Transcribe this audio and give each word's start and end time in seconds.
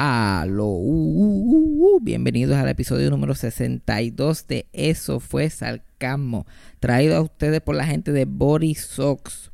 Aló, 0.00 0.68
uh, 0.68 0.76
uh, 0.78 1.96
uh, 1.96 2.00
bienvenidos 2.00 2.56
al 2.56 2.68
episodio 2.68 3.10
número 3.10 3.34
62 3.34 4.46
de 4.46 4.66
Eso 4.72 5.18
fue 5.18 5.50
Salcamo, 5.50 6.46
traído 6.78 7.16
a 7.16 7.20
ustedes 7.20 7.60
por 7.60 7.74
la 7.74 7.84
gente 7.84 8.12
de. 8.12 8.24
Body 8.24 8.76
Socks 8.76 9.50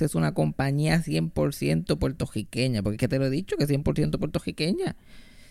es 0.00 0.14
una 0.14 0.32
compañía 0.32 1.02
100% 1.02 1.98
puertorriqueña, 1.98 2.82
porque 2.82 3.06
te 3.06 3.18
lo 3.18 3.26
he 3.26 3.30
dicho 3.30 3.58
que 3.58 3.64
es 3.64 3.70
100% 3.70 4.18
puertorriqueña. 4.18 4.96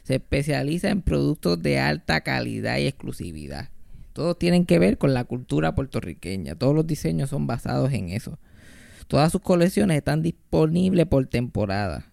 Se 0.01 0.15
especializa 0.15 0.89
en 0.89 1.03
productos 1.03 1.61
de 1.61 1.77
alta 1.77 2.21
calidad 2.21 2.79
y 2.79 2.87
exclusividad. 2.87 3.69
Todos 4.11 4.39
tienen 4.39 4.65
que 4.65 4.79
ver 4.79 4.97
con 4.97 5.13
la 5.13 5.23
cultura 5.23 5.75
puertorriqueña. 5.75 6.55
Todos 6.55 6.73
los 6.73 6.87
diseños 6.87 7.29
son 7.29 7.45
basados 7.45 7.93
en 7.93 8.09
eso. 8.09 8.39
Todas 9.07 9.31
sus 9.31 9.41
colecciones 9.41 9.97
están 9.97 10.23
disponibles 10.23 11.05
por 11.05 11.27
temporada 11.27 12.10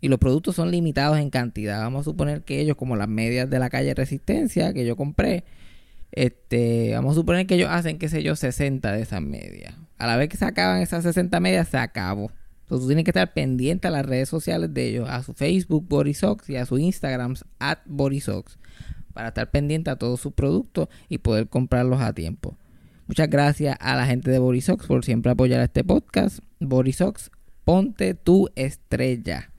y 0.00 0.08
los 0.08 0.18
productos 0.18 0.56
son 0.56 0.70
limitados 0.70 1.18
en 1.18 1.30
cantidad. 1.30 1.80
Vamos 1.80 2.02
a 2.02 2.04
suponer 2.04 2.42
que 2.42 2.60
ellos, 2.60 2.76
como 2.76 2.96
las 2.96 3.08
medias 3.08 3.50
de 3.50 3.58
la 3.58 3.70
calle 3.70 3.94
Resistencia 3.94 4.72
que 4.72 4.86
yo 4.86 4.96
compré, 4.96 5.44
este, 6.12 6.92
vamos 6.94 7.12
a 7.12 7.14
suponer 7.16 7.46
que 7.46 7.56
ellos 7.56 7.68
hacen, 7.70 7.98
qué 7.98 8.08
sé 8.08 8.22
yo, 8.22 8.36
60 8.36 8.92
de 8.92 9.02
esas 9.02 9.22
medias. 9.22 9.74
A 9.98 10.06
la 10.06 10.16
vez 10.16 10.28
que 10.28 10.36
se 10.36 10.44
acaban 10.44 10.80
esas 10.80 11.02
60 11.02 11.40
medias, 11.40 11.68
se 11.68 11.78
acabó. 11.78 12.30
Entonces 12.62 12.84
tú 12.84 12.86
tienes 12.88 13.04
que 13.04 13.10
estar 13.10 13.32
pendiente 13.32 13.88
a 13.88 13.90
las 13.90 14.04
redes 14.04 14.28
sociales 14.28 14.72
de 14.72 14.88
ellos, 14.88 15.08
a 15.08 15.22
su 15.22 15.32
Facebook 15.32 15.86
Bodysox 15.88 16.50
y 16.50 16.56
a 16.56 16.66
su 16.66 16.78
Instagram 16.78 17.34
at 17.58 17.78
Bodysox, 17.86 18.58
para 19.14 19.28
estar 19.28 19.50
pendiente 19.50 19.90
a 19.90 19.96
todos 19.96 20.20
sus 20.20 20.32
productos 20.32 20.88
y 21.08 21.18
poder 21.18 21.48
comprarlos 21.48 22.00
a 22.00 22.12
tiempo. 22.12 22.56
Muchas 23.06 23.30
gracias 23.30 23.76
a 23.80 23.96
la 23.96 24.04
gente 24.04 24.30
de 24.30 24.38
Bodysox 24.38 24.86
por 24.86 25.02
siempre 25.02 25.32
apoyar 25.32 25.62
este 25.62 25.82
podcast. 25.82 26.40
Bodysox, 26.60 27.30
ponte 27.64 28.12
tu 28.12 28.50
estrella. 28.54 29.50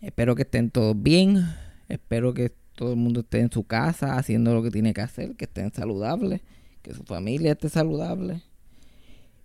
Espero 0.00 0.34
que 0.34 0.42
estén 0.42 0.70
todos 0.70 1.00
bien. 1.00 1.44
Espero 1.88 2.34
que 2.34 2.52
todo 2.74 2.90
el 2.90 2.96
mundo 2.96 3.20
esté 3.20 3.40
en 3.40 3.50
su 3.50 3.64
casa 3.64 4.18
haciendo 4.18 4.54
lo 4.54 4.62
que 4.62 4.70
tiene 4.70 4.92
que 4.92 5.00
hacer, 5.00 5.34
que 5.36 5.46
estén 5.46 5.72
saludables, 5.72 6.42
que 6.82 6.94
su 6.94 7.04
familia 7.04 7.52
esté 7.52 7.68
saludable 7.68 8.42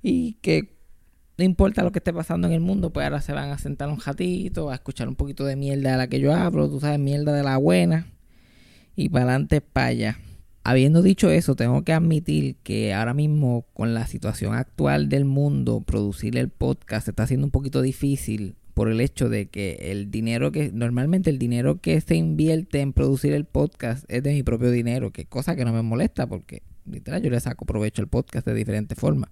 y 0.02 0.34
que 0.42 0.76
no 1.38 1.46
importa 1.46 1.84
lo 1.84 1.92
que 1.92 2.00
esté 2.00 2.14
pasando 2.14 2.48
en 2.48 2.54
el 2.54 2.60
mundo, 2.60 2.92
pues 2.92 3.06
ahora 3.06 3.22
se 3.22 3.34
van 3.34 3.50
a 3.50 3.58
sentar 3.58 3.90
un 3.90 4.00
ratito, 4.00 4.70
a 4.70 4.76
escuchar 4.76 5.08
un 5.08 5.16
poquito 5.16 5.46
de 5.46 5.56
mierda 5.56 5.92
de 5.92 5.98
la 5.98 6.08
que 6.08 6.20
yo 6.20 6.34
hablo, 6.34 6.70
tú 6.70 6.80
sabes, 6.80 7.00
mierda 7.00 7.34
de 7.34 7.44
la 7.44 7.58
buena 7.58 8.08
y 8.96 9.10
para 9.10 9.26
adelante 9.26 9.62
para 9.62 9.88
allá. 9.88 10.20
Habiendo 10.64 11.02
dicho 11.02 11.32
eso, 11.32 11.56
tengo 11.56 11.84
que 11.84 11.94
admitir 11.94 12.58
que 12.58 12.94
ahora 12.94 13.16
mismo 13.16 13.66
con 13.74 13.96
la 13.96 14.06
situación 14.06 14.54
actual 14.54 15.10
del 15.10 15.26
mundo, 15.26 15.82
producir 15.82 16.38
el 16.38 16.50
podcast 16.50 17.08
está 17.08 17.26
siendo 17.26 17.48
un 17.48 17.52
poquito 17.52 17.82
difícil 17.82 18.56
por 18.74 18.90
el 18.90 19.02
hecho 19.02 19.30
de 19.30 19.48
que 19.48 19.92
el 19.92 20.12
dinero 20.12 20.52
que 20.52 20.72
normalmente 20.72 21.30
el 21.30 21.40
dinero 21.40 21.82
que 21.82 22.00
se 22.02 22.16
invierte 22.16 22.80
en 22.82 22.94
producir 22.94 23.34
el 23.34 23.46
podcast 23.46 24.06
es 24.08 24.24
de 24.24 24.34
mi 24.34 24.44
propio 24.44 24.72
dinero, 24.72 25.12
que 25.12 25.26
cosa 25.26 25.56
que 25.56 25.66
no 25.66 25.74
me 25.74 25.82
molesta 25.82 26.28
porque 26.28 26.64
literal 26.86 27.22
yo 27.22 27.30
le 27.30 27.40
saco 27.40 27.66
provecho 27.66 28.02
al 28.02 28.08
podcast 28.08 28.46
de 28.46 28.54
diferentes 28.54 28.98
formas. 28.98 29.30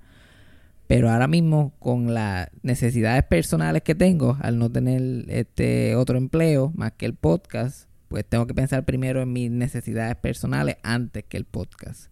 Pero 0.88 1.10
ahora 1.12 1.28
mismo 1.28 1.74
con 1.80 2.14
las 2.14 2.50
necesidades 2.64 3.24
personales 3.24 3.84
que 3.84 3.96
tengo 3.96 4.38
al 4.42 4.58
no 4.58 4.72
tener 4.72 5.26
este 5.30 5.96
otro 5.96 6.18
empleo 6.18 6.72
más 6.76 6.94
que 6.94 7.06
el 7.06 7.14
podcast, 7.14 7.88
pues 8.08 8.26
tengo 8.26 8.48
que 8.48 8.56
pensar 8.56 8.86
primero 8.86 9.22
en 9.22 9.32
mis 9.32 9.52
necesidades 9.52 10.16
personales 10.16 10.78
antes 10.82 11.24
que 11.26 11.38
el 11.38 11.46
podcast. 11.46 12.12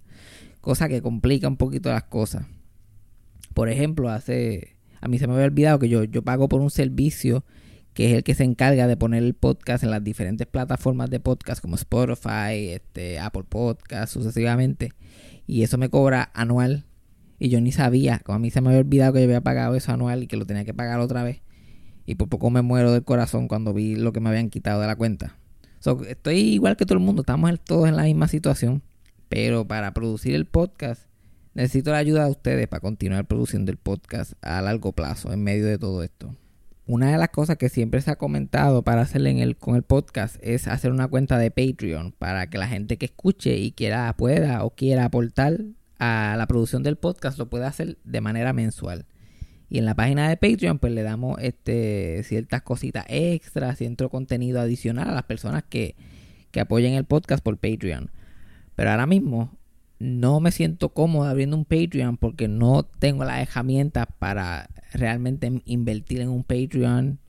Cosa 0.62 0.88
que 0.88 1.02
complica 1.02 1.48
un 1.48 1.58
poquito 1.58 1.90
las 1.90 2.04
cosas. 2.04 2.46
Por 3.56 3.70
ejemplo, 3.70 4.10
hace 4.10 4.77
a 5.08 5.10
mí 5.10 5.20
se 5.20 5.28
me 5.28 5.34
había 5.34 5.46
olvidado 5.46 5.80
que 5.80 5.88
yo, 5.88 6.04
yo 6.04 6.22
pago 6.22 6.50
por 6.50 6.60
un 6.60 6.70
servicio 6.70 7.46
que 7.94 8.12
es 8.12 8.14
el 8.14 8.24
que 8.24 8.36
se 8.36 8.44
encarga 8.44 8.86
de 8.86 8.98
poner 8.98 9.24
el 9.24 9.34
podcast 9.34 9.84
en 9.84 9.90
las 9.90 10.04
diferentes 10.04 10.46
plataformas 10.46 11.10
de 11.10 11.20
podcast 11.20 11.62
como 11.62 11.76
Spotify, 11.76 12.70
este, 12.74 13.18
Apple 13.18 13.46
Podcast, 13.48 14.14
sucesivamente. 14.14 14.92
Y 15.48 15.64
eso 15.64 15.80
me 15.80 15.90
cobra 15.90 16.30
anual. 16.36 16.86
Y 17.40 17.50
yo 17.50 17.60
ni 17.60 17.72
sabía, 17.72 18.20
como 18.20 18.36
a 18.36 18.40
mí 18.40 18.52
se 18.52 18.62
me 18.62 18.70
había 18.70 18.82
olvidado 18.82 19.14
que 19.14 19.20
yo 19.20 19.26
había 19.26 19.42
pagado 19.42 19.74
eso 19.74 19.94
anual 19.94 20.22
y 20.22 20.28
que 20.28 20.38
lo 20.38 20.46
tenía 20.46 20.64
que 20.64 20.76
pagar 20.76 21.00
otra 21.00 21.24
vez. 21.24 21.42
Y 22.06 22.16
por 22.16 22.30
poco 22.30 22.52
me 22.52 22.62
muero 22.62 22.92
del 22.92 23.04
corazón 23.04 23.48
cuando 23.48 23.74
vi 23.74 23.96
lo 23.96 24.14
que 24.14 24.20
me 24.20 24.30
habían 24.30 24.50
quitado 24.50 24.82
de 24.82 24.88
la 24.88 24.96
cuenta. 24.96 25.38
estoy 26.08 26.38
igual 26.38 26.78
que 26.78 26.86
todo 26.86 27.00
el 27.00 27.04
mundo, 27.04 27.24
estamos 27.24 27.52
todos 27.62 27.88
en 27.90 27.96
la 27.96 28.04
misma 28.04 28.28
situación. 28.28 28.84
Pero 29.28 29.68
para 29.68 29.94
producir 29.94 30.36
el 30.36 30.46
podcast 30.46 31.07
Necesito 31.58 31.90
la 31.90 31.98
ayuda 31.98 32.26
de 32.26 32.30
ustedes 32.30 32.68
para 32.68 32.82
continuar 32.82 33.26
produciendo 33.26 33.72
el 33.72 33.80
podcast 33.80 34.34
a 34.44 34.62
largo 34.62 34.92
plazo 34.92 35.34
en 35.34 35.42
medio 35.42 35.66
de 35.66 35.80
todo 35.80 36.04
esto. 36.04 36.36
Una 36.86 37.12
de 37.12 37.18
las 37.18 37.30
cosas 37.30 37.58
que 37.58 37.70
siempre 37.70 38.00
se 38.02 38.12
ha 38.12 38.16
comentado 38.16 38.84
para 38.84 39.02
hacer 39.02 39.26
en 39.26 39.40
el, 39.40 39.58
con 39.58 39.76
el 39.76 39.82
podcast 39.82 40.36
es 40.42 40.68
hacer 40.68 40.92
una 40.92 41.08
cuenta 41.08 41.40
de 41.40 41.50
Patreon 41.50 42.12
para 42.12 42.48
que 42.52 42.60
la 42.60 42.68
gente 42.68 42.98
que 42.98 43.08
escuche 43.08 43.58
y 43.58 43.72
quiera, 43.72 44.16
pueda 44.16 44.64
o 44.64 44.76
quiera 44.76 45.06
aportar 45.06 45.58
a 45.98 46.36
la 46.38 46.46
producción 46.46 46.84
del 46.84 46.96
podcast 46.96 47.40
lo 47.40 47.50
pueda 47.50 47.66
hacer 47.66 47.98
de 48.04 48.22
manera 48.22 48.54
mensual. 48.54 49.08
Y 49.68 49.80
en 49.80 49.86
la 49.86 49.96
página 49.96 50.30
de 50.30 50.38
Patreon 50.38 50.78
pues 50.78 50.94
le 50.94 51.02
damos 51.02 51.40
este, 51.42 52.22
ciertas 52.22 52.62
cositas 52.62 53.06
extras, 53.10 53.80
cierto 53.80 54.10
contenido 54.10 54.62
adicional 54.62 55.10
a 55.10 55.16
las 55.16 55.24
personas 55.24 55.64
que, 55.68 55.96
que 56.52 56.60
apoyen 56.60 56.94
el 56.94 57.06
podcast 57.06 57.44
por 57.44 57.58
Patreon. 57.58 58.12
Pero 58.76 58.92
ahora 58.92 59.08
mismo 59.08 59.58
no 60.00 60.40
me 60.40 60.52
siento 60.52 60.90
cómodo 60.90 61.28
abriendo 61.28 61.58
un 61.58 61.66
Patreon 61.66 62.18
porque 62.18 62.48
no 62.48 62.84
tengo 62.84 63.26
las 63.26 63.42
herramientas 63.42 64.08
para 64.20 64.70
realmente 64.94 65.62
invertir 65.66 66.22
en 66.22 66.30
un 66.30 66.44
Patreon. 66.44 67.20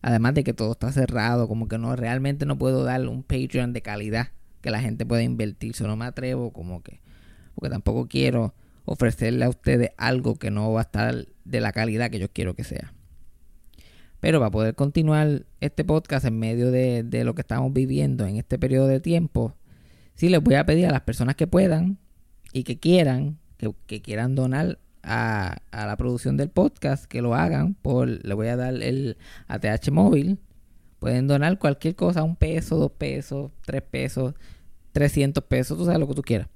Además 0.00 0.34
de 0.34 0.44
que 0.44 0.52
todo 0.52 0.72
está 0.72 0.92
cerrado, 0.92 1.48
como 1.48 1.66
que 1.66 1.78
no 1.78 1.96
realmente 1.96 2.46
no 2.46 2.58
puedo 2.58 2.84
dar 2.84 3.06
un 3.08 3.22
Patreon 3.22 3.72
de 3.72 3.82
calidad 3.82 4.28
que 4.60 4.70
la 4.70 4.80
gente 4.80 5.06
pueda 5.06 5.22
invertir. 5.22 5.74
Solo 5.74 5.96
me 5.96 6.04
atrevo, 6.04 6.52
como 6.52 6.82
que, 6.82 7.00
porque 7.54 7.70
tampoco 7.70 8.06
quiero 8.06 8.54
ofrecerle 8.84 9.46
a 9.46 9.48
ustedes 9.48 9.90
algo 9.96 10.36
que 10.36 10.50
no 10.50 10.72
va 10.72 10.80
a 10.80 10.84
estar 10.84 11.26
de 11.44 11.60
la 11.60 11.72
calidad 11.72 12.10
que 12.10 12.18
yo 12.18 12.28
quiero 12.30 12.54
que 12.54 12.64
sea. 12.64 12.92
Pero 14.20 14.38
para 14.38 14.50
poder 14.50 14.74
continuar 14.74 15.46
este 15.60 15.84
podcast 15.84 16.26
en 16.26 16.38
medio 16.38 16.70
de, 16.70 17.02
de 17.02 17.24
lo 17.24 17.34
que 17.34 17.42
estamos 17.42 17.72
viviendo 17.72 18.26
en 18.26 18.36
este 18.36 18.58
periodo 18.58 18.86
de 18.86 19.00
tiempo, 19.00 19.54
sí 20.14 20.28
les 20.28 20.42
voy 20.42 20.54
a 20.54 20.64
pedir 20.64 20.86
a 20.86 20.92
las 20.92 21.02
personas 21.02 21.34
que 21.34 21.46
puedan 21.46 21.98
y 22.54 22.64
que 22.64 22.78
quieran, 22.78 23.38
que, 23.58 24.00
quieran 24.00 24.34
donar 24.36 24.78
a, 25.02 25.56
la 25.72 25.96
producción 25.96 26.36
del 26.36 26.50
podcast, 26.50 27.06
que 27.06 27.20
lo 27.20 27.34
hagan 27.34 27.74
por, 27.74 28.06
le 28.08 28.32
voy 28.32 28.46
a 28.46 28.54
dar 28.56 28.80
el 28.80 29.16
ATH 29.48 29.90
móvil. 29.90 30.38
Pueden 31.00 31.26
donar 31.26 31.58
cualquier 31.58 31.96
cosa, 31.96 32.22
un 32.22 32.36
peso, 32.36 32.76
dos 32.76 32.92
pesos, 32.92 33.50
tres 33.66 33.82
pesos, 33.82 34.34
300 34.92 35.42
pesos, 35.44 35.76
tú 35.76 35.84
sabes 35.84 35.98
lo 35.98 36.06
que 36.06 36.14
tú 36.14 36.22
quieras. 36.22 36.46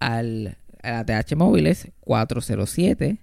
Al, 0.00 0.58
ATH 0.82 1.34
móvil 1.34 1.66
es 1.66 1.90
407 2.00 3.20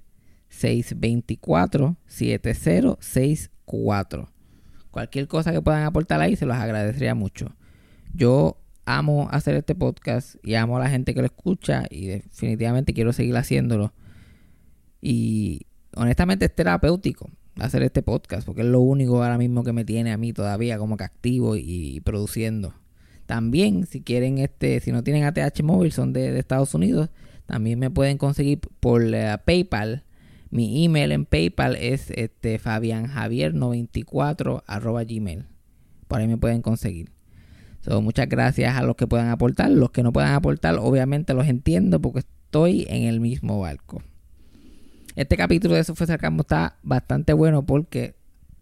624 0.50 1.96
7064. 2.08 4.30
Cualquier 4.90 5.28
cosa 5.28 5.52
que 5.52 5.62
puedan 5.62 5.84
aportar 5.84 6.22
ahí 6.22 6.36
se 6.36 6.48
los 6.48 6.58
agradecería 6.58 7.14
mucho. 7.14 7.56
Yo 8.14 8.58
amo 8.98 9.30
hacer 9.32 9.56
este 9.56 9.76
podcast 9.76 10.36
y 10.44 10.56
amo 10.56 10.78
a 10.78 10.80
la 10.80 10.90
gente 10.90 11.14
que 11.14 11.22
lo 11.22 11.26
escucha 11.26 11.86
y 11.90 12.08
definitivamente 12.08 12.94
quiero 12.94 13.14
seguir 13.14 13.38
haciéndolo. 13.38 13.94
Y 15.02 15.68
honestamente 15.96 16.46
es 16.46 16.56
terapéutico 16.56 17.30
hacer 17.60 17.84
este 17.84 18.02
podcast 18.02 18.46
porque 18.46 18.62
es 18.62 18.68
lo 18.68 18.80
único 18.80 19.24
ahora 19.24 19.38
mismo 19.38 19.64
que 19.64 19.74
me 19.74 19.86
tiene 19.86 20.12
a 20.12 20.18
mí 20.18 20.34
todavía 20.34 20.78
como 20.78 20.98
que 20.98 21.04
activo 21.04 21.56
y, 21.56 22.00
produciendo. 22.02 22.74
También 23.26 23.86
si 23.86 24.02
quieren 24.02 24.40
este, 24.40 24.80
si 24.80 24.92
no 24.92 25.04
tienen 25.04 25.24
ATH 25.24 25.62
móvil, 25.64 25.92
son 25.92 26.14
de, 26.14 26.38
Estados 26.38 26.74
Unidos, 26.74 27.10
también 27.46 27.80
me 27.80 27.90
pueden 27.90 28.18
conseguir 28.18 28.60
por 28.80 29.04
eh, 29.14 29.38
PayPal. 29.46 30.04
Mi 30.50 30.84
email 30.84 31.14
en 31.14 31.26
PayPal 31.26 31.78
es 31.78 32.12
este 32.12 32.60
fabianjavier94 32.60 35.08
gmail. 35.08 35.46
Por 36.08 36.20
ahí 36.20 36.28
me 36.28 36.38
pueden 36.38 36.62
conseguir 36.62 37.10
muchas 38.02 38.30
gracias 38.30 38.76
a 38.76 38.84
los 38.84 38.96
que 38.96 39.08
puedan 39.08 39.30
aportar. 39.30 39.72
Los 39.72 39.92
que 39.92 40.04
no 40.04 40.14
puedan 40.14 40.34
aportar, 40.34 40.76
obviamente 40.80 41.34
los 41.34 41.48
entiendo 41.48 42.02
porque 42.02 42.20
estoy 42.20 42.86
en 42.90 43.04
el 43.04 43.20
mismo 43.20 43.60
barco. 43.60 44.04
Este 45.16 45.36
capítulo 45.36 45.76
de 45.76 45.82
Eso 45.82 45.96
fue 45.96 46.08
está 46.08 46.78
bastante 46.84 47.34
bueno 47.34 47.66
porque 47.66 48.16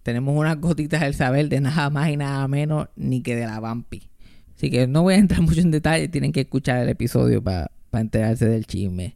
tenemos 0.03 0.35
unas 0.35 0.59
gotitas 0.59 1.01
del 1.01 1.13
saber 1.13 1.49
de 1.49 1.61
nada 1.61 1.89
más 1.89 2.09
y 2.09 2.17
nada 2.17 2.47
menos 2.47 2.87
ni 2.95 3.21
que 3.21 3.35
de 3.35 3.45
la 3.45 3.59
Vampi. 3.59 4.09
Así 4.55 4.69
que 4.71 4.87
no 4.87 5.03
voy 5.03 5.13
a 5.13 5.17
entrar 5.17 5.41
mucho 5.43 5.61
en 5.61 5.71
detalle, 5.71 6.07
tienen 6.07 6.31
que 6.31 6.41
escuchar 6.41 6.79
el 6.79 6.89
episodio 6.89 7.43
para 7.43 7.69
enterarse 7.93 8.47
del 8.47 8.65
chisme. 8.65 9.15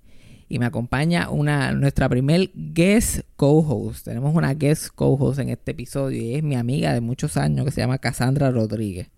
Y 0.50 0.60
me 0.60 0.66
acompaña 0.68 1.30
una, 1.30 1.72
nuestra 1.72 2.08
primer 2.10 2.52
guest 2.54 3.22
co-host. 3.36 4.06
Tenemos 4.06 4.36
una 4.36 4.54
guest 4.54 4.90
co-host 4.94 5.40
en 5.40 5.50
este 5.50 5.72
episodio 5.72 6.22
y 6.22 6.36
es 6.36 6.44
mi 6.44 6.56
amiga 6.56 6.94
de 6.94 7.02
muchos 7.02 7.38
años 7.38 7.66
que 7.66 7.72
se 7.72 7.82
llama 7.82 7.98
Cassandra 7.98 8.52
Rodríguez. 8.52 9.10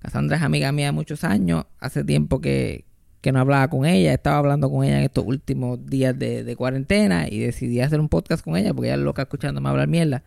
Cassandra 0.00 0.36
es 0.36 0.42
amiga 0.42 0.70
mía 0.72 0.86
de 0.86 0.92
muchos 0.92 1.24
años. 1.24 1.66
Hace 1.80 2.04
tiempo 2.04 2.40
que, 2.40 2.84
no 3.30 3.40
hablaba 3.40 3.68
con 3.68 3.84
ella. 3.84 4.14
Estaba 4.14 4.38
hablando 4.38 4.70
con 4.70 4.84
ella 4.84 4.98
en 4.98 5.04
estos 5.04 5.24
últimos 5.26 5.84
días 5.84 6.18
de, 6.18 6.54
cuarentena 6.56 7.28
y 7.28 7.40
decidí 7.40 7.80
hacer 7.80 8.00
un 8.00 8.08
podcast 8.08 8.42
con 8.42 8.56
ella 8.56 8.72
porque 8.72 8.88
ella 8.88 8.96
es 8.96 9.02
loca 9.02 9.22
escuchándome 9.22 9.68
hablar 9.68 9.86
mierda. 9.86 10.22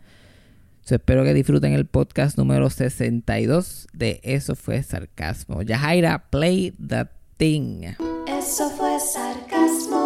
espero 0.87 1.23
que 1.23 1.33
disfruten 1.33 1.73
el 1.73 1.85
podcast 1.87 2.37
número 2.37 2.69
62 2.69 3.87
de 3.93 4.19
Eso 4.23 4.55
fue 4.55 4.83
sarcasmo. 4.83 5.63
Yajaira, 5.63 6.29
play 6.29 6.71
the 6.71 7.07
thing. 7.37 7.93
Eso 8.27 8.69
fue 8.69 8.99
sarcasmo. 8.99 10.01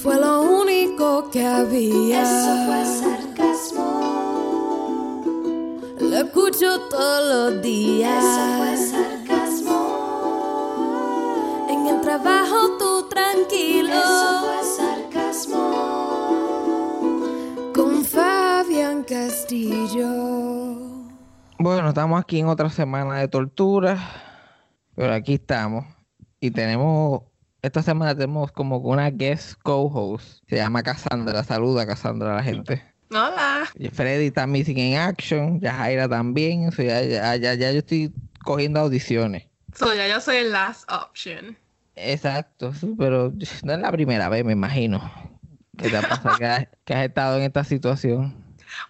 Fue 0.00 0.20
lo 0.20 0.42
único 0.42 1.30
que 1.30 1.44
había. 1.44 2.22
Eso 2.22 2.66
fue 2.66 2.84
sarcasmo. 2.84 4.33
Lo 6.00 6.16
escucho 6.16 6.80
todos 6.90 7.52
los 7.52 7.62
días. 7.62 8.24
Eso 8.24 8.56
fue 8.58 8.76
sarcasmo. 8.76 9.78
En 11.70 11.86
el 11.86 12.00
trabajo 12.00 12.76
tú 12.78 13.08
tranquilo. 13.08 13.92
Eso 13.92 14.40
fue 14.44 14.62
sarcasmo. 14.76 15.64
Con 17.74 18.04
Fabián 18.04 19.04
Castillo. 19.04 20.08
Bueno, 21.58 21.88
estamos 21.88 22.20
aquí 22.20 22.40
en 22.40 22.48
otra 22.48 22.68
semana 22.70 23.18
de 23.18 23.28
tortura, 23.28 23.98
pero 24.94 25.14
aquí 25.14 25.34
estamos 25.34 25.86
y 26.40 26.50
tenemos, 26.50 27.22
esta 27.62 27.82
semana 27.82 28.14
tenemos 28.14 28.52
como 28.52 28.76
una 28.78 29.08
guest 29.10 29.54
co-host, 29.62 30.42
se 30.46 30.56
llama 30.56 30.82
Cassandra, 30.82 31.42
saluda 31.42 31.86
Cassandra 31.86 32.32
a 32.34 32.36
la 32.36 32.42
gente. 32.42 32.93
Hola. 33.14 33.68
Freddy 33.92 34.26
está 34.26 34.46
missing 34.46 34.78
in 34.78 34.96
action, 34.96 35.60
Yajaira 35.60 36.08
también, 36.08 36.68
o 36.68 36.72
sea, 36.72 37.02
ya, 37.02 37.36
ya, 37.36 37.54
ya 37.54 37.72
yo 37.72 37.78
estoy 37.78 38.12
cogiendo 38.44 38.80
audiciones. 38.80 39.44
So, 39.74 39.94
ya 39.94 40.08
yo 40.08 40.20
soy 40.20 40.36
el 40.36 40.52
last 40.52 40.90
option. 40.90 41.56
Exacto, 41.96 42.72
pero 42.98 43.32
no 43.62 43.72
es 43.72 43.78
la 43.80 43.92
primera 43.92 44.28
vez, 44.28 44.44
me 44.44 44.52
imagino, 44.52 45.00
que 45.78 45.88
te 45.88 45.96
ha 45.96 46.02
pasado, 46.02 46.36
que 46.38 46.44
has, 46.44 46.68
que 46.84 46.94
has 46.94 47.04
estado 47.06 47.36
en 47.38 47.44
esta 47.44 47.64
situación. 47.64 48.34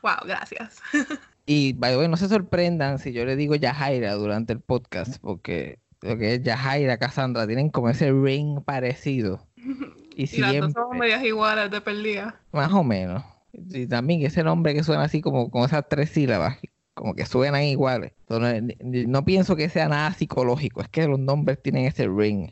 Wow, 0.02 0.26
gracias. 0.26 0.80
Y, 1.46 1.74
by 1.74 1.90
the 1.92 1.98
way, 1.98 2.08
no 2.08 2.16
se 2.16 2.26
sorprendan 2.28 2.98
si 2.98 3.12
yo 3.12 3.26
le 3.26 3.36
digo 3.36 3.54
Yajaira 3.54 4.14
durante 4.14 4.54
el 4.54 4.60
podcast, 4.60 5.18
porque 5.20 5.78
lo 6.00 6.16
que 6.16 6.36
es 6.36 6.42
Yajaira, 6.42 6.96
Cassandra, 6.96 7.46
tienen 7.46 7.68
como 7.68 7.90
ese 7.90 8.10
ring 8.12 8.62
parecido. 8.64 9.46
Y 10.16 10.32
Y 10.32 10.40
las 10.40 10.54
dos 10.60 10.72
somos 10.72 10.90
siempre, 10.92 10.98
medias 11.00 11.24
iguales 11.24 11.70
de 11.70 11.80
perdida. 11.80 12.40
más 12.52 12.72
o 12.72 12.84
menos. 12.84 13.22
Y 13.70 13.86
también 13.86 14.22
ese 14.22 14.42
nombre 14.42 14.74
que 14.74 14.82
suena 14.82 15.04
así 15.04 15.20
como 15.20 15.50
con 15.50 15.64
esas 15.64 15.84
tres 15.88 16.10
sílabas, 16.10 16.58
como 16.94 17.14
que 17.14 17.26
suenan 17.26 17.62
iguales. 17.62 18.12
Entonces, 18.28 18.62
ni- 18.82 19.06
no 19.06 19.24
pienso 19.24 19.56
que 19.56 19.68
sea 19.68 19.88
nada 19.88 20.12
psicológico, 20.12 20.80
es 20.80 20.88
que 20.88 21.06
los 21.06 21.18
nombres 21.18 21.60
tienen 21.62 21.84
ese 21.86 22.08
ring. 22.08 22.50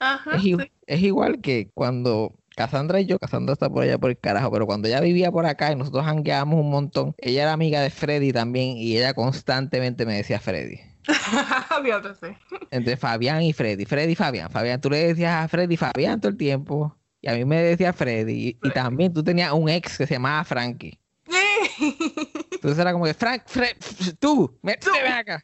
Ajá. 0.00 0.36
Es, 0.36 0.44
i- 0.44 0.54
sí. 0.56 0.72
es 0.86 1.00
igual 1.02 1.40
que 1.40 1.70
cuando 1.74 2.34
Cassandra 2.56 3.00
y 3.00 3.06
yo, 3.06 3.18
Cassandra 3.18 3.52
está 3.54 3.68
por 3.68 3.82
allá 3.82 3.98
por 3.98 4.10
el 4.10 4.18
carajo, 4.18 4.50
pero 4.52 4.66
cuando 4.66 4.86
ella 4.86 5.00
vivía 5.00 5.32
por 5.32 5.44
acá 5.46 5.72
y 5.72 5.76
nosotros 5.76 6.04
hangueábamos 6.06 6.60
un 6.60 6.70
montón, 6.70 7.14
ella 7.18 7.42
era 7.42 7.52
amiga 7.52 7.80
de 7.82 7.90
Freddy 7.90 8.32
también 8.32 8.76
y 8.76 8.96
ella 8.96 9.12
constantemente 9.14 10.06
me 10.06 10.14
decía 10.14 10.38
Freddy. 10.38 10.78
Entre 12.70 12.96
Fabián 12.96 13.42
y 13.42 13.52
Freddy, 13.52 13.84
Freddy 13.84 14.12
y 14.12 14.16
Fabián. 14.16 14.50
Fabián, 14.50 14.80
tú 14.80 14.88
le 14.90 14.98
decías 15.08 15.44
a 15.44 15.48
Freddy 15.48 15.76
Fabián 15.76 16.20
todo 16.20 16.30
el 16.30 16.36
tiempo 16.38 16.96
y 17.24 17.28
a 17.30 17.32
mí 17.32 17.46
me 17.46 17.62
decía 17.62 17.94
Freddy 17.94 18.58
y, 18.62 18.70
también 18.70 19.10
tú 19.10 19.24
tenías 19.24 19.50
un 19.52 19.70
ex 19.70 19.96
que 19.96 20.06
se 20.06 20.12
llamaba 20.14 20.44
Frankie. 20.44 21.00
Entonces 22.52 22.78
era 22.78 22.92
como 22.92 23.06
que 23.06 23.14
Frank, 23.14 23.44
Fred, 23.46 23.76
tú, 24.18 24.58
me, 24.60 24.76
Tú. 24.76 24.90
ven 25.02 25.12
acá. 25.12 25.42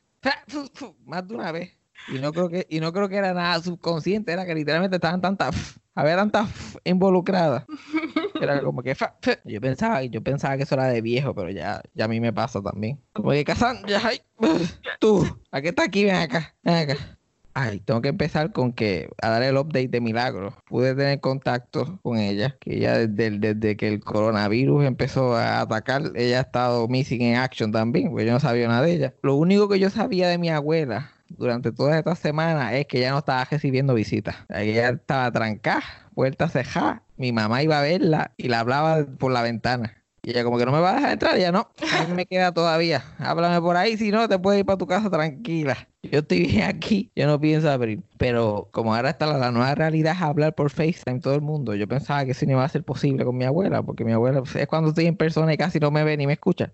Más 1.07 1.27
de 1.27 1.35
una 1.35 1.51
vez. 1.53 1.71
Y 2.07 2.19
no 2.19 2.35
creo 2.35 2.51
que, 2.51 2.67
y 2.69 2.81
no 2.81 2.93
creo 2.93 3.09
que 3.09 3.17
era 3.17 3.33
nada 3.33 3.63
subconsciente, 3.63 4.31
era 4.31 4.45
que 4.45 4.55
literalmente 4.55 4.97
estaban 4.97 5.23
tantas, 5.23 5.81
había 5.95 6.17
tantas 6.17 6.51
involucradas. 6.85 7.65
Era 8.39 8.61
como 8.63 8.83
que 8.83 8.95
fa- 8.95 9.17
fa. 9.23 9.39
yo 9.45 9.59
pensaba, 9.63 10.03
yo 10.05 10.23
pensaba 10.23 10.59
que 10.59 10.65
eso 10.65 10.75
era 10.75 10.85
de 10.89 11.01
viejo, 11.01 11.35
pero 11.35 11.51
ya, 11.51 11.81
ya 11.95 12.05
a 12.05 12.09
mí 12.09 12.21
me 12.21 12.35
pasa 12.35 12.61
también. 12.61 13.01
Como 13.15 13.31
que 13.31 13.43
Casan, 13.45 13.87
ya 13.87 14.03
tú, 14.99 15.27
¿a 15.51 15.63
qué 15.63 15.71
está 15.71 15.85
aquí? 15.85 16.05
Ven 16.05 16.17
acá, 16.17 16.55
ven 16.63 16.91
acá. 16.91 17.19
Ay, 17.53 17.81
tengo 17.81 18.01
que 18.01 18.09
empezar 18.09 18.53
con 18.53 18.73
que 18.73 19.11
a 19.21 19.31
dar 19.31 19.43
el 19.43 19.57
update 19.57 19.89
de 19.89 20.01
Milagro. 20.01 20.57
Pude 20.69 20.95
tener 20.95 21.21
contacto 21.21 21.99
con 22.03 22.19
ella, 22.19 22.57
que 22.61 22.77
ella 22.77 23.07
desde, 23.07 23.39
desde 23.39 23.77
que 23.77 23.89
el 23.89 24.01
coronavirus 24.01 24.85
empezó 24.85 25.35
a 25.37 25.61
atacar, 25.61 26.13
ella 26.15 26.39
ha 26.39 26.43
estado 26.43 26.87
missing 26.89 27.23
in 27.23 27.37
action 27.37 27.73
también, 27.73 28.11
porque 28.11 28.27
yo 28.27 28.33
no 28.33 28.41
sabía 28.41 28.69
nada 28.69 28.83
de 28.83 28.93
ella. 28.93 29.15
Lo 29.23 29.35
único 29.35 29.69
que 29.69 29.81
yo 29.81 29.91
sabía 29.91 30.29
de 30.29 30.39
mi 30.39 30.49
abuela 30.49 31.13
durante 31.29 31.73
todas 31.73 31.97
estas 31.97 32.19
semanas 32.19 32.73
es 32.75 32.87
que 32.87 32.99
ella 32.99 33.11
no 33.11 33.19
estaba 33.19 33.45
recibiendo 33.45 33.95
visitas. 33.95 34.37
Ella 34.49 34.91
estaba 34.91 35.31
trancada, 35.33 35.83
puerta 36.15 36.49
cejada. 36.49 37.03
Mi 37.17 37.33
mamá 37.33 37.63
iba 37.63 37.79
a 37.79 37.83
verla 37.83 38.33
y 38.37 38.49
la 38.49 38.61
hablaba 38.61 39.05
por 39.19 39.33
la 39.33 39.43
ventana. 39.43 40.00
Y 40.23 40.31
ella 40.31 40.45
como 40.45 40.59
que 40.59 40.67
no 40.67 40.73
me 40.73 40.81
va 40.81 40.91
a 40.93 40.95
dejar 40.97 41.13
entrar, 41.13 41.37
y 41.37 41.41
ella 41.41 41.53
no, 41.53 41.69
a 41.81 42.15
me 42.15 42.27
queda 42.27 42.53
todavía. 42.53 43.03
Háblame 43.19 43.61
por 43.61 43.77
ahí, 43.77 43.97
si 43.97 44.11
no, 44.11 44.29
te 44.29 44.39
puedes 44.39 44.61
ir 44.61 44.67
para 44.67 44.77
tu 44.77 44.87
casa 44.87 45.09
tranquila. 45.09 45.89
Yo 46.03 46.19
estoy 46.21 46.47
bien 46.47 46.63
aquí, 46.65 47.11
yo 47.17 47.27
no 47.27 47.41
pienso 47.41 47.71
abrir. 47.71 48.03
Pero 48.19 48.69
como 48.71 48.95
ahora 48.95 49.11
está 49.11 49.27
la, 49.27 49.51
nueva 49.51 49.75
realidad 49.75 50.17
hablar 50.21 50.55
por 50.55 50.71
FaceTime 50.71 51.21
todo 51.21 51.35
el 51.35 51.41
mundo, 51.41 51.75
yo 51.75 51.89
pensaba 51.89 52.25
que 52.25 52.33
eso 52.33 52.45
no 52.47 52.53
iba 52.53 52.65
a 52.65 52.69
ser 52.69 52.85
posible 52.85 53.25
con 53.25 53.37
mi 53.37 53.45
abuela, 53.45 53.83
porque 53.83 54.05
mi 54.05 54.13
abuela 54.13 54.43
es 54.55 54.67
cuando 54.67 54.91
estoy 54.91 55.07
en 55.07 55.17
persona 55.17 55.53
y 55.55 55.57
casi 55.57 55.79
no 55.81 55.91
me 55.91 56.05
ve 56.05 56.17
ni 56.17 56.27
me 56.27 56.35
escucha. 56.35 56.73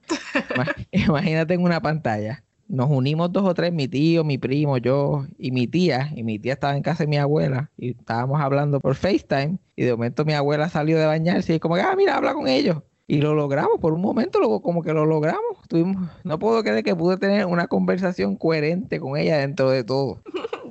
Ima- 0.54 0.74
Imagínate 0.90 1.54
en 1.54 1.62
una 1.62 1.80
pantalla. 1.80 2.42
Nos 2.68 2.90
unimos 2.90 3.30
dos 3.30 3.44
o 3.44 3.54
tres, 3.54 3.72
mi 3.72 3.86
tío, 3.86 4.24
mi 4.24 4.38
primo, 4.38 4.76
yo 4.78 5.24
y 5.38 5.52
mi 5.52 5.68
tía. 5.68 6.10
Y 6.16 6.24
mi 6.24 6.40
tía 6.40 6.54
estaba 6.54 6.76
en 6.76 6.82
casa 6.82 7.04
de 7.04 7.08
mi 7.08 7.16
abuela 7.16 7.70
y 7.76 7.90
estábamos 7.90 8.40
hablando 8.40 8.80
por 8.80 8.96
FaceTime. 8.96 9.58
Y 9.76 9.84
de 9.84 9.92
momento 9.92 10.24
mi 10.24 10.32
abuela 10.32 10.68
salió 10.68 10.98
de 10.98 11.06
bañarse 11.06 11.54
y 11.54 11.60
como 11.60 11.76
ah, 11.76 11.94
mira, 11.96 12.16
habla 12.16 12.34
con 12.34 12.48
ellos. 12.48 12.78
Y 13.08 13.20
lo 13.20 13.34
logramos, 13.34 13.78
por 13.80 13.92
un 13.92 14.00
momento 14.00 14.40
lo, 14.40 14.60
como 14.60 14.82
que 14.82 14.92
lo 14.92 15.06
logramos. 15.06 15.62
Tuvimos, 15.68 16.10
no 16.24 16.38
puedo 16.40 16.62
creer 16.64 16.82
que 16.82 16.96
pude 16.96 17.16
tener 17.16 17.46
una 17.46 17.68
conversación 17.68 18.36
coherente 18.36 18.98
con 18.98 19.16
ella 19.16 19.38
dentro 19.38 19.70
de 19.70 19.84
todo. 19.84 20.22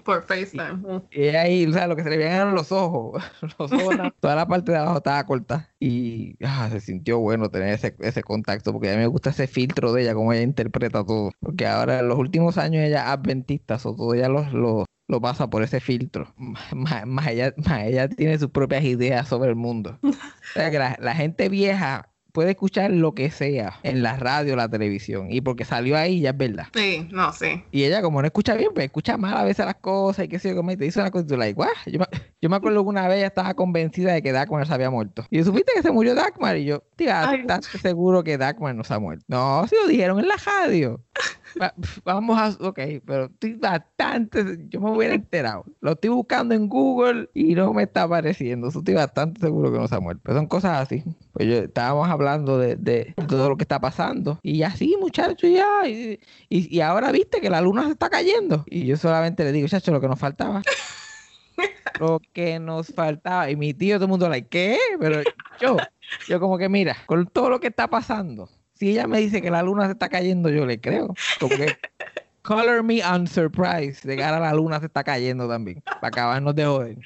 Por 0.03 0.23
FaceTime. 0.23 1.01
Y 1.11 1.29
ahí, 1.29 1.65
o 1.65 1.73
sea, 1.73 1.87
lo 1.87 1.95
que 1.95 2.03
se 2.03 2.09
le 2.11 2.17
veían 2.17 2.33
eran 2.33 2.53
los 2.53 2.71
ojos. 2.71 3.23
Los 3.41 3.71
ojos, 3.71 3.95
toda 4.19 4.35
la 4.35 4.47
parte 4.47 4.71
de 4.71 4.77
abajo 4.77 4.97
estaba 4.97 5.25
corta. 5.25 5.73
Y 5.79 6.35
ah, 6.45 6.69
se 6.71 6.79
sintió 6.79 7.19
bueno 7.19 7.49
tener 7.49 7.69
ese, 7.69 7.95
ese 7.99 8.21
contacto, 8.21 8.71
porque 8.71 8.89
a 8.89 8.91
mí 8.91 8.99
me 8.99 9.07
gusta 9.07 9.31
ese 9.31 9.47
filtro 9.47 9.93
de 9.93 10.03
ella, 10.03 10.13
cómo 10.13 10.31
ella 10.31 10.43
interpreta 10.43 11.03
todo. 11.03 11.31
Porque 11.39 11.65
ahora 11.65 11.99
en 11.99 12.09
los 12.09 12.19
últimos 12.19 12.57
años 12.59 12.83
ella 12.83 13.03
es 13.03 13.09
adventista, 13.09 13.79
o 13.83 13.95
todo 13.95 14.13
ella 14.13 14.27
lo, 14.27 14.47
lo, 14.51 14.85
lo 15.07 15.21
pasa 15.21 15.49
por 15.49 15.63
ese 15.63 15.79
filtro. 15.79 16.35
Más, 16.75 17.07
más 17.07 17.27
ella, 17.27 17.53
más 17.65 17.85
ella 17.85 18.07
tiene 18.07 18.37
sus 18.37 18.51
propias 18.51 18.83
ideas 18.83 19.27
sobre 19.27 19.49
el 19.49 19.55
mundo. 19.55 19.97
O 20.03 20.11
sea, 20.53 20.69
que 20.69 20.77
la, 20.77 20.97
la 20.99 21.15
gente 21.15 21.49
vieja 21.49 22.11
puede 22.35 22.51
escuchar 22.51 22.91
lo 22.91 23.13
que 23.15 23.31
sea 23.31 23.79
en 23.81 24.03
la 24.03 24.17
radio, 24.17 24.57
la 24.57 24.67
televisión. 24.67 25.31
Y 25.31 25.39
porque 25.39 25.63
salió 25.63 25.97
ahí 25.97 26.19
ya 26.19 26.31
es 26.31 26.37
verdad. 26.37 26.67
Sí, 26.73 27.07
no, 27.11 27.31
sí. 27.31 27.63
Y 27.71 27.85
ella, 27.85 28.01
como 28.01 28.21
no 28.21 28.27
escucha 28.27 28.55
bien, 28.55 28.71
pues 28.73 28.85
escucha 28.85 29.15
mal 29.15 29.37
a 29.37 29.43
veces 29.45 29.65
las 29.65 29.75
cosas 29.75 30.25
y 30.25 30.27
qué 30.27 30.37
sé 30.37 30.49
yo, 30.49 30.57
como 30.57 30.69
y 30.69 30.75
te 30.77 30.83
dice 30.83 30.99
una 30.99 31.11
cosa 31.11 31.23
y 31.23 31.27
tú, 31.27 31.37
like. 31.37 31.59
Yo 31.85 31.99
me, 31.99 32.05
yo 32.41 32.49
me 32.49 32.57
acuerdo 32.57 32.83
que 32.83 32.89
una 32.89 33.07
vez 33.07 33.19
ella 33.19 33.27
estaba 33.27 33.53
convencida 33.53 34.11
de 34.11 34.21
que 34.21 34.33
Dagmar 34.33 34.67
se 34.67 34.73
había 34.73 34.89
muerto. 34.89 35.25
Y 35.29 35.37
yo, 35.37 35.45
¿supiste 35.45 35.71
que 35.73 35.81
se 35.81 35.91
murió 35.91 36.13
Dagmar? 36.13 36.57
Y 36.57 36.65
yo, 36.65 36.83
Ay. 36.99 37.43
bastante 37.43 37.77
seguro 37.79 38.21
que 38.23 38.37
Dagmar 38.37 38.75
no 38.75 38.83
se 38.83 38.93
ha 38.93 38.99
muerto. 38.99 39.23
No, 39.29 39.65
si 39.69 39.75
lo 39.75 39.87
dijeron 39.87 40.19
en 40.19 40.27
la 40.27 40.35
radio. 40.35 41.01
Va- 41.61 41.73
Vamos 42.03 42.37
a, 42.37 42.67
ok, 42.67 42.79
pero 43.05 43.25
estoy 43.25 43.53
bastante, 43.53 44.43
yo 44.69 44.81
me 44.81 44.91
hubiera 44.91 45.13
enterado. 45.15 45.63
Lo 45.79 45.93
estoy 45.93 46.09
buscando 46.09 46.53
en 46.53 46.67
Google 46.67 47.29
y 47.33 47.55
no 47.55 47.73
me 47.73 47.83
está 47.83 48.03
apareciendo. 48.03 48.69
So, 48.71 48.79
estoy 48.79 48.93
bastante 48.95 49.39
seguro 49.41 49.71
que 49.71 49.77
no 49.79 49.87
se 49.87 49.95
ha 49.95 49.99
muerto. 49.99 50.21
Pero 50.23 50.37
son 50.37 50.47
cosas 50.47 50.81
así. 50.81 51.03
Pues 51.31 51.47
yo 51.47 51.53
estábamos 51.55 52.09
hablando 52.09 52.57
de, 52.57 52.75
de 52.75 53.13
todo 53.27 53.49
lo 53.49 53.57
que 53.57 53.63
está 53.63 53.79
pasando. 53.79 54.39
Y 54.43 54.63
así, 54.63 54.95
muchachos, 54.99 55.49
ya. 55.49 55.87
Y, 55.87 56.19
y, 56.49 56.75
y 56.77 56.81
ahora 56.81 57.11
viste 57.11 57.39
que 57.39 57.49
la 57.49 57.61
luna 57.61 57.85
se 57.85 57.91
está 57.91 58.09
cayendo. 58.09 58.63
Y 58.67 58.85
yo 58.85 58.97
solamente 58.97 59.43
le 59.45 59.51
digo, 59.53 59.67
chacho, 59.67 59.91
lo 59.91 60.01
que 60.01 60.07
nos 60.09 60.19
faltaba. 60.19 60.61
lo 61.99 62.21
que 62.33 62.59
nos 62.59 62.89
faltaba. 62.93 63.49
Y 63.49 63.55
mi 63.55 63.73
tío, 63.73 63.95
todo 63.97 64.05
el 64.05 64.09
mundo, 64.11 64.29
like, 64.29 64.49
¿qué? 64.49 64.77
Pero 64.99 65.23
yo, 65.57 65.89
yo 66.27 66.39
como 66.39 66.57
que 66.57 66.69
mira, 66.69 66.97
con 67.05 67.27
todo 67.27 67.49
lo 67.49 67.59
que 67.59 67.67
está 67.67 67.87
pasando, 67.89 68.49
si 68.75 68.91
ella 68.91 69.07
me 69.07 69.19
dice 69.19 69.41
que 69.41 69.49
la 69.49 69.63
luna 69.63 69.85
se 69.85 69.93
está 69.93 70.09
cayendo, 70.09 70.49
yo 70.49 70.65
le 70.65 70.79
creo. 70.79 71.13
Como 71.39 71.55
que 71.55 71.77
color 72.41 72.83
me 72.83 73.01
unsurprised 73.01 74.03
de 74.03 74.17
que 74.17 74.23
ahora 74.23 74.39
la 74.39 74.53
luna 74.53 74.79
se 74.79 74.85
está 74.87 75.03
cayendo 75.03 75.47
también. 75.47 75.81
Para 75.85 76.07
acabarnos 76.07 76.55
de 76.55 76.65
joder. 76.65 76.97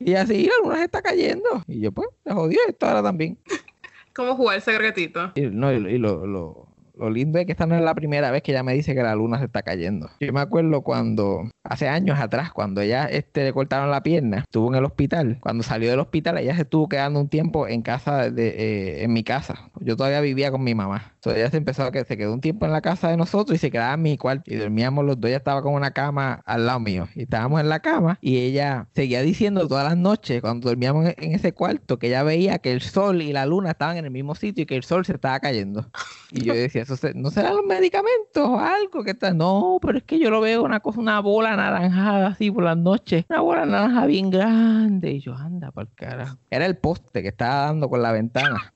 Y 0.00 0.14
así 0.14 0.46
la 0.46 0.54
luna 0.62 0.78
se 0.78 0.84
está 0.84 1.02
cayendo. 1.02 1.62
Y 1.66 1.80
yo, 1.80 1.92
pues, 1.92 2.08
se 2.24 2.32
jodió 2.32 2.58
esto 2.68 2.86
ahora 2.86 3.02
también. 3.02 3.38
¿Cómo 4.14 4.34
jugar 4.34 4.56
el 4.56 4.62
secretito? 4.62 5.32
Y, 5.34 5.42
no, 5.42 5.72
y, 5.72 5.76
y 5.76 5.98
lo, 5.98 6.26
lo, 6.26 6.69
lo 7.00 7.08
lindo 7.08 7.38
es 7.38 7.46
que 7.46 7.52
esta 7.52 7.66
no 7.66 7.74
es 7.74 7.80
la 7.80 7.94
primera 7.94 8.30
vez 8.30 8.42
que 8.42 8.52
ella 8.52 8.62
me 8.62 8.74
dice 8.74 8.94
que 8.94 9.02
la 9.02 9.14
luna 9.14 9.38
se 9.38 9.46
está 9.46 9.62
cayendo. 9.62 10.10
Yo 10.20 10.32
me 10.34 10.40
acuerdo 10.40 10.82
cuando, 10.82 11.48
hace 11.64 11.88
años 11.88 12.20
atrás, 12.20 12.52
cuando 12.52 12.82
ella 12.82 13.06
este, 13.06 13.44
le 13.44 13.52
cortaron 13.54 13.90
la 13.90 14.02
pierna, 14.02 14.40
estuvo 14.40 14.68
en 14.68 14.74
el 14.74 14.84
hospital. 14.84 15.38
Cuando 15.40 15.62
salió 15.62 15.90
del 15.90 16.00
hospital, 16.00 16.36
ella 16.36 16.54
se 16.54 16.62
estuvo 16.62 16.88
quedando 16.88 17.18
un 17.18 17.28
tiempo 17.28 17.66
en 17.66 17.80
casa, 17.80 18.30
de, 18.30 18.48
eh, 18.48 19.04
en 19.04 19.12
mi 19.14 19.24
casa. 19.24 19.70
Yo 19.80 19.96
todavía 19.96 20.20
vivía 20.20 20.50
con 20.50 20.62
mi 20.62 20.74
mamá. 20.74 21.14
Entonces 21.20 21.42
ella 21.42 21.50
se 21.50 21.58
empezó 21.58 21.82
a 21.82 21.92
que 21.92 22.02
se 22.06 22.16
quedó 22.16 22.32
un 22.32 22.40
tiempo 22.40 22.64
en 22.64 22.72
la 22.72 22.80
casa 22.80 23.10
de 23.10 23.16
nosotros 23.18 23.54
y 23.56 23.58
se 23.58 23.70
quedaba 23.70 23.92
en 23.92 24.00
mi 24.00 24.16
cuarto 24.16 24.50
y 24.50 24.56
dormíamos 24.56 25.04
los 25.04 25.20
dos. 25.20 25.28
Ella 25.28 25.36
estaba 25.36 25.60
con 25.60 25.74
una 25.74 25.90
cama 25.90 26.40
al 26.46 26.64
lado 26.64 26.80
mío 26.80 27.08
y 27.14 27.24
estábamos 27.24 27.60
en 27.60 27.68
la 27.68 27.80
cama 27.80 28.18
y 28.22 28.38
ella 28.38 28.88
seguía 28.94 29.20
diciendo 29.20 29.68
todas 29.68 29.84
las 29.84 29.98
noches 29.98 30.40
cuando 30.40 30.70
dormíamos 30.70 31.12
en, 31.18 31.34
ese 31.34 31.52
cuarto 31.52 31.98
que 31.98 32.06
ella 32.06 32.22
veía 32.22 32.58
que 32.58 32.72
el 32.72 32.80
sol 32.80 33.20
y 33.20 33.34
la 33.34 33.44
luna 33.44 33.72
estaban 33.72 33.98
en 33.98 34.06
el 34.06 34.10
mismo 34.10 34.34
sitio 34.34 34.62
y 34.62 34.66
que 34.66 34.76
el 34.76 34.82
sol 34.82 35.04
se 35.04 35.12
estaba 35.12 35.38
cayendo. 35.40 35.90
Y 36.30 36.40
yo 36.42 36.54
decía, 36.54 36.82
¿eso 36.82 36.96
se- 36.96 37.12
no 37.12 37.30
serán 37.30 37.54
los 37.56 37.66
medicamentos 37.66 38.42
o 38.48 38.58
algo 38.58 39.04
que 39.04 39.10
está? 39.10 39.34
No, 39.34 39.78
pero 39.82 39.98
es 39.98 40.04
que 40.04 40.18
yo 40.18 40.30
lo 40.30 40.40
veo 40.40 40.62
una 40.62 40.80
cosa, 40.80 41.00
una 41.00 41.20
bola 41.20 41.52
anaranjada 41.52 42.28
así 42.28 42.50
por 42.50 42.64
las 42.64 42.78
noches, 42.78 43.26
una 43.28 43.40
bola 43.42 43.66
naranja 43.66 44.06
bien 44.06 44.30
grande. 44.30 45.10
Y 45.12 45.20
yo, 45.20 45.34
anda, 45.34 45.70
por 45.70 45.86
carajo. 45.94 46.38
Era 46.48 46.64
el 46.64 46.78
poste 46.78 47.20
que 47.20 47.28
estaba 47.28 47.66
dando 47.66 47.90
con 47.90 48.00
la 48.00 48.12
ventana. 48.12 48.72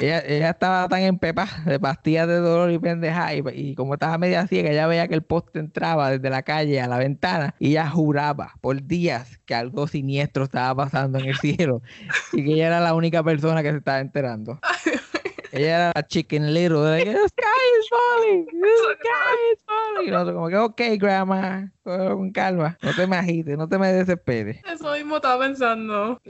Ella, 0.00 0.20
ella 0.26 0.50
estaba 0.50 0.88
tan 0.88 1.02
empepada 1.02 1.62
de 1.66 1.78
pastillas 1.78 2.26
de 2.26 2.36
dolor 2.36 2.70
y 2.70 2.78
pendeja 2.78 3.34
y, 3.34 3.42
y 3.52 3.74
como 3.74 3.94
estaba 3.94 4.16
media 4.16 4.46
ciega, 4.46 4.70
ella 4.70 4.86
veía 4.86 5.08
que 5.08 5.14
el 5.14 5.22
poste 5.22 5.58
entraba 5.58 6.10
desde 6.10 6.30
la 6.30 6.42
calle 6.42 6.80
a 6.80 6.88
la 6.88 6.96
ventana 6.96 7.54
y 7.58 7.70
ella 7.70 7.88
juraba 7.88 8.54
por 8.62 8.82
días 8.82 9.38
que 9.44 9.54
algo 9.54 9.86
siniestro 9.86 10.44
estaba 10.44 10.74
pasando 10.74 11.18
en 11.18 11.26
el 11.26 11.36
cielo 11.38 11.82
y 12.32 12.44
que 12.44 12.54
ella 12.54 12.68
era 12.68 12.80
la 12.80 12.94
única 12.94 13.22
persona 13.22 13.62
que 13.62 13.72
se 13.72 13.76
estaba 13.76 14.00
enterando. 14.00 14.58
Ella 15.52 15.90
era 15.90 16.06
chicken 16.06 16.54
little, 16.54 16.82
the 16.82 17.00
sky 17.00 17.64
is 17.80 17.88
falling, 17.88 18.46
the 18.46 18.68
sky 18.94 19.52
is 19.52 19.58
falling. 19.66 20.08
Y 20.08 20.10
nosotros 20.10 20.34
como 20.34 20.48
que, 20.48 20.56
ok, 20.56 20.80
grandma, 21.00 21.72
con 21.82 22.30
calma, 22.30 22.78
no 22.82 22.94
te 22.94 23.06
me 23.06 23.16
agites, 23.16 23.58
no 23.58 23.68
te 23.68 23.78
me 23.78 23.92
desesperes. 23.92 24.60
Eso 24.64 24.92
mismo 24.92 25.16
estaba 25.16 25.44
pensando. 25.44 26.20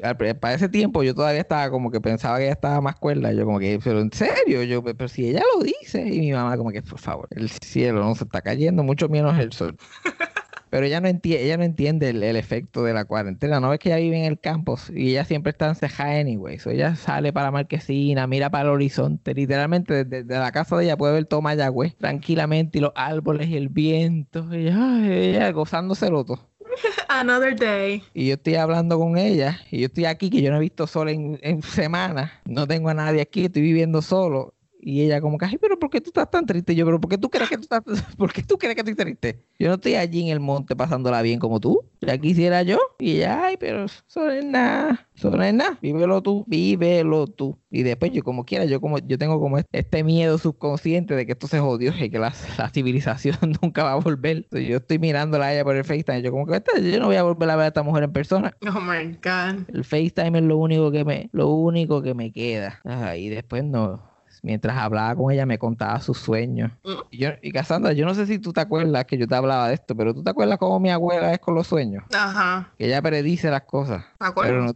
Para 0.40 0.54
ese 0.54 0.68
tiempo 0.68 1.02
yo 1.02 1.14
todavía 1.14 1.40
estaba 1.42 1.70
como 1.70 1.90
que 1.90 2.00
pensaba 2.00 2.38
que 2.38 2.44
ella 2.44 2.54
estaba 2.54 2.80
más 2.80 2.96
cuerda. 2.96 3.32
Yo 3.32 3.44
como 3.44 3.58
que, 3.58 3.78
pero 3.82 4.00
en 4.00 4.12
serio, 4.12 4.62
yo, 4.62 4.82
pero 4.82 5.08
si 5.08 5.28
ella 5.28 5.42
lo 5.54 5.62
dice. 5.64 6.02
Y 6.02 6.20
mi 6.20 6.32
mamá 6.32 6.56
como 6.56 6.70
que, 6.70 6.82
por 6.82 6.98
favor, 6.98 7.28
el 7.32 7.50
cielo 7.50 8.02
no 8.02 8.14
se 8.14 8.24
está 8.24 8.40
cayendo, 8.40 8.82
mucho 8.82 9.08
menos 9.08 9.38
el 9.38 9.52
sol. 9.52 9.76
Pero 10.70 10.86
ella 10.86 11.00
no 11.00 11.08
entiende, 11.08 11.44
ella 11.44 11.56
no 11.56 11.64
entiende 11.64 12.10
el, 12.10 12.22
el 12.22 12.36
efecto 12.36 12.84
de 12.84 12.94
la 12.94 13.04
cuarentena. 13.04 13.60
No 13.60 13.70
ves 13.70 13.80
que 13.80 13.88
ella 13.90 13.98
vive 13.98 14.18
en 14.18 14.24
el 14.24 14.38
campo 14.40 14.78
y 14.94 15.10
ella 15.10 15.24
siempre 15.24 15.50
está 15.50 15.68
encejada 15.68 16.18
anyway. 16.20 16.58
So 16.58 16.70
ella 16.70 16.94
sale 16.96 17.32
para 17.32 17.46
la 17.46 17.50
marquesina, 17.50 18.26
mira 18.26 18.50
para 18.50 18.64
el 18.64 18.70
horizonte. 18.70 19.34
Literalmente 19.34 20.04
desde, 20.04 20.24
desde 20.24 20.40
la 20.40 20.52
casa 20.52 20.76
de 20.76 20.84
ella 20.84 20.96
puede 20.96 21.14
ver 21.14 21.24
todo 21.26 21.42
Mayagüez 21.42 21.96
tranquilamente 21.96 22.78
y 22.78 22.80
los 22.80 22.92
árboles 22.94 23.48
y 23.48 23.56
el 23.56 23.68
viento. 23.68 24.46
Y 24.54 24.68
ella, 24.68 25.06
ella 25.06 25.52
gozándoselo 25.52 26.24
todo. 26.24 26.50
Another 27.08 27.54
day. 27.56 28.02
Y 28.14 28.28
yo 28.28 28.34
estoy 28.34 28.54
hablando 28.54 28.98
con 28.98 29.18
ella, 29.18 29.60
y 29.70 29.80
yo 29.80 29.86
estoy 29.86 30.04
aquí, 30.04 30.30
que 30.30 30.42
yo 30.42 30.50
no 30.50 30.56
he 30.58 30.60
visto 30.60 30.86
sol 30.86 31.08
en, 31.08 31.38
en 31.42 31.62
semanas, 31.62 32.30
no 32.44 32.66
tengo 32.66 32.88
a 32.88 32.94
nadie 32.94 33.20
aquí, 33.20 33.46
estoy 33.46 33.62
viviendo 33.62 34.02
solo. 34.02 34.54
Y 34.82 35.02
ella 35.02 35.20
como 35.20 35.36
que, 35.38 35.44
ay, 35.46 35.58
pero 35.60 35.78
¿por 35.78 35.90
qué 35.90 36.00
tú 36.00 36.08
estás 36.10 36.30
tan 36.30 36.46
triste? 36.46 36.72
Y 36.72 36.76
yo, 36.76 36.86
pero 36.86 37.00
¿por 37.00 37.10
qué 37.10 37.18
tú 37.18 37.28
crees 37.28 37.48
que 37.48 37.56
tú 37.56 37.62
estás, 37.62 37.82
por 38.16 38.32
qué 38.32 38.42
tú 38.42 38.56
crees 38.56 38.74
que 38.74 38.80
estoy 38.80 38.94
triste? 38.94 39.44
Yo 39.58 39.68
no 39.68 39.74
estoy 39.74 39.94
allí 39.96 40.22
en 40.22 40.28
el 40.28 40.40
monte 40.40 40.74
pasándola 40.74 41.20
bien 41.22 41.38
como 41.38 41.60
tú. 41.60 41.84
Ya 42.00 42.16
quisiera 42.16 42.62
yo. 42.62 42.78
Y 42.98 43.16
ella, 43.16 43.44
ay, 43.44 43.56
pero 43.58 43.84
eso 43.84 44.02
no 44.16 44.30
es 44.30 44.44
nada. 44.44 45.06
Eso 45.14 45.30
no 45.30 45.42
es 45.42 45.52
nada. 45.52 45.78
Vívelo 45.82 46.22
tú, 46.22 46.44
vívelo 46.48 47.26
tú. 47.26 47.58
Y 47.70 47.82
después 47.82 48.10
yo 48.12 48.22
como 48.24 48.44
quiera, 48.46 48.64
yo 48.64 48.80
como 48.80 48.98
yo 48.98 49.18
tengo 49.18 49.38
como 49.38 49.58
este- 49.58 49.78
este 49.78 50.02
miedo 50.02 50.38
subconsciente 50.38 51.14
de 51.14 51.26
que 51.26 51.32
esto 51.32 51.46
se 51.46 51.58
jodió 51.60 51.92
y 51.98 52.08
que 52.10 52.18
la, 52.18 52.32
la 52.58 52.70
civilización 52.70 53.36
nunca 53.62 53.84
va 53.84 53.92
a 53.92 53.96
volver. 53.96 54.38
Entonces, 54.38 54.66
yo 54.68 54.78
estoy 54.78 54.98
mirándola 54.98 55.46
a 55.46 55.52
ella 55.54 55.64
por 55.64 55.76
el 55.76 55.84
FaceTime. 55.84 56.22
Yo 56.22 56.30
como 56.30 56.46
que 56.46 56.56
"Esta- 56.56 56.78
yo 56.80 56.98
no 56.98 57.06
voy 57.06 57.16
a 57.16 57.22
volver 57.22 57.50
a 57.50 57.56
ver 57.56 57.64
a 57.64 57.68
esta 57.68 57.82
mujer 57.82 58.04
en 58.04 58.12
persona. 58.12 58.56
Oh 58.66 58.80
my 58.80 59.12
god. 59.22 59.68
El 59.74 59.84
FaceTime 59.84 60.38
es 60.38 60.44
lo 60.44 60.56
único 60.56 60.90
que 60.90 61.04
me, 61.04 61.28
lo 61.32 61.48
único 61.48 62.00
que 62.00 62.14
me 62.14 62.32
queda. 62.32 62.80
Ah, 62.84 63.14
y 63.16 63.28
después 63.28 63.62
no. 63.62 64.08
Mientras 64.42 64.76
hablaba 64.78 65.14
con 65.14 65.30
ella 65.32 65.44
me 65.44 65.58
contaba 65.58 66.00
sus 66.00 66.18
sueños. 66.18 66.72
Mm. 66.84 66.92
Y, 67.10 67.18
yo, 67.18 67.30
y 67.42 67.52
Cassandra, 67.52 67.92
yo 67.92 68.06
no 68.06 68.14
sé 68.14 68.26
si 68.26 68.38
tú 68.38 68.52
te 68.52 68.60
acuerdas 68.60 69.04
que 69.04 69.18
yo 69.18 69.26
te 69.28 69.34
hablaba 69.34 69.68
de 69.68 69.74
esto, 69.74 69.94
pero 69.94 70.14
tú 70.14 70.22
te 70.22 70.30
acuerdas 70.30 70.58
cómo 70.58 70.80
mi 70.80 70.90
abuela 70.90 71.32
es 71.32 71.38
con 71.40 71.54
los 71.54 71.66
sueños. 71.66 72.04
Ajá. 72.14 72.72
Que 72.78 72.86
ella 72.86 73.02
predice 73.02 73.50
las 73.50 73.62
cosas. 73.62 74.04
¿De 74.18 74.26
acuerdo? 74.26 74.50
Pero 74.50 74.64
no, 74.64 74.72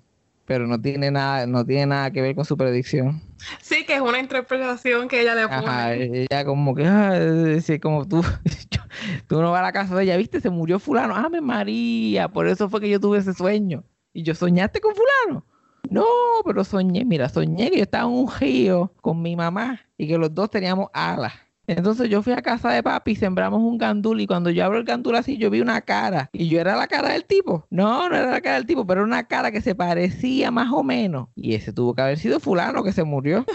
pero 0.47 0.67
no 0.67 0.79
tiene 0.81 1.11
nada, 1.11 1.47
no 1.47 1.65
tiene 1.65 1.87
nada 1.87 2.11
que 2.11 2.21
ver 2.21 2.35
con 2.35 2.45
su 2.45 2.57
predicción. 2.59 3.23
Sí, 3.63 3.87
que 3.87 3.95
es 3.95 4.01
una 4.03 4.19
interpretación 4.19 5.09
que 5.09 5.23
ella 5.23 5.35
le 5.35 5.49
pone. 5.49 5.57
Ajá, 5.67 5.95
ella 5.95 6.45
como 6.45 6.75
que, 6.75 6.85
ah, 6.87 7.61
sí, 7.63 7.79
como 7.81 8.07
tú, 8.07 8.23
yo- 8.71 8.83
tú 9.27 9.41
no 9.41 9.51
vas 9.51 9.61
a 9.61 9.65
la 9.65 9.73
casa 9.73 9.95
de 9.97 10.05
ella, 10.05 10.17
viste, 10.19 10.41
se 10.43 10.51
murió 10.51 10.79
fulano, 10.79 11.15
¡Ame 11.17 11.41
María, 11.41 12.29
por 12.29 12.47
eso 12.47 12.69
fue 12.69 12.81
que 12.83 12.91
yo 12.91 13.01
tuve 13.01 13.19
ese 13.19 13.33
sueño. 13.33 13.83
Y 14.13 14.23
yo 14.23 14.35
soñaste 14.35 14.81
con 14.81 14.93
fulano. 14.95 15.45
No, 15.91 16.05
pero 16.45 16.65
soñé, 16.65 17.05
mira, 17.05 17.29
soñé 17.29 17.71
que 17.71 17.77
yo 17.79 17.83
estaba 17.83 18.05
en 18.05 18.17
un 18.19 18.31
río 18.41 18.93
con 19.01 19.21
mi 19.23 19.37
mamá 19.37 19.81
y 19.97 20.09
que 20.09 20.19
los 20.19 20.35
dos 20.35 20.51
teníamos 20.51 20.89
alas. 20.93 21.33
Entonces 21.67 22.11
yo 22.11 22.23
fui 22.23 22.35
a 22.35 22.43
casa 22.43 22.71
de 22.73 22.83
papi 22.83 23.13
y 23.13 23.17
sembramos 23.17 23.61
un 23.63 23.79
gandul 23.79 24.21
y 24.21 24.27
cuando 24.27 24.51
yo 24.51 24.65
abro 24.67 24.77
el 24.79 24.85
gandul 24.85 25.17
así 25.17 25.39
yo 25.39 25.49
vi 25.49 25.63
una 25.63 25.81
cara 25.81 26.29
y 26.33 26.49
yo 26.49 26.61
era 26.61 26.77
la 26.77 26.87
cara 26.89 27.11
del 27.15 27.25
tipo. 27.25 27.67
No, 27.71 28.09
no 28.11 28.17
era 28.17 28.31
la 28.31 28.41
cara 28.43 28.57
del 28.57 28.67
tipo, 28.67 28.87
pero 28.87 29.01
era 29.01 29.07
una 29.07 29.27
cara 29.27 29.51
que 29.51 29.63
se 29.63 29.75
parecía 29.75 30.51
más 30.51 30.71
o 30.73 30.83
menos. 30.83 31.29
Y 31.35 31.55
ese 31.55 31.73
tuvo 31.73 31.95
que 31.95 32.03
haber 32.03 32.19
sido 32.19 32.39
fulano 32.41 32.83
que 32.85 32.93
se 32.93 33.05
murió. 33.05 33.45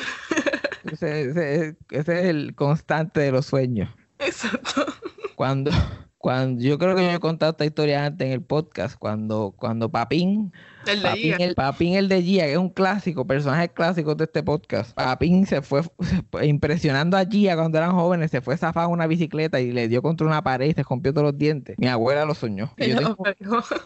Ese, 0.91 1.21
ese- 1.29 1.75
ese 1.91 2.19
es 2.21 2.25
el 2.25 2.55
constante 2.55 3.19
de 3.19 3.31
los 3.31 3.45
sueños. 3.45 3.89
Exacto. 4.17 4.85
Cuando, 5.35 5.71
cuando 6.19 6.61
yo 6.61 6.77
creo 6.77 6.95
que 6.97 7.03
yo 7.05 7.11
he 7.11 7.19
contado 7.19 7.51
esta 7.51 7.65
historia 7.65 8.05
antes 8.05 8.27
en 8.27 8.33
el 8.33 8.41
podcast, 8.41 8.97
cuando, 8.99 9.53
cuando 9.57 9.89
Papín, 9.89 10.51
El 10.85 11.01
de 11.01 11.07
Papín 11.07 11.35
el, 11.39 11.55
Papín 11.55 11.95
el 11.95 12.09
de 12.09 12.21
Gia, 12.21 12.43
que 12.45 12.51
es 12.51 12.57
un 12.57 12.69
clásico, 12.69 13.25
personaje 13.25 13.69
clásico 13.69 14.15
de 14.15 14.25
este 14.25 14.43
podcast, 14.43 14.93
Papín 14.95 15.45
se 15.47 15.61
fue 15.61 15.81
impresionando 16.43 17.15
a 17.17 17.25
Gia 17.25 17.55
cuando 17.55 17.77
eran 17.77 17.93
jóvenes, 17.93 18.31
se 18.31 18.41
fue 18.41 18.57
zafado 18.57 18.87
en 18.87 18.93
una 18.93 19.07
bicicleta 19.07 19.61
y 19.61 19.71
le 19.71 19.87
dio 19.87 20.01
contra 20.01 20.27
una 20.27 20.43
pared 20.43 20.67
y 20.67 20.73
se 20.73 20.83
rompió 20.83 21.13
todos 21.13 21.23
los 21.31 21.37
dientes. 21.37 21.75
Mi 21.79 21.87
abuela 21.87 22.25
lo 22.25 22.35
soñó. 22.35 22.73
Y 22.77 22.89
yo 22.89 22.97
tengo- 22.97 23.15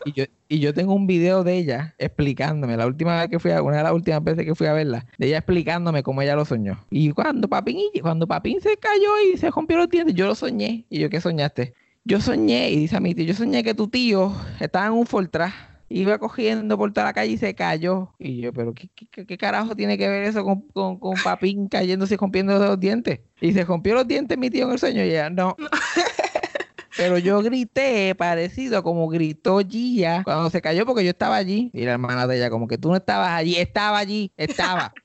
y 0.05 0.11
yo, 0.13 0.23
y 0.49 0.59
yo 0.59 0.73
tengo 0.73 0.93
un 0.95 1.05
video 1.05 1.43
de 1.43 1.55
ella 1.57 1.93
explicándome, 1.99 2.75
la 2.77 2.87
última 2.87 3.19
vez 3.19 3.29
que 3.29 3.37
fui 3.39 3.51
a, 3.51 3.61
una 3.61 3.77
de 3.77 3.83
las 3.83 3.93
últimas 3.93 4.23
veces 4.23 4.43
que 4.45 4.55
fui 4.55 4.65
a 4.67 4.73
verla, 4.73 5.05
de 5.19 5.27
ella 5.27 5.37
explicándome 5.37 6.01
cómo 6.01 6.21
ella 6.23 6.35
lo 6.35 6.45
soñó. 6.45 6.83
Y 6.89 7.11
cuando 7.11 7.47
Papín, 7.47 7.77
y- 7.93 7.99
cuando 7.99 8.25
Papín 8.27 8.59
se 8.59 8.75
cayó 8.77 9.11
y 9.31 9.37
se 9.37 9.51
rompió 9.51 9.77
los 9.77 9.89
dientes, 9.89 10.15
yo 10.15 10.25
lo 10.25 10.33
soñé. 10.35 10.85
Y 10.89 10.99
yo, 10.99 11.09
¿qué 11.11 11.21
soñaste? 11.21 11.75
Yo 12.05 12.19
soñé, 12.19 12.69
y 12.71 12.77
dice 12.77 12.97
a 12.97 12.99
mi 12.99 13.15
tío, 13.15 13.25
yo 13.25 13.33
soñé 13.33 13.63
que 13.63 13.73
tu 13.73 13.87
tío 13.87 14.33
estaba 14.59 14.87
en 14.87 14.91
un 14.93 15.05
Fortran, 15.05 15.53
iba 15.87 16.17
cogiendo 16.19 16.77
por 16.77 16.91
toda 16.91 17.05
la 17.07 17.13
calle 17.13 17.31
y 17.33 17.37
se 17.37 17.55
cayó. 17.55 18.13
Y 18.19 18.41
yo, 18.41 18.51
pero 18.51 18.73
¿qué, 18.73 18.89
qué- 18.93 19.25
qué- 19.25 19.37
carajo 19.37 19.73
tiene 19.75 19.97
que 19.97 20.09
ver 20.09 20.23
eso 20.23 20.43
con, 20.43 20.61
con, 20.73 20.99
con 20.99 21.13
Papín 21.23 21.69
cayéndose 21.69 22.15
y 22.15 22.17
rompiendo 22.17 22.59
los 22.59 22.77
dientes? 22.79 23.21
Y 23.39 23.53
se 23.53 23.63
rompió 23.63 23.93
los 23.93 24.05
dientes 24.07 24.37
mi 24.37 24.49
tío 24.49 24.65
en 24.65 24.71
el 24.73 24.79
sueño 24.79 25.03
y 25.03 25.09
ella, 25.11 25.29
no. 25.29 25.55
Pero 26.97 27.17
yo 27.17 27.41
grité 27.41 28.13
parecido 28.15 28.83
como 28.83 29.07
gritó 29.07 29.59
Gia 29.67 30.23
cuando 30.23 30.49
se 30.51 30.61
cayó 30.61 30.85
porque 30.85 31.03
yo 31.03 31.09
estaba 31.09 31.37
allí. 31.37 31.71
Y 31.73 31.85
la 31.85 31.93
hermana 31.93 32.27
de 32.27 32.35
ella, 32.37 32.49
como 32.51 32.67
que 32.67 32.77
tú 32.77 32.89
no 32.89 32.95
estabas 32.95 33.31
allí, 33.31 33.55
estaba 33.55 33.97
allí, 33.97 34.31
estaba. 34.37 34.93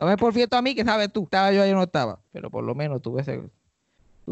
No 0.00 0.06
me 0.06 0.16
porfieto 0.16 0.56
a 0.56 0.62
mí 0.62 0.76
que 0.76 0.84
sabes 0.84 1.12
tú, 1.12 1.24
estaba 1.24 1.50
yo 1.52 1.62
ahí 1.62 1.72
no 1.72 1.82
estaba. 1.82 2.20
Pero 2.32 2.48
por 2.48 2.62
lo 2.62 2.76
menos 2.76 3.02
tuve 3.02 3.22
ese, 3.22 3.42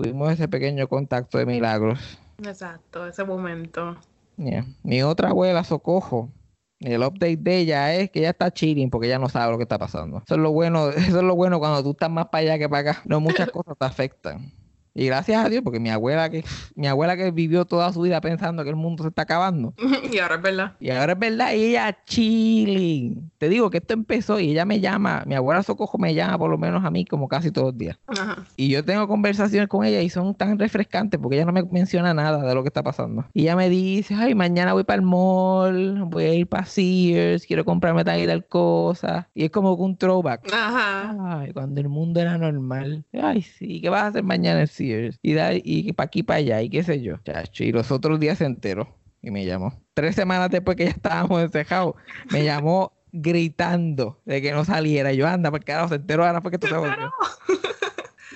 tuvimos 0.03 0.31
ese 0.31 0.47
pequeño 0.47 0.87
contacto 0.87 1.39
de 1.39 1.47
milagros. 1.47 2.19
Exacto, 2.39 3.07
ese 3.07 3.25
momento. 3.25 3.97
Yeah. 4.37 4.65
Mi 4.85 5.03
otra 5.03 5.31
abuela, 5.31 5.65
Socojo, 5.65 6.31
el 6.79 7.03
update 7.03 7.39
de 7.39 7.59
ella 7.59 7.95
es 7.95 8.11
que 8.11 8.21
ella 8.21 8.31
está 8.31 8.53
chilling 8.53 8.91
porque 8.91 9.09
ella 9.09 9.19
no 9.19 9.29
sabe 9.29 9.51
lo 9.51 9.59
que 9.59 9.65
está 9.65 9.79
pasando. 9.79 10.19
Eso 10.19 10.37
es 10.37 10.41
lo 10.41 10.53
bueno, 10.53 10.91
eso 10.97 11.19
es 11.19 11.25
lo 11.25 11.35
bueno 11.35 11.59
cuando 11.59 11.83
tú 11.83 11.91
estás 11.91 12.11
más 12.11 12.27
para 12.27 12.43
allá 12.43 12.59
que 12.59 12.69
para 12.69 12.91
acá. 12.91 13.03
No 13.07 13.19
muchas 13.19 13.51
cosas 13.53 13.77
te 13.77 13.85
afectan. 13.85 14.53
Y 14.95 15.07
gracias 15.07 15.45
a 15.45 15.49
Dios, 15.49 15.63
porque 15.63 15.81
mi 15.81 15.91
abuela 15.91 16.31
que 16.31 16.45
mi 16.75 16.87
abuela 16.87 17.17
que 17.17 17.31
vivió 17.31 17.65
toda 17.65 17.93
su 17.93 18.03
vida 18.03 18.21
pensando 18.21 18.65
que 18.65 18.71
el 18.71 18.77
mundo 18.77 19.05
se 19.05 19.11
está 19.11 19.23
acabando. 19.23 19.75
y 20.13 20.19
ahora 20.19 20.37
es 20.37 20.43
verdad. 20.43 20.77
Y 20.81 20.91
ahora 20.91 21.13
es 21.13 21.19
verdad, 21.19 21.53
y 21.53 21.65
ella 21.65 21.99
chilling. 22.05 23.31
Te 23.39 23.49
digo 23.49 23.71
que 23.71 23.79
esto 23.79 23.95
empezó 23.95 24.41
y 24.41 24.51
ella 24.51 24.65
me 24.65 24.81
llama, 24.81 25.25
mi 25.27 25.35
abuela 25.35 25.63
Socojo 25.63 25.99
me 25.99 26.15
llama 26.15 26.39
por 26.39 26.51
lo 26.51 26.59
menos 26.59 26.85
a 26.85 26.91
mí 26.91 27.05
como 27.05 27.29
casi 27.29 27.51
todos 27.51 27.69
los 27.69 27.79
días. 27.79 27.99
Ajá. 28.07 28.45
Y 28.57 28.69
yo 28.69 28.85
tengo 28.85 29.07
conversaciones 29.07 29.69
con 29.69 29.85
ella 29.85 30.01
y 30.01 30.11
son 30.11 30.35
tan 30.35 30.59
refrescantes 30.59 31.21
porque 31.21 31.37
ella 31.37 31.47
no 31.47 31.53
me 31.53 31.63
menciona 31.65 32.15
nada 32.15 32.45
de 32.45 32.55
lo 32.55 32.63
que 32.63 32.69
está 32.69 32.83
pasando. 32.83 33.25
Y 33.33 33.43
ella 33.43 33.57
me 33.57 33.69
dice, 33.69 34.15
ay, 34.15 34.35
mañana 34.35 34.73
voy 34.73 34.85
para 34.85 34.97
el 34.97 35.07
mall, 35.07 36.05
voy 36.07 36.25
a 36.25 36.35
ir 36.35 36.47
para 36.47 36.65
Sears, 36.65 37.47
quiero 37.47 37.65
comprarme 37.65 38.05
tal 38.05 38.21
y 38.21 38.27
tal 38.27 38.47
cosa. 38.47 39.29
Y 39.35 39.45
es 39.45 39.51
como 39.51 39.75
un 39.75 39.97
throwback. 39.97 40.53
Ajá. 40.53 41.41
Ay, 41.41 41.53
cuando 41.53 41.81
el 41.81 41.89
mundo 41.89 42.21
era 42.21 42.39
normal. 42.39 43.05
Ay, 43.13 43.43
sí, 43.43 43.81
¿qué 43.81 43.89
vas 43.89 44.03
a 44.03 44.07
hacer 44.09 44.25
mañana 44.25 44.63
Sears? 44.79 45.19
Y, 45.23 45.35
da- 45.35 45.53
y 45.55 45.93
para 45.93 46.07
aquí, 46.07 46.23
para 46.23 46.39
allá, 46.39 46.63
y 46.63 46.71
qué 46.71 46.83
sé 46.83 47.03
yo. 47.03 47.17
Chacho, 47.25 47.65
y 47.65 47.73
los 47.73 47.91
otros 47.91 48.19
días 48.19 48.39
se 48.39 48.47
enteró 48.47 48.97
y 49.21 49.31
me 49.31 49.45
llamó. 49.45 49.83
Tres 49.95 50.15
semanas 50.15 50.49
después 50.51 50.77
que 50.77 50.85
ya 50.85 50.91
estábamos 50.91 51.43
encejados, 51.43 51.95
me 52.31 52.45
llamó 52.45 52.93
gritando 53.13 54.21
de 54.25 54.41
que 54.41 54.53
no 54.53 54.65
saliera. 54.65 55.13
Y 55.13 55.17
yo, 55.17 55.27
anda, 55.27 55.51
porque 55.51 55.67
carajo, 55.67 55.89
se 55.89 55.97
enteró 55.97 56.25
ahora 56.25 56.41
fue 56.41 56.51
que 56.53 56.59
tú 56.59 56.67
se 56.69 56.77
volvió. 56.77 57.13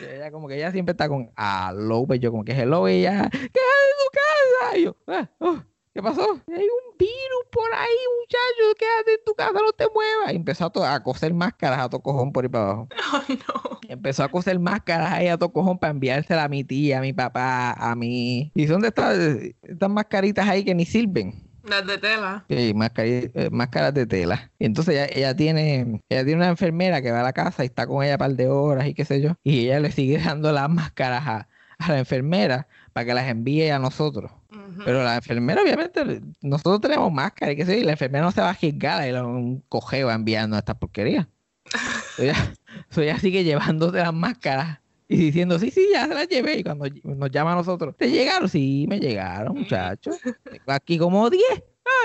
Y 0.00 0.04
ella 0.04 0.32
como 0.32 0.48
que 0.48 0.56
ella 0.56 0.72
siempre 0.72 0.92
está 0.92 1.08
con 1.08 1.30
hello, 1.36 2.04
pues 2.06 2.18
yo 2.18 2.30
como 2.32 2.44
que 2.44 2.52
hello, 2.52 2.88
y 2.88 2.94
ella, 2.94 3.28
¿qué 3.30 3.38
hay 3.38 3.46
en 3.46 3.98
su 3.98 4.10
casa? 4.12 4.78
Y 4.78 4.82
yo, 4.84 4.96
ah, 5.06 5.30
oh, 5.38 5.62
¿Qué 5.94 6.02
pasó? 6.02 6.22
Hay 6.22 6.64
un 6.64 6.96
virus 6.98 7.44
por 7.50 7.70
ahí, 7.74 7.90
muchacho, 8.20 8.74
quédate 8.78 9.12
en 9.12 9.24
tu 9.26 9.34
casa, 9.34 9.52
no 9.52 9.72
te 9.72 9.84
muevas. 9.92 10.32
Y 10.32 10.36
empezó 10.36 10.72
a, 10.82 11.02
coser 11.02 11.34
máscaras 11.34 11.80
a 11.80 11.90
todo 11.90 12.00
cojón 12.00 12.32
por 12.32 12.44
ahí 12.44 12.48
para 12.48 12.64
abajo. 12.64 12.88
Ay, 13.28 13.38
no. 13.46 13.78
Empezó 13.88 14.24
a 14.24 14.28
coser 14.30 14.58
máscaras 14.58 15.12
ahí 15.12 15.28
a 15.28 15.36
todo 15.36 15.52
cojón 15.52 15.78
para 15.78 15.90
enviárselas 15.90 16.46
a 16.46 16.48
mi 16.48 16.64
tía, 16.64 16.98
a 16.98 17.00
mi 17.02 17.12
papá, 17.12 17.72
a 17.72 17.94
mí. 17.94 18.50
¿Y 18.54 18.64
dónde 18.64 18.88
están 18.88 19.54
estas 19.62 19.90
mascaritas 19.90 20.48
ahí 20.48 20.64
que 20.64 20.74
ni 20.74 20.86
sirven? 20.86 21.46
Las 21.62 21.86
de 21.86 21.98
tela. 21.98 22.44
Sí, 22.48 22.74
eh, 22.74 23.50
máscaras 23.52 23.92
de 23.92 24.06
tela. 24.06 24.50
Y 24.58 24.64
entonces 24.64 24.94
ella, 24.94 25.06
ella 25.14 25.36
tiene, 25.36 26.00
ella 26.08 26.24
tiene 26.24 26.36
una 26.36 26.48
enfermera 26.48 27.02
que 27.02 27.12
va 27.12 27.20
a 27.20 27.24
la 27.24 27.34
casa 27.34 27.64
y 27.64 27.66
está 27.66 27.86
con 27.86 28.02
ella 28.02 28.14
un 28.14 28.18
par 28.18 28.32
de 28.32 28.48
horas 28.48 28.86
y 28.86 28.94
qué 28.94 29.04
sé 29.04 29.20
yo. 29.20 29.34
Y 29.44 29.66
ella 29.66 29.80
le 29.80 29.92
sigue 29.92 30.16
dando 30.18 30.52
las 30.52 30.70
máscaras 30.70 31.26
a, 31.26 31.48
a 31.76 31.92
la 31.92 31.98
enfermera 31.98 32.66
para 32.94 33.04
que 33.04 33.14
las 33.14 33.28
envíe 33.28 33.68
a 33.68 33.78
nosotros. 33.78 34.32
Pero 34.84 35.02
la 35.04 35.16
enfermera, 35.16 35.62
obviamente, 35.62 36.20
nosotros 36.40 36.80
tenemos 36.80 37.12
máscara 37.12 37.52
y 37.52 37.56
qué 37.56 37.64
sé 37.66 37.76
yo, 37.76 37.82
y 37.82 37.84
la 37.84 37.92
enfermera 37.92 38.24
no 38.24 38.32
se 38.32 38.40
va 38.40 38.50
a 38.50 38.54
juzgar 38.54 39.08
y 39.08 39.12
un 39.12 39.60
cojeo 39.68 40.10
enviando 40.10 40.56
esta 40.56 40.74
porquería. 40.74 41.28
So 42.16 42.22
ella, 42.22 42.54
ella 42.96 43.18
sigue 43.18 43.44
llevándote 43.44 43.98
las 43.98 44.12
máscaras 44.12 44.80
y 45.08 45.16
diciendo, 45.16 45.58
sí, 45.58 45.70
sí, 45.70 45.86
ya 45.92 46.06
se 46.06 46.14
las 46.14 46.28
llevé. 46.28 46.58
Y 46.58 46.62
cuando 46.64 46.86
nos 47.04 47.30
llama 47.30 47.52
a 47.52 47.56
nosotros, 47.56 47.96
¿te 47.96 48.10
llegaron? 48.10 48.48
Sí, 48.48 48.86
me 48.88 48.98
llegaron, 48.98 49.56
muchachos. 49.58 50.18
Tengo 50.42 50.62
aquí 50.72 50.98
como 50.98 51.28
10. 51.30 51.42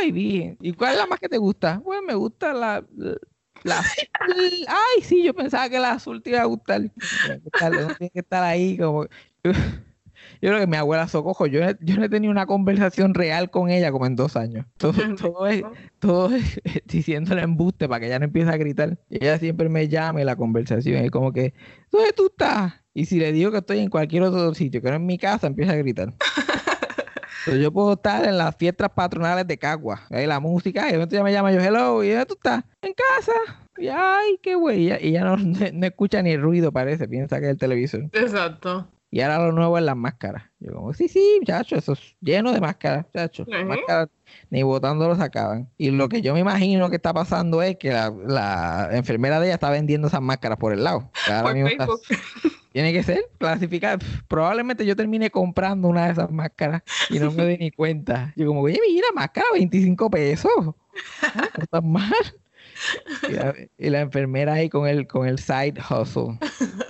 Ay, 0.01 0.11
bien. 0.11 0.57
¿Y 0.61 0.73
cuál 0.73 0.93
es 0.93 0.97
la 0.99 1.05
más 1.07 1.19
que 1.19 1.29
te 1.29 1.37
gusta? 1.37 1.81
Pues 1.83 1.99
me 2.05 2.15
gusta 2.15 2.53
la... 2.53 2.83
la- 3.63 3.83
ay, 4.67 5.01
sí, 5.03 5.23
yo 5.23 5.33
pensaba 5.33 5.69
que 5.69 5.79
la 5.79 5.91
azul 5.93 6.21
te 6.21 6.31
iba 6.31 6.41
a 6.41 6.45
gustar. 6.45 6.81
Tiene 7.97 8.09
que 8.11 8.19
estar 8.19 8.43
ahí 8.43 8.77
como... 8.77 9.05
Yo 10.41 10.49
creo 10.49 10.59
que 10.59 10.67
mi 10.67 10.77
abuela 10.77 11.07
Socojo, 11.07 11.45
yo, 11.47 11.59
no- 11.65 11.77
yo 11.81 11.97
no 11.97 12.03
he 12.05 12.09
tenido 12.09 12.31
una 12.31 12.45
conversación 12.45 13.13
real 13.13 13.49
con 13.49 13.69
ella 13.69 13.91
como 13.91 14.05
en 14.05 14.15
dos 14.15 14.35
años. 14.35 14.65
Todo, 14.77 14.93
todo 15.17 15.47
es, 15.47 15.63
todo 15.99 16.35
es 16.35 16.59
diciéndole 16.85 17.41
embuste 17.41 17.87
para 17.87 17.99
que 18.01 18.07
ella 18.07 18.19
no 18.19 18.25
empiece 18.25 18.49
a 18.49 18.57
gritar. 18.57 18.97
Y 19.09 19.23
ella 19.23 19.37
siempre 19.39 19.69
me 19.69 19.87
llama 19.87 20.21
y 20.21 20.25
la 20.25 20.35
conversación 20.35 20.97
es 21.03 21.11
como 21.11 21.31
que, 21.33 21.53
¿dónde 21.91 22.13
tú 22.13 22.27
estás? 22.27 22.73
Y 22.93 23.05
si 23.05 23.19
le 23.19 23.31
digo 23.31 23.51
que 23.51 23.57
estoy 23.59 23.79
en 23.79 23.89
cualquier 23.89 24.23
otro 24.23 24.53
sitio, 24.55 24.81
que 24.81 24.89
no 24.89 24.95
en 24.95 25.05
mi 25.05 25.17
casa, 25.17 25.47
empieza 25.47 25.73
a 25.73 25.75
gritar. 25.75 26.13
Entonces 27.39 27.63
yo 27.63 27.71
puedo 27.71 27.93
estar 27.93 28.25
en 28.25 28.37
las 28.37 28.55
fiestas 28.57 28.89
patronales 28.89 29.47
de 29.47 29.57
Cagua, 29.57 30.01
ahí 30.09 30.25
la 30.25 30.39
música, 30.41 30.89
y 30.89 30.97
de 30.97 31.03
ella 31.03 31.23
me 31.23 31.31
llama 31.31 31.51
yo, 31.53 31.61
hello, 31.61 32.03
¿y 32.03 32.09
dónde 32.09 32.25
tú 32.25 32.33
estás? 32.33 32.63
En 32.81 32.93
casa. 32.93 33.31
Y 33.77 33.87
ay, 33.87 34.37
qué 34.41 34.55
güey. 34.55 34.81
Y 34.81 34.85
ella- 34.87 34.97
ella 34.99 35.23
no, 35.23 35.37
no 35.37 35.85
escucha 35.85 36.21
ni 36.21 36.31
el 36.31 36.41
ruido, 36.41 36.71
parece, 36.73 37.07
piensa 37.07 37.39
que 37.39 37.45
es 37.45 37.51
el 37.51 37.57
televisor. 37.57 38.01
Exacto. 38.11 38.87
Y 39.09 39.21
ahora 39.21 39.39
lo 39.39 39.51
nuevo 39.53 39.77
es 39.77 39.83
las 39.85 39.95
máscaras. 39.95 40.43
Yo 40.59 40.73
como, 40.73 40.93
sí, 40.93 41.07
sí, 41.07 41.37
muchacho, 41.39 41.77
eso 41.77 41.93
es 41.93 42.15
lleno 42.19 42.51
de 42.51 42.59
máscaras, 42.59 43.05
muchacho. 43.05 43.43
Ujú. 43.47 43.65
Máscaras 43.65 44.09
ni 44.49 44.63
botando 44.63 45.07
los 45.07 45.17
sacaban. 45.17 45.69
Y 45.77 45.91
lo 45.91 46.09
que 46.09 46.21
yo 46.21 46.33
me 46.33 46.41
imagino 46.41 46.89
que 46.89 46.97
está 46.97 47.13
pasando 47.13 47.61
es 47.61 47.77
que 47.77 47.89
la, 47.91 48.13
la 48.25 48.89
enfermera 48.91 49.39
de 49.39 49.47
ella 49.47 49.53
está 49.55 49.69
vendiendo 49.69 50.07
esas 50.09 50.21
máscaras 50.21 50.57
por 50.57 50.73
el 50.73 50.83
lado. 50.83 51.09
Por 51.41 51.53
mismo 51.53 51.69
está- 51.69 51.85
Facebook. 51.87 52.01
tiene 52.73 52.91
que 52.93 53.01
ser 53.01 53.29
clasificada. 53.39 53.97
Probablemente 54.27 54.85
yo 54.85 54.95
termine 54.95 55.31
comprando 55.31 55.87
una 55.87 56.05
de 56.07 56.11
esas 56.11 56.29
máscaras 56.29 56.83
y 57.09 57.17
no 57.19 57.31
me 57.31 57.43
doy 57.43 57.57
ni 57.57 57.71
cuenta. 57.71 58.33
Yo 58.35 58.45
como, 58.45 58.61
oye, 58.61 58.77
mira, 58.85 59.07
máscara, 59.15 59.47
25 59.53 60.09
pesos. 60.11 60.51
No 60.57 60.73
está 61.63 61.81
mal. 61.81 62.11
Y 63.27 63.31
la, 63.31 63.55
y 63.77 63.89
la 63.89 64.01
enfermera 64.01 64.53
ahí 64.53 64.69
con 64.69 64.85
el, 64.87 65.07
con 65.07 65.27
el 65.27 65.39
side 65.39 65.75
hustle. 65.89 66.37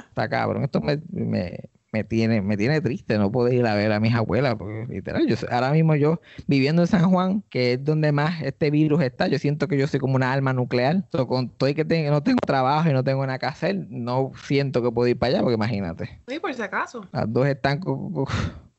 Está 0.09 0.27
cabrón. 0.27 0.63
Esto 0.63 0.81
me, 0.81 0.99
me, 1.11 1.69
me 1.91 2.03
tiene, 2.03 2.41
me 2.41 2.57
tiene 2.57 2.81
triste 2.81 3.17
no 3.17 3.31
poder 3.31 3.53
ir 3.53 3.65
a 3.65 3.75
ver 3.75 3.91
a 3.91 3.99
mis 3.99 4.13
abuelas. 4.13 4.55
Porque 4.55 4.85
literal, 4.89 5.25
yo, 5.27 5.35
ahora 5.49 5.71
mismo 5.71 5.95
yo 5.95 6.19
viviendo 6.47 6.81
en 6.81 6.87
San 6.87 7.09
Juan, 7.09 7.43
que 7.49 7.73
es 7.73 7.83
donde 7.83 8.11
más 8.11 8.41
este 8.41 8.71
virus 8.71 9.01
está, 9.01 9.27
yo 9.27 9.39
siento 9.39 9.67
que 9.67 9.77
yo 9.77 9.87
soy 9.87 9.99
como 9.99 10.15
una 10.15 10.33
alma 10.33 10.53
nuclear. 10.53 11.05
So, 11.11 11.27
con 11.27 11.49
todo 11.49 11.69
y 11.69 11.73
que 11.73 11.85
tengo, 11.85 12.11
no 12.11 12.21
tengo 12.23 12.39
trabajo 12.45 12.89
y 12.89 12.93
no 12.93 13.03
tengo 13.03 13.25
nada 13.25 13.39
que 13.39 13.45
hacer, 13.45 13.87
no 13.89 14.31
siento 14.43 14.81
que 14.81 14.91
puedo 14.91 15.07
ir 15.07 15.17
para 15.17 15.33
allá, 15.33 15.41
porque 15.41 15.55
imagínate. 15.55 16.19
Sí, 16.27 16.39
por 16.39 16.53
si 16.53 16.61
acaso. 16.61 17.05
Las 17.11 17.31
dos 17.31 17.47
están 17.47 17.79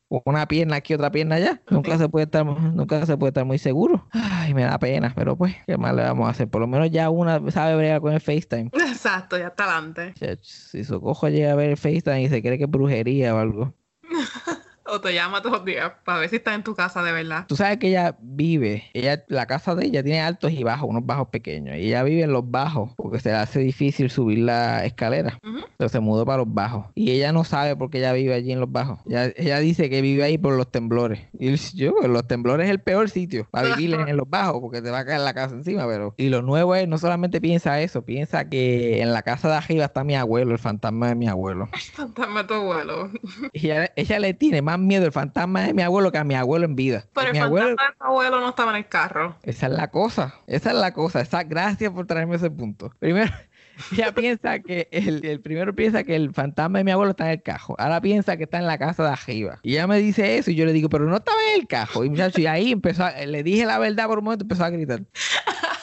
una 0.09 0.47
pierna 0.47 0.77
aquí, 0.77 0.93
otra 0.93 1.11
pierna 1.11 1.35
allá. 1.35 1.61
Nunca 1.69 1.97
se 1.97 2.09
puede 2.09 2.25
estar, 2.25 2.45
nunca 2.45 3.05
se 3.05 3.17
puede 3.17 3.29
estar 3.29 3.45
muy 3.45 3.59
seguro. 3.59 4.07
Ay, 4.11 4.53
me 4.53 4.63
da 4.63 4.79
pena, 4.79 5.13
pero 5.15 5.35
pues, 5.37 5.55
¿qué 5.67 5.77
más 5.77 5.95
le 5.95 6.03
vamos 6.03 6.27
a 6.27 6.31
hacer? 6.31 6.49
Por 6.49 6.61
lo 6.61 6.67
menos 6.67 6.89
ya 6.91 7.09
una 7.09 7.39
sabe 7.51 7.75
bregar 7.75 8.01
con 8.01 8.13
el 8.13 8.21
FaceTime. 8.21 8.69
Exacto, 8.73 9.37
ya 9.37 9.47
está 9.47 9.65
adelante. 9.65 10.13
Si 10.41 10.83
Socojo 10.83 11.29
llega 11.29 11.51
a 11.51 11.55
ver 11.55 11.69
el 11.69 11.77
FaceTime 11.77 12.23
y 12.23 12.29
se 12.29 12.41
cree 12.41 12.57
que 12.57 12.63
es 12.65 12.69
brujería 12.69 13.35
o 13.35 13.37
algo. 13.37 13.73
O 14.91 15.01
te 15.01 15.13
llama 15.13 15.41
todos 15.41 15.57
los 15.57 15.65
días 15.65 15.91
para 16.03 16.19
ver 16.19 16.29
si 16.29 16.37
estás 16.37 16.55
en 16.55 16.63
tu 16.63 16.75
casa 16.75 17.03
de 17.03 17.11
verdad. 17.11 17.45
Tú 17.47 17.55
sabes 17.55 17.77
que 17.77 17.89
ella 17.89 18.17
vive, 18.19 18.85
ella, 18.93 19.23
la 19.27 19.45
casa 19.45 19.75
de 19.75 19.85
ella 19.85 20.03
tiene 20.03 20.21
altos 20.21 20.51
y 20.51 20.63
bajos, 20.63 20.89
unos 20.89 21.05
bajos 21.05 21.27
pequeños. 21.29 21.77
Y 21.77 21.87
ella 21.87 22.03
vive 22.03 22.23
en 22.23 22.31
los 22.31 22.49
bajos 22.49 22.91
porque 22.97 23.19
se 23.19 23.29
le 23.29 23.35
hace 23.35 23.59
difícil 23.59 24.09
subir 24.09 24.39
la 24.39 24.85
escalera. 24.85 25.39
Ujú. 25.43 25.57
Entonces 25.57 25.91
se 25.91 25.99
mudó 25.99 26.25
para 26.25 26.39
los 26.39 26.53
bajos. 26.53 26.87
Y 26.95 27.11
ella 27.11 27.31
no 27.31 27.43
sabe 27.43 27.75
por 27.75 27.89
qué 27.89 27.99
ella 27.99 28.13
vive 28.13 28.33
allí 28.33 28.51
en 28.51 28.59
los 28.59 28.71
bajos. 28.71 28.99
Ella, 29.05 29.31
ella 29.35 29.59
dice 29.59 29.89
que 29.89 30.01
vive 30.01 30.23
ahí 30.23 30.37
por 30.37 30.53
los 30.55 30.71
temblores. 30.71 31.21
Y 31.37 31.55
yo, 31.75 31.93
pues, 31.95 32.09
los 32.09 32.27
temblores 32.27 32.65
es 32.65 32.71
el 32.71 32.81
peor 32.81 33.09
sitio 33.09 33.47
para 33.51 33.69
vivir 33.75 33.93
en, 33.93 34.17
los 34.17 34.29
bajos 34.29 34.59
porque 34.61 34.81
te 34.81 34.91
va 34.91 34.99
a 34.99 35.05
caer 35.05 35.21
la 35.21 35.33
casa 35.33 35.55
encima. 35.55 35.87
pero 35.87 36.13
Y 36.17 36.29
lo 36.29 36.41
nuevo 36.41 36.75
es, 36.75 36.87
no 36.87 36.97
solamente 36.97 37.39
piensa 37.39 37.79
eso, 37.81 38.03
piensa 38.03 38.49
que 38.49 39.01
en 39.01 39.13
la 39.13 39.21
casa 39.21 39.47
de 39.47 39.55
arriba 39.55 39.85
está 39.85 40.03
mi 40.03 40.15
abuelo, 40.15 40.51
el 40.51 40.59
fantasma 40.59 41.09
de 41.09 41.15
mi 41.15 41.27
abuelo. 41.27 41.69
Fantasma 41.93 42.41
de 42.41 42.47
tu 42.47 42.53
abuelo. 42.55 43.11
Y 43.53 43.67
ella, 43.67 43.91
ella 43.95 44.19
le 44.19 44.33
tiene 44.33 44.61
más 44.61 44.78
miedo 44.79 45.05
al 45.05 45.11
fantasma 45.11 45.61
de 45.63 45.73
mi 45.73 45.81
abuelo 45.81 46.11
que 46.11 46.17
a 46.17 46.23
mi 46.23 46.35
abuelo 46.35 46.65
en 46.65 46.75
vida. 46.75 47.05
Pero 47.13 47.27
el 47.27 47.33
mi 47.33 47.39
abuelo, 47.39 47.67
fantasma 47.69 47.89
de 47.91 47.97
tu 47.97 48.03
abuelo 48.05 48.39
no 48.41 48.49
estaba 48.49 48.71
en 48.71 48.77
el 48.77 48.87
carro. 48.87 49.35
esa 49.43 49.67
es 49.67 49.73
la 49.73 49.89
cosa, 49.89 50.35
esa 50.47 50.69
es 50.71 50.75
la 50.75 50.93
cosa. 50.93 51.21
Esa, 51.21 51.43
gracias 51.43 51.91
por 51.91 52.05
traerme 52.07 52.35
ese 52.35 52.49
punto. 52.49 52.91
Primero, 52.99 53.31
ella 53.91 54.11
piensa 54.13 54.59
que 54.59 54.87
el, 54.91 55.23
el 55.25 55.39
primero 55.41 55.73
piensa 55.75 56.03
que 56.03 56.15
el 56.15 56.33
fantasma 56.33 56.79
de 56.79 56.83
mi 56.83 56.91
abuelo 56.91 57.11
está 57.11 57.25
en 57.25 57.31
el 57.31 57.41
cajo. 57.43 57.75
Ahora 57.79 58.01
piensa 58.01 58.35
que 58.37 58.43
está 58.43 58.57
en 58.57 58.67
la 58.67 58.77
casa 58.77 59.03
de 59.03 59.09
arriba. 59.09 59.59
Y 59.63 59.73
ella 59.73 59.87
me 59.87 59.97
dice 59.99 60.37
eso 60.37 60.51
y 60.51 60.55
yo 60.55 60.65
le 60.65 60.73
digo, 60.73 60.89
pero 60.89 61.05
no 61.05 61.15
estaba 61.17 61.37
en 61.53 61.61
el 61.61 61.67
cajo. 61.67 62.03
Y 62.05 62.09
muchacho, 62.09 62.41
y 62.41 62.47
ahí 62.47 62.71
empezó, 62.71 63.05
a- 63.05 63.11
le 63.11 63.43
dije 63.43 63.65
la 63.65 63.79
verdad 63.79 64.07
por 64.07 64.19
un 64.19 64.25
momento, 64.25 64.43
empezó 64.43 64.63
a 64.65 64.69
gritar. 64.69 65.01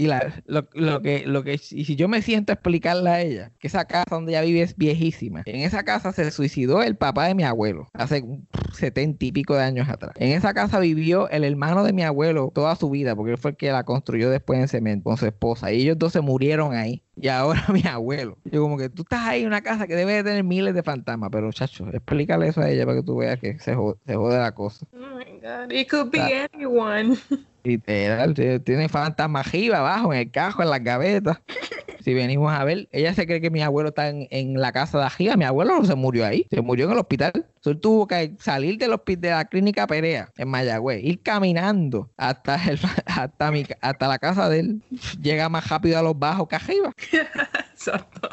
Y 0.00 0.06
la- 0.06 0.32
lo, 0.46 0.66
lo 0.72 1.02
que, 1.02 1.24
lo 1.26 1.44
que, 1.44 1.52
y 1.54 1.84
si 1.84 1.94
yo 1.94 2.08
me 2.08 2.22
siento 2.22 2.52
a 2.52 2.54
explicarle 2.54 3.10
a 3.10 3.20
ella 3.20 3.52
que 3.58 3.66
esa 3.66 3.84
casa 3.84 4.06
donde 4.10 4.32
ella 4.32 4.40
vive 4.40 4.62
es 4.62 4.74
viejísima. 4.74 5.42
En 5.44 5.60
esa 5.60 5.82
casa 5.82 6.12
se 6.12 6.30
suicidó 6.30 6.82
el 6.82 6.96
papá 6.96 7.26
de 7.26 7.34
mi 7.34 7.42
abuelo 7.44 7.86
hace 7.92 8.24
setenta 8.72 9.22
y 9.26 9.32
pico 9.32 9.54
de 9.56 9.62
años 9.62 9.90
atrás. 9.90 10.12
En 10.16 10.30
esa 10.32 10.54
casa 10.54 10.78
vivió 10.78 11.28
el 11.28 11.44
hermano 11.44 11.84
de 11.84 11.92
mi 11.92 12.02
abuelo 12.02 12.50
toda 12.54 12.76
su 12.76 12.88
vida, 12.88 13.14
porque 13.14 13.32
él 13.32 13.38
fue 13.38 13.50
el 13.50 13.56
que 13.58 13.72
la 13.72 13.84
construyó 13.84 14.30
después 14.30 14.58
en 14.58 14.68
cemento 14.68 15.04
con 15.04 15.18
su 15.18 15.26
esposa. 15.26 15.70
Y 15.70 15.82
ellos 15.82 15.98
dos 15.98 16.14
se 16.14 16.22
murieron 16.22 16.72
ahí. 16.72 17.02
Y 17.16 17.28
ahora 17.28 17.62
mi 17.70 17.82
abuelo. 17.86 18.38
Yo 18.44 18.62
como 18.62 18.78
que 18.78 18.88
tú 18.88 19.02
estás 19.02 19.28
ahí 19.28 19.42
en 19.42 19.48
una 19.48 19.60
casa 19.60 19.86
que 19.86 19.96
debe 19.96 20.14
de 20.14 20.24
tener 20.24 20.44
miles 20.44 20.72
de 20.74 20.82
fantasmas, 20.82 21.28
pero 21.30 21.52
chacho, 21.52 21.86
explícale 21.92 22.48
eso 22.48 22.62
a 22.62 22.70
ella 22.70 22.86
para 22.86 22.96
que 22.96 23.02
tú 23.04 23.16
veas 23.16 23.38
que 23.38 23.58
se 23.58 23.74
jode, 23.74 23.98
se 24.06 24.14
jode 24.16 24.38
la 24.38 24.52
cosa. 24.54 24.86
Oh 24.94 25.18
my 25.18 25.40
god. 25.42 25.70
It 25.70 25.90
could 25.90 26.10
be 26.10 26.20
anyone. 26.54 27.18
Literal, 27.62 28.34
tiene- 28.34 28.88
fantasmas 28.88 29.46
arriba, 29.46 29.78
abajo, 29.78 30.12
en 30.12 30.20
el 30.20 30.30
cajo, 30.30 30.62
en 30.62 30.70
las 30.70 30.82
gavetas. 30.82 31.38
Si 32.02 32.14
venimos 32.14 32.50
a 32.50 32.64
ver, 32.64 32.88
ella 32.92 33.12
se 33.12 33.26
cree 33.26 33.42
que 33.42 33.50
mi 33.50 33.60
abuelo 33.60 33.90
está 33.90 34.08
en, 34.08 34.26
en 34.30 34.58
la 34.58 34.72
casa 34.72 34.98
de 34.98 35.04
arriba. 35.04 35.36
Mi 35.36 35.44
abuelo 35.44 35.78
no 35.80 35.84
se 35.84 35.94
murió 35.94 36.24
ahí, 36.24 36.46
se 36.50 36.62
murió 36.62 36.86
en 36.86 36.92
el 36.92 36.98
hospital. 36.98 37.46
Él 37.62 37.78
tuvo 37.78 38.06
que 38.06 38.32
salir 38.38 38.78
del 38.78 38.94
hospital, 38.94 39.20
de 39.20 39.30
la 39.32 39.44
clínica 39.44 39.86
Perea, 39.86 40.30
en 40.38 40.48
Mayagüez, 40.48 41.04
ir 41.04 41.20
caminando 41.22 42.08
hasta, 42.16 42.54
el, 42.70 42.80
hasta, 43.04 43.50
mi, 43.50 43.66
hasta 43.82 44.08
la 44.08 44.18
casa 44.18 44.48
de 44.48 44.60
él. 44.60 44.82
Llega 45.20 45.50
más 45.50 45.68
rápido 45.68 45.98
a 45.98 46.02
los 46.02 46.18
bajos 46.18 46.48
que 46.48 46.56
arriba. 46.56 46.90
Exacto. 47.74 48.30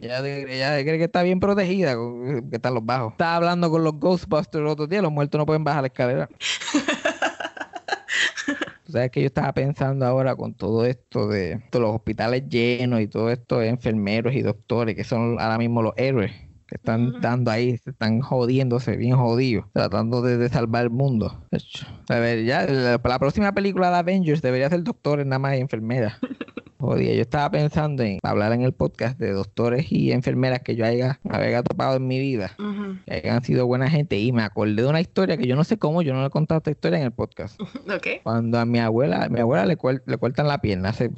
Ella, 0.00 0.24
ella 0.24 0.80
cree 0.84 0.98
que 0.98 1.04
está 1.04 1.24
bien 1.24 1.40
protegida, 1.40 1.94
que 2.48 2.56
están 2.56 2.74
los 2.74 2.86
bajos. 2.86 3.10
Estaba 3.10 3.34
hablando 3.36 3.70
con 3.72 3.82
los 3.82 3.94
Ghostbusters 3.98 4.62
el 4.62 4.68
otro 4.68 4.86
día, 4.86 5.02
los 5.02 5.10
muertos 5.10 5.36
no 5.36 5.46
pueden 5.46 5.64
bajar 5.64 5.82
la 5.82 5.88
escalera. 5.88 6.28
Tú 8.88 8.92
sabes 8.92 9.10
que 9.10 9.20
yo 9.20 9.26
estaba 9.26 9.52
pensando 9.52 10.06
ahora 10.06 10.34
con 10.34 10.54
todo 10.54 10.86
esto 10.86 11.28
de 11.28 11.62
los 11.74 11.94
hospitales 11.94 12.48
llenos 12.48 13.02
y 13.02 13.06
todo 13.06 13.28
esto 13.28 13.58
de 13.58 13.68
enfermeros 13.68 14.34
y 14.34 14.40
doctores, 14.40 14.96
que 14.96 15.04
son 15.04 15.38
ahora 15.38 15.58
mismo 15.58 15.82
los 15.82 15.92
héroes 15.98 16.32
que 16.66 16.76
están 16.76 17.20
dando 17.20 17.50
ahí, 17.50 17.76
se 17.76 17.90
están 17.90 18.22
jodiéndose, 18.22 18.96
bien 18.96 19.14
jodidos, 19.14 19.66
tratando 19.74 20.22
de, 20.22 20.38
de 20.38 20.48
salvar 20.48 20.84
el 20.84 20.90
mundo. 20.90 21.46
A 22.08 22.18
ver, 22.18 22.46
ya 22.46 22.64
la, 22.64 22.98
la 23.04 23.18
próxima 23.18 23.52
película 23.52 23.90
de 23.90 23.96
Avengers 23.96 24.40
debería 24.40 24.70
ser 24.70 24.82
doctores 24.84 25.26
nada 25.26 25.38
más 25.38 25.58
y 25.58 25.60
enfermeras. 25.60 26.14
Jodía, 26.80 27.12
yo 27.14 27.22
estaba 27.22 27.50
pensando 27.50 28.04
en 28.04 28.18
hablar 28.22 28.52
en 28.52 28.62
el 28.62 28.72
podcast 28.72 29.18
de 29.18 29.32
doctores 29.32 29.90
y 29.90 30.12
enfermeras 30.12 30.60
que 30.60 30.76
yo 30.76 30.84
haya, 30.84 31.18
haya 31.28 31.62
topado 31.64 31.96
en 31.96 32.06
mi 32.06 32.20
vida, 32.20 32.52
Ujú. 32.58 32.96
que 33.04 33.14
hayan 33.14 33.42
sido 33.42 33.66
buena 33.66 33.90
gente 33.90 34.16
y 34.18 34.30
me 34.30 34.42
acordé 34.44 34.82
de 34.82 34.86
una 34.86 35.00
historia 35.00 35.36
que 35.36 35.46
yo 35.48 35.56
no 35.56 35.64
sé 35.64 35.76
cómo, 35.76 36.02
yo 36.02 36.14
no 36.14 36.20
le 36.20 36.28
he 36.28 36.30
contado 36.30 36.58
esta 36.58 36.70
historia 36.70 36.98
en 36.98 37.04
el 37.06 37.12
podcast. 37.12 37.60
Ok. 37.88 38.22
Cuando 38.22 38.58
a 38.60 38.64
mi 38.64 38.78
abuela, 38.78 39.24
a 39.24 39.28
mi 39.28 39.40
abuela 39.40 39.66
le, 39.66 39.76
cuel- 39.76 40.02
le 40.06 40.18
cortan 40.18 40.46
la 40.46 40.60
pierna 40.60 40.90
hace 40.90 41.10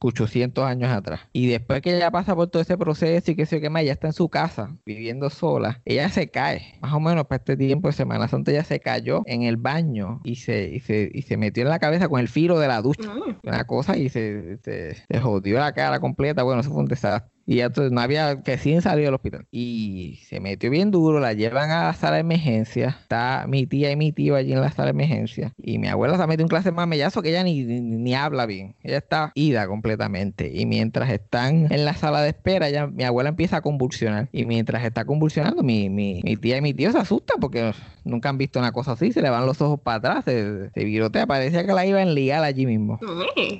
800 0.00 0.64
años 0.64 0.90
atrás. 0.90 1.20
Y 1.32 1.48
después 1.48 1.82
que 1.82 1.94
ella 1.94 2.10
pasa 2.10 2.34
por 2.34 2.48
todo 2.48 2.62
ese 2.62 2.76
proceso 2.78 3.30
y 3.30 3.36
que 3.36 3.46
se 3.46 3.60
quema, 3.60 3.82
ella 3.82 3.92
está 3.92 4.08
en 4.08 4.12
su 4.12 4.28
casa 4.28 4.76
viviendo 4.84 5.30
sola. 5.30 5.80
Ella 5.84 6.08
se 6.08 6.30
cae, 6.30 6.78
más 6.80 6.92
o 6.92 7.00
menos 7.00 7.26
para 7.26 7.38
este 7.38 7.56
tiempo 7.56 7.88
de 7.88 7.92
Semana 7.92 8.28
Santa, 8.28 8.50
ella 8.50 8.64
se 8.64 8.80
cayó 8.80 9.22
en 9.26 9.42
el 9.42 9.56
baño 9.56 10.20
y 10.24 10.36
se, 10.36 10.70
y 10.70 10.80
se, 10.80 11.10
y 11.12 11.22
se 11.22 11.36
metió 11.36 11.62
en 11.62 11.68
la 11.68 11.78
cabeza 11.78 12.08
con 12.08 12.20
el 12.20 12.28
filo 12.28 12.58
de 12.58 12.68
la 12.68 12.82
ducha. 12.82 13.10
Una 13.42 13.64
cosa 13.64 13.96
y 13.96 14.08
se, 14.08 14.58
se, 14.58 14.94
se 14.94 15.20
jodió 15.20 15.58
la 15.58 15.72
cara 15.72 16.00
completa. 16.00 16.42
Bueno, 16.42 16.60
eso 16.60 16.70
fue 16.70 16.80
un 16.80 16.86
desastre. 16.86 17.30
Y 17.50 17.56
ya 17.56 17.64
entonces 17.64 17.90
no 17.90 18.00
había 18.00 18.42
que 18.44 18.58
sin 18.58 18.80
salir 18.80 19.06
del 19.06 19.14
hospital. 19.14 19.44
Y 19.50 20.20
se 20.28 20.38
metió 20.38 20.70
bien 20.70 20.92
duro, 20.92 21.18
la 21.18 21.32
llevan 21.32 21.72
a 21.72 21.86
la 21.86 21.94
sala 21.94 22.14
de 22.14 22.20
emergencia. 22.20 22.96
Está 23.00 23.44
mi 23.48 23.66
tía 23.66 23.90
y 23.90 23.96
mi 23.96 24.12
tío 24.12 24.36
allí 24.36 24.52
en 24.52 24.60
la 24.60 24.70
sala 24.70 24.84
de 24.86 24.90
emergencia. 24.92 25.52
Y 25.60 25.78
mi 25.80 25.88
abuela 25.88 26.16
se 26.16 26.24
metió 26.28 26.44
un 26.44 26.48
clase 26.48 26.70
más 26.70 26.86
mellazo 26.86 27.22
que 27.22 27.30
ella 27.30 27.42
ni, 27.42 27.64
ni, 27.64 27.80
ni 27.80 28.14
habla 28.14 28.46
bien. 28.46 28.76
Ella 28.84 28.98
está 28.98 29.32
ida 29.34 29.66
completamente. 29.66 30.48
Y 30.54 30.64
mientras 30.64 31.10
están 31.10 31.66
en 31.72 31.84
la 31.84 31.94
sala 31.94 32.22
de 32.22 32.28
espera, 32.28 32.70
ya, 32.70 32.86
mi 32.86 33.02
abuela 33.02 33.30
empieza 33.30 33.56
a 33.56 33.60
convulsionar. 33.62 34.28
Y 34.30 34.44
mientras 34.46 34.84
está 34.84 35.04
convulsionando, 35.04 35.64
mi, 35.64 35.90
mi, 35.90 36.20
mi 36.22 36.36
tía 36.36 36.56
y 36.58 36.60
mi 36.60 36.72
tío 36.72 36.92
se 36.92 36.98
asustan 36.98 37.38
porque 37.40 37.72
nunca 38.04 38.28
han 38.28 38.38
visto 38.38 38.60
una 38.60 38.70
cosa 38.70 38.92
así. 38.92 39.10
Se 39.10 39.22
le 39.22 39.28
van 39.28 39.44
los 39.46 39.60
ojos 39.60 39.80
para 39.80 39.96
atrás, 39.96 40.24
se, 40.24 40.70
se 40.70 40.84
virotea. 40.84 41.26
Parecía 41.26 41.66
que 41.66 41.72
la 41.72 41.84
iban 41.84 42.06
a 42.06 42.12
ligar 42.12 42.44
allí 42.44 42.64
mismo. 42.64 43.00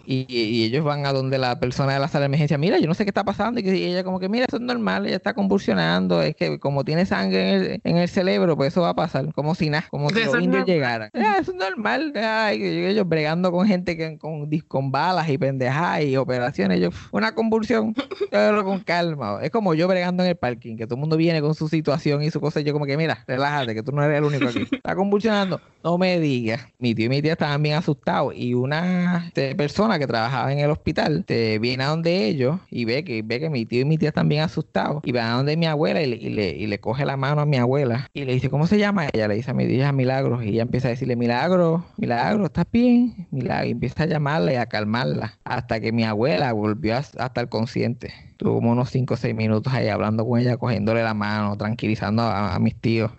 Y, 0.07 0.27
y 0.29 0.63
ellos 0.63 0.85
van 0.85 1.07
a 1.07 1.13
donde 1.13 1.39
la 1.39 1.59
persona 1.59 1.95
de 1.95 1.99
la 1.99 2.07
sala 2.07 2.21
de 2.21 2.27
emergencia, 2.27 2.57
mira, 2.57 2.79
yo 2.79 2.87
no 2.87 2.95
sé 2.95 3.05
qué 3.05 3.11
está 3.11 3.25
pasando. 3.25 3.59
Y, 3.59 3.65
que- 3.65 3.80
y 3.81 3.85
ella 3.85 4.05
como 4.05 4.21
que, 4.21 4.29
mira, 4.29 4.45
eso 4.47 4.57
es 4.57 4.63
normal, 4.63 5.07
ella 5.07 5.17
está 5.17 5.35
convulsionando. 5.35 6.23
Es 6.23 6.37
que 6.37 6.59
como 6.59 6.85
tiene 6.85 7.07
sangre 7.07 7.51
en 7.51 7.63
el, 7.63 7.81
en 7.85 7.97
el 7.97 8.09
cerebro, 8.09 8.57
pues 8.57 8.73
eso 8.73 8.83
va 8.83 8.91
a 8.91 8.95
pasar. 8.95 9.33
Como 9.35 9.55
si 9.55 9.71
nada, 9.71 9.87
como 9.91 10.11
si 10.11 10.17
los 10.17 10.35
indios 10.35 10.47
normal. 10.47 10.65
llegaran. 10.67 11.11
Ah, 11.15 11.39
eso 11.41 11.53
es 11.53 11.57
normal. 11.57 12.13
Ay, 12.17 12.63
ellos 12.63 13.09
bregando 13.09 13.51
con 13.51 13.67
gente 13.67 13.97
que, 13.97 14.19
con, 14.19 14.49
con 14.69 14.91
balas 14.93 15.29
y 15.29 15.39
pendejadas 15.39 16.05
y 16.05 16.17
operaciones. 16.17 16.81
Yo, 16.81 16.91
una 17.13 17.35
convulsión, 17.35 17.95
pero 18.31 18.65
con 18.65 18.81
calma. 18.81 19.39
Es 19.43 19.51
como 19.51 19.75
yo 19.75 19.89
bregando 19.89 20.23
en 20.23 20.31
el 20.31 20.37
parking, 20.37 20.77
que 20.77 20.87
todo 20.87 20.97
el 20.97 21.01
mundo 21.01 21.17
viene 21.17 21.41
con 21.41 21.55
su 21.55 21.69
situación 21.69 22.23
y 22.23 22.31
su 22.31 22.41
cosa. 22.41 22.61
Y 22.61 22.65
yo 22.65 22.73
como 22.73 22.87
que, 22.87 22.97
mira, 22.97 23.25
relájate, 23.27 23.75
que 23.75 23.83
tú 23.83 23.93
no 23.93 24.03
eres 24.03 24.19
el 24.19 24.25
único 24.25 24.49
aquí. 24.49 24.67
Está 24.73 24.95
convulsionando. 24.95 25.61
No 25.83 25.97
me 25.97 26.21
digas. 26.21 26.67
Mi 26.79 26.95
tío 26.95 27.07
y 27.07 27.09
mi 27.09 27.23
tía 27.23 27.33
estaban 27.33 27.63
bien 27.63 27.77
asustados. 27.77 28.35
Y 28.37 28.55
una 28.55 29.25
este, 29.27 29.55
persona 29.55 29.99
que 29.99 30.07
trabajaba 30.07 30.53
en 30.53 30.59
el 30.59 30.71
hospital 30.71 31.25
te 31.25 31.59
viene 31.59 31.85
a 31.85 31.89
donde 31.89 32.27
ellos 32.27 32.61
y 32.71 32.85
ve 32.85 33.05
que, 33.05 33.23
ve 33.23 33.41
que 33.41 33.51
mi 33.51 33.65
tío 33.71 33.81
y 33.83 33.85
mi 33.87 33.97
tía 33.97 34.13
bien 34.25 34.43
asustados. 34.43 35.01
Y 35.05 35.13
va 35.13 35.33
a 35.33 35.37
donde 35.37 35.57
mi 35.57 35.67
abuela 35.67 36.03
y 36.03 36.07
le, 36.07 36.17
y 36.17 36.29
le, 36.29 36.51
y 36.51 36.67
le 36.67 36.81
coge 36.81 37.07
la 37.07 37.17
mano 37.17 37.41
a 37.41 37.47
mi 37.47 37.57
abuela. 37.57 38.09
Y 38.13 38.25
le 38.25 38.35
dice, 38.35 38.51
¿cómo 38.51 38.67
se 38.67 38.79
llama? 38.79 39.07
Ella 39.13 39.29
le 39.29 39.37
dice 39.37 39.53
a 39.53 39.55
mi 39.55 39.67
tía 39.67 39.93
Milagros. 39.93 40.45
Y 40.45 40.51
ella 40.51 40.63
empieza 40.63 40.89
a 40.89 40.91
decirle, 40.91 41.17
Milagro, 41.17 41.87
Milagro, 41.97 42.47
¿estás 42.47 42.67
bien? 42.71 43.29
Milagro. 43.31 43.69
Y 43.69 43.71
empieza 43.71 44.03
a 44.03 44.07
llamarla 44.07 44.53
y 44.53 44.57
a 44.57 44.67
calmarla. 44.67 45.39
Hasta 45.45 45.81
que 45.81 45.93
mi 45.93 46.05
abuela 46.05 46.53
volvió 46.53 46.97
a, 46.97 46.99
a 46.99 47.27
estar 47.27 47.49
consciente. 47.49 48.30
Tuvo 48.41 48.55
como 48.55 48.73
unos 48.73 48.89
5 48.89 49.13
o 49.15 49.17
6 49.19 49.35
minutos 49.35 49.71
ahí 49.73 49.89
hablando 49.89 50.27
con 50.27 50.41
ella, 50.41 50.57
cogiéndole 50.57 51.03
la 51.03 51.13
mano, 51.13 51.59
tranquilizando 51.59 52.23
a, 52.23 52.55
a 52.55 52.59
mis 52.59 52.75
tíos. 52.81 53.11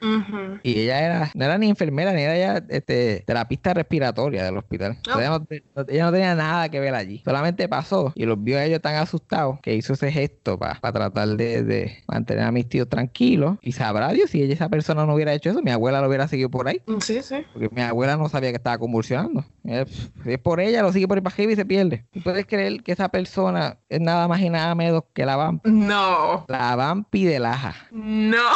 Y 0.64 0.80
ella 0.80 1.00
era, 1.06 1.32
no 1.36 1.46
era 1.46 1.60
ni 1.60 1.70
enfermera, 1.70 2.12
ni 2.14 2.24
era 2.24 2.36
ella 2.36 2.66
este, 2.70 3.24
terapista 3.28 3.74
respiratoria 3.76 4.44
del 4.44 4.58
hospital. 4.58 4.98
Oh. 5.14 5.20
Ella, 5.20 5.30
no, 5.30 5.46
te- 5.46 5.64
no- 5.76 5.86
ella 5.88 6.06
no 6.06 6.12
tenía 6.12 6.34
nada 6.34 6.70
que 6.70 6.80
ver 6.80 6.96
allí. 6.96 7.22
Solamente 7.24 7.70
pasó 7.70 8.12
y 8.16 8.26
los 8.26 8.44
vio 8.44 8.58
a 8.58 8.66
ellos 8.66 8.82
tan 8.82 8.96
asustados 8.96 9.60
que 9.62 9.76
hizo 9.76 9.94
ese 9.94 10.12
gesto 10.12 10.58
para 10.58 10.80
tratar 10.80 11.28
de, 11.30 11.64
de 11.64 11.98
mantener 12.08 12.46
a 12.46 12.52
mis 12.52 12.68
tíos 12.68 12.90
tranquilos. 12.90 13.58
Y 13.62 13.74
sabrá 13.74 14.12
Dios 14.14 14.32
si 14.32 14.42
ella, 14.42 14.56
esa 14.56 14.70
persona 14.70 15.06
no 15.06 15.14
hubiera 15.14 15.34
hecho 15.36 15.52
eso, 15.52 15.62
mi 15.62 15.70
abuela 15.70 16.02
lo 16.02 16.08
hubiera 16.08 16.28
seguido 16.28 16.50
por 16.50 16.68
ahí. 16.68 16.82
Sí, 17.02 17.22
sí. 17.22 17.46
Porque 17.54 17.70
mi 17.72 17.82
abuela 17.84 18.18
no 18.18 18.28
sabía 18.28 18.50
que 18.50 18.56
estaba 18.58 18.80
convulsionando. 18.80 19.46
Eh, 19.64 19.86
es 20.26 20.40
por 20.40 20.60
ella, 20.60 20.82
lo 20.82 20.92
sigue 20.92 21.08
por 21.08 21.22
para 21.22 21.34
arriba 21.34 21.52
y 21.52 21.56
se 21.56 21.66
pierde. 21.66 22.06
¿Y 22.14 22.20
puedes 22.22 22.46
creer 22.46 22.84
que 22.84 22.92
esa 22.92 23.10
persona 23.10 23.78
es 23.90 24.00
nada 24.00 24.28
más 24.28 24.42
y 24.42 24.50
nada 24.50 24.74
menos 24.76 25.04
que 25.14 25.26
la 25.26 25.36
vampi? 25.36 25.70
No. 25.70 26.46
La 26.48 26.76
vampi 26.76 27.26
de 27.26 27.40
Laja. 27.40 27.76
No. 27.92 28.38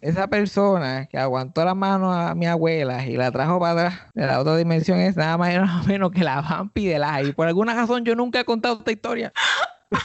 Esa 0.00 0.28
persona 0.28 1.06
que 1.06 1.18
aguantó 1.18 1.64
la 1.64 1.74
mano 1.74 2.12
a 2.12 2.34
mi 2.34 2.46
abuela 2.46 3.04
y 3.06 3.16
la 3.16 3.32
trajo 3.32 3.58
para 3.58 3.72
atrás 3.72 4.00
de 4.14 4.26
la 4.26 4.38
otra 4.38 4.56
dimensión 4.56 5.00
es 5.00 5.16
nada 5.16 5.36
más 5.36 5.52
y 5.52 5.56
nada 5.56 5.82
menos 5.84 6.12
que 6.12 6.22
la 6.22 6.42
vampi 6.42 6.86
de 6.86 6.98
la 6.98 7.22
Y 7.22 7.32
por 7.32 7.48
alguna 7.48 7.74
razón 7.74 8.04
yo 8.04 8.14
nunca 8.14 8.38
he 8.38 8.44
contado 8.44 8.78
esta 8.78 8.92
historia 8.92 9.32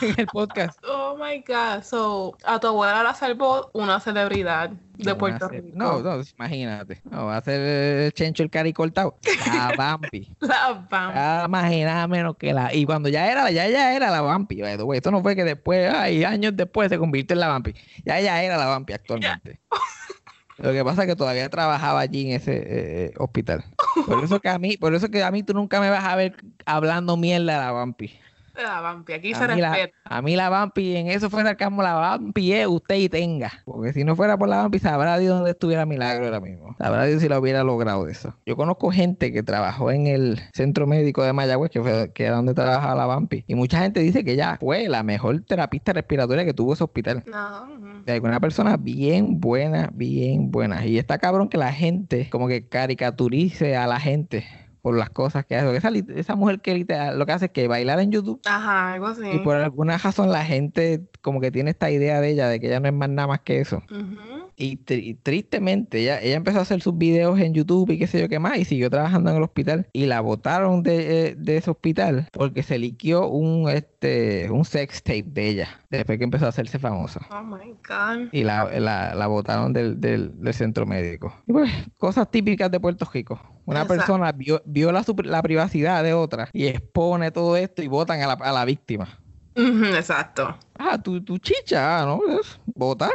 en 0.01 0.15
el 0.19 0.27
podcast. 0.27 0.79
Oh 0.87 1.17
my 1.17 1.43
God. 1.45 1.83
So, 1.83 2.37
a 2.43 2.59
tu 2.59 2.67
abuela 2.67 3.03
la 3.03 3.13
salvó 3.13 3.69
una 3.73 3.99
celebridad 3.99 4.69
de 4.69 5.11
No, 5.11 5.17
Puerto 5.17 5.47
Rico. 5.47 5.67
No, 5.73 5.99
no, 5.99 6.21
imagínate. 6.37 7.01
No, 7.09 7.25
va 7.25 7.37
a 7.37 7.41
ser 7.41 7.61
el 7.61 8.13
chencho 8.13 8.43
el 8.43 8.49
cari 8.49 8.73
cortado. 8.73 9.17
La 9.47 9.73
vampi. 9.77 10.31
La 10.39 10.85
Bam. 10.89 11.13
Nada 11.13 11.47
más 11.47 11.71
y 11.71 11.83
nada 11.83 12.07
menos 12.07 12.37
que 12.37 12.53
la. 12.53 12.73
Y 12.73 12.85
cuando 12.85 13.09
ya 13.09 13.31
era, 13.31 13.49
ya, 13.51 13.67
ya 13.67 13.95
era 13.95 14.11
la 14.11 14.21
way. 14.23 14.97
Esto 14.97 15.11
no 15.11 15.21
fue 15.21 15.35
que 15.35 15.43
después, 15.43 15.91
ay, 15.93 16.23
años 16.23 16.55
después 16.55 16.89
se 16.89 16.97
convirtió 16.97 17.33
en 17.33 17.39
la 17.39 17.47
vampi. 17.47 17.73
Ya 18.05 18.19
ya 18.19 18.43
era 18.43 18.57
la 18.57 18.65
vampi 18.67 18.93
actualmente. 18.93 19.59
Lo 20.57 20.71
que 20.71 20.85
pasa 20.85 21.03
es 21.03 21.07
que 21.07 21.15
todavía 21.15 21.49
trabajaba 21.49 22.01
allí 22.01 22.27
en 22.27 22.33
ese 22.33 22.63
eh, 22.65 23.13
hospital. 23.17 23.65
Por 24.05 24.23
eso 24.23 24.39
que 24.39 24.49
a 24.49 24.59
mí, 24.59 24.77
por 24.77 24.93
eso 24.93 25.09
que 25.09 25.23
a 25.23 25.31
mí 25.31 25.41
tú 25.41 25.53
nunca 25.55 25.79
me 25.79 25.89
vas 25.89 26.03
a 26.03 26.15
ver 26.15 26.35
hablando 26.65 27.17
mierda 27.17 27.53
de 27.53 27.59
la 27.59 27.71
La. 28.63 28.91
Aquí 28.91 29.33
A 29.33 29.37
se 29.37 29.47
la, 29.47 29.55
respeta. 29.55 29.97
a 30.03 30.21
mí 30.21 30.35
la 30.35 30.49
vampi, 30.49 30.95
en 30.95 31.07
eso 31.07 31.29
fue 31.29 31.43
sarcasmo, 31.43 31.81
la 31.81 31.93
vampi 31.93 32.53
es 32.53 32.67
usted 32.67 32.95
y 32.95 33.09
tenga. 33.09 33.51
Porque 33.65 33.93
si 33.93 34.03
no 34.03 34.15
fuera 34.15 34.37
por 34.37 34.49
la 34.49 34.57
vampi, 34.57 34.79
sabrá 34.79 35.17
Dios 35.17 35.35
dónde 35.35 35.51
estuviera 35.51 35.85
Milagro 35.85 36.25
ahora 36.25 36.39
mismo. 36.39 36.75
Sabrá 36.77 37.05
Dios 37.05 37.21
si 37.21 37.29
lo 37.29 37.39
hubiera 37.39 37.63
logrado 37.63 38.07
eso. 38.07 38.35
Yo 38.45 38.55
conozco 38.55 38.91
gente 38.91 39.31
que 39.31 39.43
trabajó 39.43 39.91
en 39.91 40.07
el 40.07 40.39
centro 40.53 40.87
médico 40.87 41.23
de 41.23 41.33
Mayagüez, 41.33 41.71
que, 41.71 41.81
fue, 41.81 42.11
que 42.13 42.25
era 42.25 42.35
donde 42.35 42.53
trabajaba 42.53 42.95
la 42.95 43.05
vampi. 43.05 43.43
Y 43.47 43.55
mucha 43.55 43.79
gente 43.79 43.99
dice 43.99 44.23
que 44.23 44.33
ella 44.33 44.57
fue 44.59 44.87
la 44.87 45.03
mejor 45.03 45.41
terapista 45.41 45.93
respiratoria 45.93 46.45
que 46.45 46.53
tuvo 46.53 46.73
ese 46.73 46.83
hospital. 46.83 47.23
No. 47.25 48.21
una 48.21 48.39
persona 48.39 48.77
bien 48.77 49.39
buena, 49.39 49.89
bien 49.93 50.51
buena. 50.51 50.85
Y 50.85 50.97
está 50.97 51.17
cabrón 51.17 51.49
que 51.49 51.57
la 51.57 51.73
gente 51.73 52.29
como 52.29 52.47
que 52.47 52.67
caricaturice 52.67 53.75
a 53.75 53.87
la 53.87 53.99
gente 53.99 54.45
por 54.81 54.97
las 54.97 55.09
cosas 55.09 55.45
que 55.45 55.55
hace. 55.55 55.75
Esa, 55.75 55.89
esa 56.15 56.35
mujer 56.35 56.59
que 56.59 56.73
literal 56.73 57.17
lo 57.17 57.25
que 57.25 57.31
hace 57.31 57.45
es 57.45 57.51
que 57.51 57.67
bailar 57.67 57.99
en 57.99 58.11
YouTube 58.11 58.41
Ajá, 58.45 58.93
algo 58.93 59.07
así. 59.07 59.29
y 59.31 59.39
por 59.39 59.55
alguna 59.55 59.97
razón 59.97 60.31
la 60.31 60.43
gente 60.43 61.01
como 61.21 61.39
que 61.39 61.51
tiene 61.51 61.71
esta 61.71 61.91
idea 61.91 62.19
de 62.19 62.29
ella 62.29 62.47
de 62.47 62.59
que 62.59 62.67
ella 62.67 62.79
no 62.79 62.87
es 62.87 62.93
más 62.93 63.09
nada 63.09 63.27
más 63.27 63.41
que 63.41 63.59
eso. 63.59 63.83
Ujú. 63.91 64.40
Y, 64.61 64.77
tri- 64.77 65.03
y 65.03 65.13
tristemente 65.15 65.99
ella, 66.01 66.21
ella 66.21 66.35
empezó 66.35 66.59
a 66.59 66.61
hacer 66.61 66.81
sus 66.81 66.95
videos 66.95 67.39
en 67.39 67.53
YouTube 67.55 67.89
y 67.89 67.97
qué 67.97 68.05
sé 68.05 68.19
yo 68.21 68.29
qué 68.29 68.37
más 68.37 68.59
y 68.59 68.65
siguió 68.65 68.91
trabajando 68.91 69.31
en 69.31 69.37
el 69.37 69.43
hospital 69.43 69.87
y 69.91 70.05
la 70.05 70.21
botaron 70.21 70.83
de, 70.83 71.29
eh, 71.29 71.35
de 71.35 71.57
ese 71.57 71.71
hospital 71.71 72.27
porque 72.31 72.61
se 72.61 72.77
liquió 72.77 73.27
un, 73.27 73.67
este, 73.69 74.51
un 74.51 74.63
sex 74.63 75.01
tape 75.01 75.23
de 75.25 75.47
ella 75.49 75.67
después 75.89 76.19
que 76.19 76.23
empezó 76.25 76.45
a 76.45 76.49
hacerse 76.49 76.77
famosa. 76.77 77.25
Oh 77.31 77.41
my 77.41 77.71
God. 77.87 78.27
Y 78.31 78.43
la, 78.43 78.65
la, 78.79 79.15
la 79.15 79.27
botaron 79.27 79.73
del, 79.73 79.99
del, 79.99 80.39
del 80.39 80.53
centro 80.53 80.85
médico. 80.85 81.33
Y 81.47 81.53
pues, 81.53 81.71
cosas 81.97 82.29
típicas 82.29 82.69
de 82.69 82.79
Puerto 82.79 83.07
Rico. 83.11 83.41
Una 83.65 83.81
Exacto. 83.81 83.95
persona 83.97 84.31
vio- 84.31 84.61
viola 84.65 85.03
su- 85.03 85.15
la 85.23 85.41
privacidad 85.41 86.03
de 86.03 86.13
otra 86.13 86.49
y 86.53 86.67
expone 86.67 87.31
todo 87.31 87.57
esto 87.57 87.81
y 87.81 87.87
votan 87.87 88.21
a 88.21 88.27
la, 88.27 88.33
a 88.33 88.51
la 88.51 88.63
víctima. 88.65 89.07
Exacto. 89.55 90.55
Ah, 90.79 90.97
tu, 90.97 91.21
tu 91.23 91.37
chicha, 91.37 92.01
ah, 92.01 92.05
¿no? 92.05 92.21
Vota, 92.73 93.09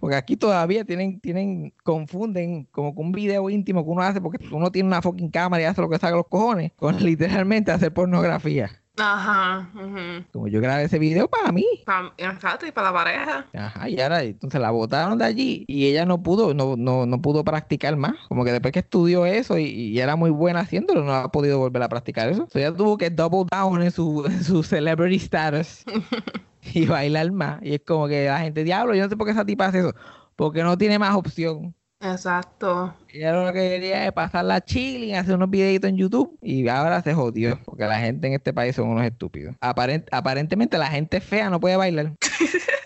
Porque 0.00 0.16
aquí 0.16 0.36
todavía 0.36 0.84
tienen, 0.84 1.20
tienen, 1.20 1.72
confunden 1.84 2.66
como 2.70 2.94
que 2.94 3.00
un 3.00 3.12
video 3.12 3.48
íntimo 3.50 3.84
que 3.84 3.90
uno 3.90 4.02
hace 4.02 4.20
porque 4.20 4.44
uno 4.52 4.70
tiene 4.70 4.88
una 4.88 5.02
fucking 5.02 5.30
cámara 5.30 5.62
y 5.62 5.66
hace 5.66 5.80
lo 5.80 5.88
que 5.88 5.98
saca 5.98 6.16
los 6.16 6.26
cojones 6.28 6.72
con 6.76 6.96
literalmente 7.04 7.70
hacer 7.72 7.92
pornografía. 7.92 8.70
Ajá. 9.00 9.70
ujú. 9.76 10.24
Como 10.32 10.48
yo 10.48 10.60
grabé 10.60 10.82
ese 10.82 10.98
video 10.98 11.28
para 11.28 11.52
mí. 11.52 11.64
Pa- 11.86 12.12
Exacto, 12.18 12.66
y 12.66 12.72
para 12.72 12.88
la 12.90 12.92
pareja. 12.92 13.46
Ajá, 13.54 13.88
y 13.88 14.00
ahora 14.00 14.24
entonces 14.24 14.60
la 14.60 14.72
botaron 14.72 15.16
de 15.18 15.24
allí 15.24 15.64
y 15.68 15.86
ella 15.86 16.04
no 16.04 16.20
pudo, 16.20 16.52
no, 16.52 16.74
no, 16.76 17.06
no 17.06 17.22
pudo 17.22 17.44
practicar 17.44 17.96
más. 17.96 18.14
Como 18.28 18.44
que 18.44 18.50
después 18.50 18.72
que 18.72 18.80
estudió 18.80 19.24
eso 19.24 19.56
y, 19.56 19.66
y 19.66 20.00
era 20.00 20.16
muy 20.16 20.30
buena 20.30 20.60
haciéndolo, 20.60 21.04
no 21.04 21.14
ha 21.14 21.30
podido 21.30 21.60
volver 21.60 21.80
a 21.84 21.88
practicar 21.88 22.28
eso. 22.28 22.48
So 22.52 22.58
ella 22.58 22.74
tuvo 22.74 22.98
que 22.98 23.08
double 23.10 23.44
down 23.52 23.82
en 23.82 23.92
su, 23.92 24.24
en 24.28 24.42
su 24.42 24.64
celebrity 24.64 25.14
status 25.16 25.84
y 26.74 26.86
bailar 26.86 27.30
más. 27.32 27.60
Y 27.62 27.74
es 27.74 27.80
como 27.86 28.08
que 28.08 28.26
la 28.26 28.40
gente, 28.40 28.64
diablo, 28.64 28.94
yo 28.94 29.02
no 29.04 29.08
sé 29.08 29.16
por 29.16 29.26
qué 29.26 29.32
esa 29.32 29.44
tipa 29.44 29.66
hace 29.66 29.80
eso. 29.80 29.94
Porque 30.36 30.62
no 30.62 30.78
tiene 30.78 30.98
más 30.98 31.14
opción. 31.16 31.74
Exacto. 32.00 32.94
Ella 33.12 33.32
lo 33.32 33.52
que 33.52 33.58
quería 33.70 34.06
es 34.06 34.12
pasarla 34.12 34.60
chilling, 34.60 35.16
hacer 35.16 35.34
unos 35.34 35.50
videitos 35.50 35.90
en 35.90 35.96
YouTube 35.96 36.38
y 36.40 36.68
ahora 36.68 37.02
se 37.02 37.12
jodió. 37.12 37.58
Porque 37.64 37.84
la 37.86 37.98
gente 37.98 38.28
en 38.28 38.34
este 38.34 38.52
país 38.52 38.76
son 38.76 38.88
unos 38.88 39.04
estúpidos. 39.04 39.56
Aparent- 39.60 40.06
aparentemente 40.12 40.78
la 40.78 40.86
gente 40.86 41.20
fea 41.20 41.50
no 41.50 41.58
puede 41.58 41.76
bailar. 41.76 42.12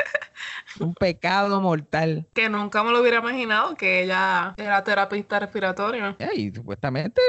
Un 0.80 0.94
pecado 0.94 1.60
mortal. 1.60 2.26
Que 2.34 2.48
nunca 2.48 2.82
me 2.82 2.90
lo 2.90 3.00
hubiera 3.00 3.18
imaginado 3.18 3.74
que 3.74 4.02
ella 4.02 4.54
era 4.56 4.82
terapista 4.84 5.38
respiratoria. 5.38 6.16
Y 6.34 6.50
supuestamente, 6.50 7.20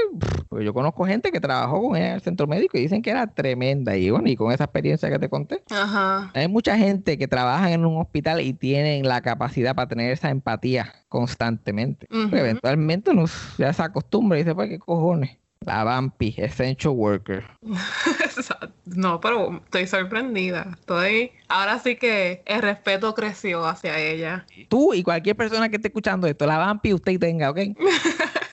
pues 0.50 0.66
yo 0.66 0.74
conozco 0.74 1.06
gente 1.06 1.32
que 1.32 1.40
trabajó 1.40 1.82
con 1.82 1.96
ella 1.96 2.10
en 2.10 2.14
el 2.16 2.22
centro 2.22 2.48
médico 2.48 2.78
y 2.78 2.82
dicen 2.82 3.02
que 3.02 3.10
era 3.10 3.28
tremenda. 3.28 3.96
Y 3.96 4.10
bueno, 4.10 4.30
y 4.30 4.36
con 4.36 4.52
esa 4.52 4.66
experiencia 4.66 5.10
que 5.10 5.20
te 5.20 5.30
conté. 5.30 5.64
Ajá. 5.72 6.32
Hay 6.34 6.48
mucha 6.48 6.78
gente 6.78 7.18
que 7.18 7.28
trabaja 7.28 7.72
en 7.72 7.86
un 7.86 8.00
hospital 8.00 8.42
y 8.42 8.54
tienen 8.54 9.08
la 9.08 9.22
capacidad 9.22 9.76
para 9.76 9.88
tener 9.88 10.12
esa 10.12 10.30
empatía 10.30 10.94
constantemente. 11.10 12.08
Eventualmente 12.10 13.12
uno 13.12 13.26
ya 13.58 13.74
se 13.74 13.84
acostumbra 13.84 14.38
y 14.38 14.44
dice, 14.44 14.56
pues, 14.56 14.70
¿qué 14.70 14.80
cojones? 14.80 15.38
La 15.66 15.84
Vampi, 15.84 16.36
Essential 16.38 16.94
Worker. 16.94 17.44
no, 18.86 19.20
pero 19.22 19.62
estoy 19.64 19.88
sorprendida. 19.88 20.68
Estoy. 20.80 21.32
Ahora 21.48 21.80
sí 21.80 21.96
que 21.96 22.42
el 22.46 22.62
respeto 22.62 23.14
creció 23.14 23.66
hacia 23.66 23.98
ella. 24.00 24.46
Tú 24.68 24.94
y 24.94 25.04
cualquier 25.04 25.36
persona 25.36 25.70
que 25.70 25.78
esté 25.78 25.88
escuchando 25.88 26.28
esto, 26.28 26.46
la 26.46 26.58
Vampi 26.58 26.94
usted 26.94 27.20
tenga, 27.20 27.50
¿ok? 27.50 27.60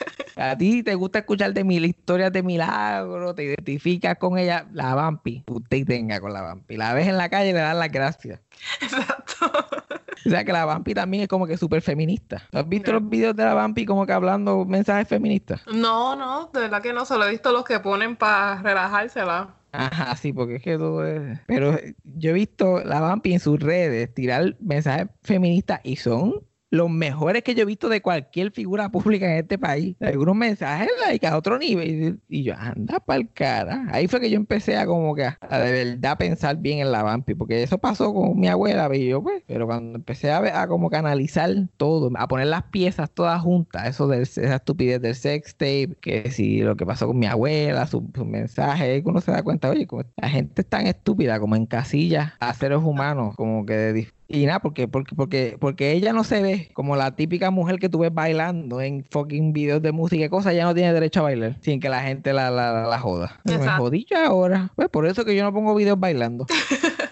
A 0.40 0.57
ti 0.57 0.83
te 0.83 0.94
gusta 0.94 1.18
escuchar 1.18 1.53
de 1.53 1.64
mil 1.64 1.85
historias 1.85 2.33
de 2.33 2.42
milagros, 2.42 3.35
te 3.35 3.44
identificas 3.44 4.16
con 4.16 4.38
ella, 4.38 4.66
la 4.73 4.94
vampi, 4.94 5.44
usted 5.46 5.85
tenga 5.87 6.18
con 6.18 6.33
la 6.33 6.40
vampi. 6.40 6.79
La 6.79 6.94
ves 6.94 7.09
en 7.09 7.18
la 7.18 7.29
calle 7.29 7.51
y 7.51 7.53
le 7.53 7.59
das 7.59 7.77
las 7.77 7.92
gracias. 7.92 8.40
Exacto. 8.81 9.80
O 10.26 10.30
sea 10.30 10.44
que 10.44 10.52
la 10.52 10.64
vampi 10.64 10.94
también 10.94 11.22
es 11.22 11.28
como 11.28 11.46
que 11.46 11.56
súper 11.56 11.83
feminista. 11.83 12.42
¿Has 12.52 12.68
visto 12.68 12.92
los 12.92 13.09
videos 13.09 13.35
de 13.37 13.44
la 13.44 13.54
vampi 13.54 13.87
como 13.87 14.06
que 14.06 14.12
hablando 14.12 14.64
mensajes 14.64 15.09
feministas? 15.09 15.62
No, 15.72 16.16
no, 16.16 16.50
de 16.52 16.61
verdad 16.61 16.83
que 16.83 16.92
no, 16.92 17.04
solo 17.04 17.26
he 17.26 17.30
visto 17.30 17.52
los 17.52 17.64
que 17.64 17.80
ponen 17.80 18.16
para 18.16 18.61
relajársela. 18.62 19.54
Ajá, 19.72 20.16
sí, 20.16 20.33
porque 20.33 20.56
es 20.56 20.62
que 20.62 20.76
todo 20.76 21.06
es... 21.06 21.38
Pero 21.46 21.78
yo 22.04 22.30
he 22.30 22.35
visto 22.35 22.83
la 22.85 23.00
vampi 23.00 23.33
en 23.33 23.40
sus 23.40 23.61
redes 23.61 24.12
tirar 24.12 24.56
mensajes 24.61 25.09
feministas 25.22 25.80
y 25.85 25.96
son 25.96 26.42
los 26.70 26.88
mejores 26.88 27.42
que 27.42 27.54
yo 27.54 27.62
he 27.62 27.66
visto 27.66 27.88
de 27.88 28.00
cualquier 28.00 28.52
figura 28.52 28.90
pública 28.90 29.30
en 29.30 29.38
este 29.38 29.59
país. 29.59 29.96
Algunos 30.00 30.37
mensajes 30.37 30.88
like, 31.04 31.26
a 31.26 31.37
otro 31.37 31.59
nivel. 31.59 32.20
Y 32.28 32.44
yo, 32.44 32.54
anda 32.56 33.00
pa'l 33.00 33.28
cara. 33.33 33.87
Ahí 33.90 34.06
fue 34.06 34.20
que 34.20 34.30
yo 34.30 34.37
empecé 34.37 34.76
a 34.76 34.87
como 34.87 35.14
que 35.14 35.24
a, 35.24 35.59
de 35.59 35.72
verdad 35.72 36.16
pensar 36.16 36.56
bien 36.59 36.78
en 36.78 36.92
la 36.92 37.02
vampi. 37.02 37.35
Porque 37.35 37.62
eso 37.62 37.78
pasó 37.78 38.14
con 38.14 38.38
mi 38.38 38.46
abuela, 38.48 38.88
y 38.94 39.09
yo, 39.09 39.22
pues. 39.22 39.42
Pero 39.46 39.66
cuando 39.66 39.98
empecé 39.98 40.30
a, 40.30 40.62
a 40.62 40.68
como 40.68 40.90
que 40.90 40.96
analizar 40.96 41.50
todo, 41.76 42.11
a 42.16 42.28
poner 42.28 42.46
las 42.46 42.62
piezas 42.64 43.11
todas 43.11 43.40
juntas, 43.42 43.88
eso 43.88 44.06
de 44.06 44.22
esa 44.22 44.56
estupidez 44.56 45.00
del 45.02 45.14
sex 45.14 45.56
tape, 45.56 45.96
que 46.00 46.30
si 46.30 46.61
lo 46.61 46.76
que 46.76 46.87
pasó 46.87 47.09
con 47.09 47.18
mi 47.18 47.26
abuela, 47.26 47.87
su, 47.87 48.09
su 48.14 48.24
mensaje, 48.24 48.85
ahí 48.85 49.02
uno 49.04 49.20
se 49.20 49.33
da 49.33 49.42
cuenta, 49.42 49.70
oye, 49.70 49.87
la 50.16 50.28
gente 50.28 50.62
es 50.62 50.68
tan 50.68 50.87
estúpida 50.87 51.40
como 51.40 51.56
en 51.56 51.66
casillas 51.66 52.33
a 52.38 52.54
seres 52.54 52.78
humanos, 52.78 53.35
como 53.37 53.66
que 53.66 53.74
de 53.74 53.92
y 54.33 54.47
nada, 54.47 54.61
porque, 54.61 54.87
porque, 54.87 55.14
porque, 55.16 55.57
porque 55.59 55.93
ella 55.93 56.12
no 56.12 56.23
se 56.23 56.40
ve 56.40 56.69
como 56.73 56.95
la 56.95 57.16
típica 57.16 57.51
mujer 57.51 57.79
que 57.79 57.88
tú 57.88 57.99
ves 57.99 58.14
bailando 58.14 58.81
en 58.81 59.05
fucking 59.11 59.53
videos 59.53 59.83
de 59.83 59.90
música 59.90 60.25
y 60.25 60.29
cosas, 60.29 60.53
ella 60.53 60.64
no 60.64 60.75
tiene 60.75 60.93
derecho 60.93 61.21
a 61.21 61.25
bailar 61.25 61.57
sin 61.61 61.81
que 61.81 61.88
la 61.88 62.03
gente 62.03 62.33
la, 62.33 62.51
la, 62.51 62.87
la, 62.87 62.99
joda. 63.01 63.40
Me 63.45 63.55
Exacto. 63.55 63.83
jodí 63.83 64.07
yo 64.09 64.19
ahora. 64.19 64.71
Pues 64.77 64.88
por 64.88 65.07
eso 65.07 65.25
que 65.25 65.35
yo 65.35 65.43
no 65.43 65.53
pongo 65.53 65.75
videos 65.75 65.99
bailando. 65.99 66.47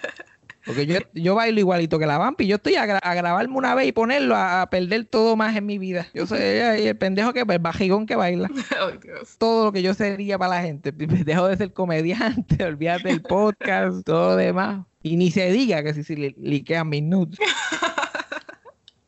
Porque 0.68 0.84
yo, 0.86 0.98
yo 1.14 1.34
bailo 1.34 1.58
igualito 1.58 1.98
que 1.98 2.04
la 2.06 2.18
vampi. 2.18 2.46
Yo 2.46 2.56
estoy 2.56 2.76
a, 2.76 2.84
gra- 2.86 3.00
a 3.02 3.14
grabarme 3.14 3.56
una 3.56 3.74
vez 3.74 3.88
y 3.88 3.92
ponerlo 3.92 4.36
a, 4.36 4.60
a 4.62 4.68
perder 4.70 5.06
todo 5.06 5.34
más 5.34 5.56
en 5.56 5.64
mi 5.66 5.78
vida. 5.78 6.06
Yo 6.12 6.26
soy 6.26 6.38
el 6.40 6.96
pendejo 6.96 7.32
que 7.32 7.40
el 7.40 7.58
bajigón 7.58 8.04
que 8.06 8.14
baila. 8.16 8.48
Dios. 9.02 9.36
Todo 9.38 9.64
lo 9.64 9.72
que 9.72 9.80
yo 9.82 9.94
sería 9.94 10.36
para 10.38 10.56
la 10.56 10.62
gente. 10.62 10.92
Dejo 10.92 11.48
de 11.48 11.56
ser 11.56 11.72
comediante, 11.72 12.62
olvídate 12.64 13.08
del 13.08 13.22
podcast, 13.22 14.04
todo 14.04 14.30
lo 14.30 14.36
demás. 14.36 14.84
Y 15.02 15.16
ni 15.16 15.30
se 15.30 15.50
diga 15.50 15.82
que 15.82 15.94
si 15.94 16.04
se 16.04 16.14
li- 16.16 16.34
liquean 16.38 16.88
mis 16.88 17.02
nudes. 17.02 17.38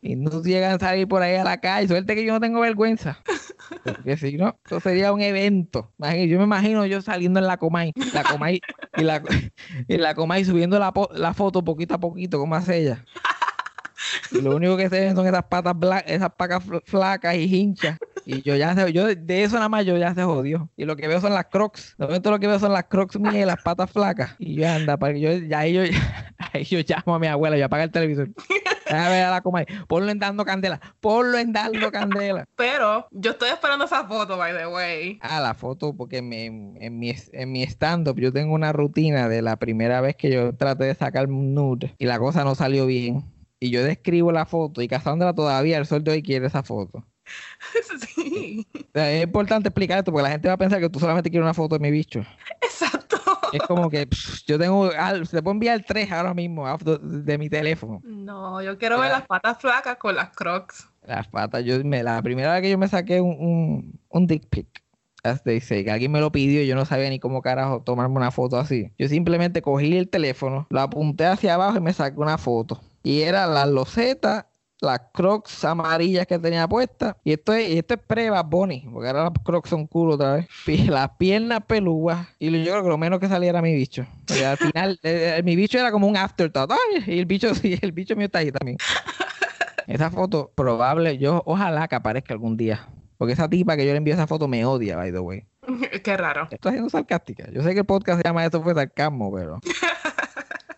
Mis 0.01 0.17
nudes 0.17 0.43
llegan 0.45 0.73
a 0.73 0.79
salir 0.79 1.07
por 1.07 1.21
ahí 1.21 1.35
a 1.35 1.43
la 1.43 1.59
calle. 1.61 1.87
Suerte 1.87 2.15
que 2.15 2.25
yo 2.25 2.33
no 2.33 2.39
tengo 2.39 2.59
vergüenza. 2.61 3.19
Porque 3.83 4.17
si 4.17 4.37
no, 4.37 4.59
eso 4.65 4.79
sería 4.79 5.11
un 5.13 5.21
evento. 5.21 5.91
Yo 5.99 6.37
me 6.37 6.43
imagino 6.43 6.85
yo 6.85 7.01
saliendo 7.01 7.39
en 7.39 7.47
la 7.47 7.57
Comay. 7.57 7.93
La 8.13 8.23
Comay 8.23 8.61
y 8.97 9.03
la, 9.03 9.21
y 9.87 9.97
la 9.97 10.13
Comay 10.15 10.45
subiendo 10.45 10.77
la, 10.79 10.93
la 11.13 11.33
foto 11.33 11.63
poquito 11.63 11.95
a 11.95 11.99
poquito, 11.99 12.37
como 12.39 12.55
hace 12.55 12.77
ella. 12.79 13.05
Y 14.31 14.41
lo 14.41 14.55
único 14.55 14.77
que 14.77 14.89
se 14.89 14.99
ven 14.99 15.15
son 15.15 15.27
esas 15.27 15.43
patas 15.43 15.73
bla- 15.75 16.03
esas 16.05 16.31
pacas 16.35 16.65
fl- 16.65 16.81
flacas 16.85 17.35
y 17.35 17.43
hinchas. 17.55 17.97
Y 18.25 18.41
yo 18.43 18.55
ya 18.55 18.75
sé, 18.75 18.91
yo 18.93 19.07
de- 19.07 19.43
eso 19.43 19.55
nada 19.55 19.69
más 19.69 19.85
yo 19.85 19.97
ya 19.97 20.13
se 20.13 20.23
jodió. 20.23 20.69
Y 20.77 20.85
lo 20.85 20.95
que 20.95 21.07
veo 21.07 21.19
son 21.21 21.33
las 21.33 21.45
crocs. 21.45 21.95
De 21.97 22.05
momento 22.05 22.29
lo 22.31 22.39
que 22.39 22.47
veo 22.47 22.59
son 22.59 22.71
las 22.73 22.85
crocs 22.85 23.19
mías 23.19 23.35
y 23.35 23.45
las 23.45 23.61
patas 23.63 23.89
flacas. 23.91 24.35
Y 24.39 24.55
yo 24.55 24.69
anda, 24.69 24.97
para 24.97 25.13
que 25.13 25.19
yo, 25.21 25.31
ya 25.33 25.59
ahí 25.59 25.73
yo, 25.73 25.81
ahí 26.53 26.63
yo 26.65 26.79
llamo 26.87 27.15
a 27.15 27.19
mi 27.19 27.27
abuela, 27.27 27.57
yo 27.57 27.65
apaga 27.65 27.83
el 27.83 27.91
televisor. 27.91 28.29
Déjame 28.91 29.09
ver 29.09 29.23
a 29.25 29.31
la 29.31 29.41
Comay. 29.41 29.65
Ponlo 29.87 30.11
en 30.11 30.19
dando 30.19 30.43
candela. 30.45 30.79
Ponlo 30.99 31.37
en 31.37 31.53
dando 31.53 31.91
candela. 31.91 32.45
Pero 32.55 33.07
yo 33.11 33.31
estoy 33.31 33.49
esperando 33.49 33.85
esa 33.85 34.05
foto, 34.07 34.37
by 34.37 34.53
the 34.55 34.67
way. 34.67 35.17
Ah, 35.21 35.39
la 35.39 35.53
foto, 35.53 35.93
porque 35.95 36.21
me- 36.21 36.45
en, 36.45 36.99
mi, 36.99 37.13
en 37.31 37.51
mi 37.51 37.63
stand-up 37.63 38.19
yo 38.19 38.31
tengo 38.33 38.53
una 38.53 38.71
rutina 38.73 39.29
de 39.29 39.41
la 39.41 39.55
primera 39.57 40.01
vez 40.01 40.15
que 40.15 40.31
yo 40.31 40.55
traté 40.55 40.85
de 40.85 40.95
sacar 40.95 41.27
un 41.27 41.53
nude 41.53 41.95
y 41.97 42.05
la 42.05 42.19
cosa 42.19 42.43
no 42.43 42.55
salió 42.55 42.85
bien. 42.85 43.23
Y 43.59 43.69
yo 43.69 43.83
describo 43.83 44.31
la 44.31 44.45
foto 44.47 44.81
y 44.81 44.87
Cassandra 44.87 45.33
todavía 45.35 45.77
el 45.77 45.85
sol 45.85 46.03
de 46.03 46.11
hoy 46.11 46.23
quiere 46.23 46.47
esa 46.47 46.63
foto. 46.63 47.05
Sí, 48.15 48.67
O 48.75 48.79
sea, 48.93 49.11
es 49.11 49.23
importante 49.23 49.69
explicar 49.69 49.99
esto 49.99 50.11
porque 50.11 50.23
la 50.23 50.31
gente 50.31 50.47
va 50.47 50.55
a 50.55 50.57
pensar 50.57 50.79
que 50.81 50.89
tú 50.89 50.99
solamente 50.99 51.29
quieres 51.29 51.43
una 51.45 51.53
foto 51.53 51.75
de 51.77 51.79
mi 51.79 51.91
bicho. 51.91 52.25
exacto. 52.61 53.20
Es 53.51 53.61
como 53.67 53.89
que 53.89 54.07
pff, 54.07 54.43
yo 54.45 54.57
tengo, 54.59 54.91
al- 54.97 55.27
se 55.27 55.41
puede 55.41 55.53
enviar 55.55 55.83
tres 55.87 56.11
ahora 56.11 56.33
mismo 56.33 56.65
de 57.01 57.37
mi 57.37 57.49
teléfono. 57.49 58.01
No, 58.03 58.61
yo 58.61 58.77
quiero 58.77 58.99
ver 58.99 59.11
las 59.11 59.25
patas 59.27 59.57
flacas 59.59 59.97
con 59.97 60.15
las 60.15 60.29
crocs. 60.31 60.87
Las 61.05 61.27
patas, 61.27 61.63
yo 61.65 61.83
me, 61.83 62.03
la 62.03 62.21
primera 62.21 62.53
vez 62.53 62.61
que 62.61 62.69
yo 62.69 62.77
me 62.77 62.87
saqué 62.87 63.21
un, 63.21 63.35
un, 63.39 63.99
un 64.09 64.27
dick 64.27 64.47
pic, 64.49 64.83
as 65.23 65.43
they 65.43 65.59
say, 65.59 65.83
que 65.83 65.91
alguien 65.91 66.11
me 66.11 66.19
lo 66.19 66.31
pidió 66.31 66.61
y 66.61 66.67
yo 66.67 66.75
no 66.75 66.85
sabía 66.85 67.09
ni 67.09 67.19
cómo 67.19 67.41
carajo 67.41 67.81
tomarme 67.81 68.17
una 68.17 68.31
foto 68.31 68.57
así. 68.57 68.93
Yo 68.99 69.07
simplemente 69.07 69.61
cogí 69.63 69.97
el 69.97 70.09
teléfono, 70.09 70.67
lo 70.69 70.79
apunté 70.81 71.25
hacia 71.25 71.55
abajo 71.55 71.77
y 71.77 71.81
me 71.81 71.93
saqué 71.93 72.19
una 72.19 72.37
foto. 72.37 72.81
Y 73.03 73.21
era 73.21 73.47
la 73.47 73.65
loseta, 73.65 74.50
las 74.81 74.99
crocs 75.13 75.63
amarillas 75.63 76.25
que 76.25 76.39
tenía 76.39 76.67
puestas. 76.67 77.15
Y 77.23 77.33
esto 77.33 77.53
es, 77.53 77.69
y 77.69 77.77
esto 77.77 77.93
es 77.93 77.99
pre-Bad 78.05 78.45
Bunny, 78.45 78.87
porque 78.91 79.07
ahora 79.07 79.23
las 79.25 79.33
crocs 79.43 79.69
son 79.69 79.87
cool 79.87 80.11
otra 80.11 80.33
vez. 80.33 80.47
Las 80.87 81.11
piernas 81.17 81.61
pelúas. 81.65 82.27
Y 82.39 82.51
yo 82.63 82.71
creo 82.71 82.83
que 82.83 82.89
lo 82.89 82.97
menos 82.97 83.19
que 83.19 83.27
salía 83.27 83.51
era 83.51 83.61
mi 83.61 83.73
bicho. 83.73 84.05
Porque 84.27 84.45
al 84.45 84.57
final, 84.57 84.99
eh, 85.03 85.35
eh, 85.37 85.43
mi 85.43 85.55
bicho 85.55 85.77
era 85.77 85.91
como 85.91 86.07
un 86.07 86.17
afterthought. 86.17 86.71
Ay, 86.71 87.03
y 87.05 87.19
el 87.19 87.25
bicho, 87.25 87.53
sí, 87.55 87.77
el 87.81 87.91
bicho 87.91 88.15
mío 88.15 88.25
está 88.25 88.39
ahí 88.39 88.51
también. 88.51 88.77
Esa 89.87 90.09
foto, 90.09 90.51
probable, 90.55 91.17
yo 91.17 91.43
ojalá 91.45 91.87
que 91.87 91.95
aparezca 91.95 92.33
algún 92.33 92.57
día. 92.57 92.87
Porque 93.17 93.33
esa 93.33 93.47
tipa 93.47 93.77
que 93.77 93.85
yo 93.85 93.91
le 93.91 93.97
envío 93.97 94.15
esa 94.15 94.25
foto 94.25 94.47
me 94.47 94.65
odia, 94.65 94.95
by 94.95 95.11
the 95.11 95.19
way. 95.19 95.45
Qué 96.03 96.17
raro. 96.17 96.47
Estoy 96.49 96.69
haciendo 96.69 96.89
sarcástica. 96.89 97.51
Yo 97.51 97.61
sé 97.61 97.73
que 97.73 97.81
el 97.81 97.85
podcast 97.85 98.19
se 98.19 98.27
llama 98.27 98.43
Eso 98.43 98.63
fue 98.63 98.73
sarcasmo, 98.73 99.31
pero. 99.31 99.59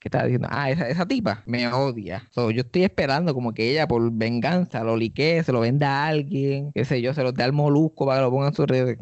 ¿Qué 0.03 0.09
estaba 0.09 0.25
diciendo? 0.25 0.49
Ah, 0.51 0.69
esa, 0.69 0.89
esa 0.89 1.05
tipa 1.05 1.43
me 1.45 1.65
odia. 1.71 2.27
So, 2.31 2.51
yo 2.51 2.63
estoy 2.63 2.83
esperando 2.83 3.33
como 3.33 3.53
que 3.53 3.71
ella 3.71 3.87
por 3.87 4.11
venganza 4.11 4.83
lo 4.83 4.97
liquee, 4.97 5.41
se 5.45 5.53
lo 5.53 5.61
venda 5.61 6.03
a 6.03 6.07
alguien, 6.07 6.73
qué 6.73 6.83
sé 6.83 7.01
yo, 7.01 7.13
se 7.13 7.23
lo 7.23 7.31
dé 7.31 7.41
al 7.41 7.53
molusco 7.53 8.05
para 8.05 8.19
que 8.19 8.23
lo 8.23 8.31
ponga 8.31 8.49
en 8.49 8.53
sus 8.53 8.67
redes. 8.67 8.97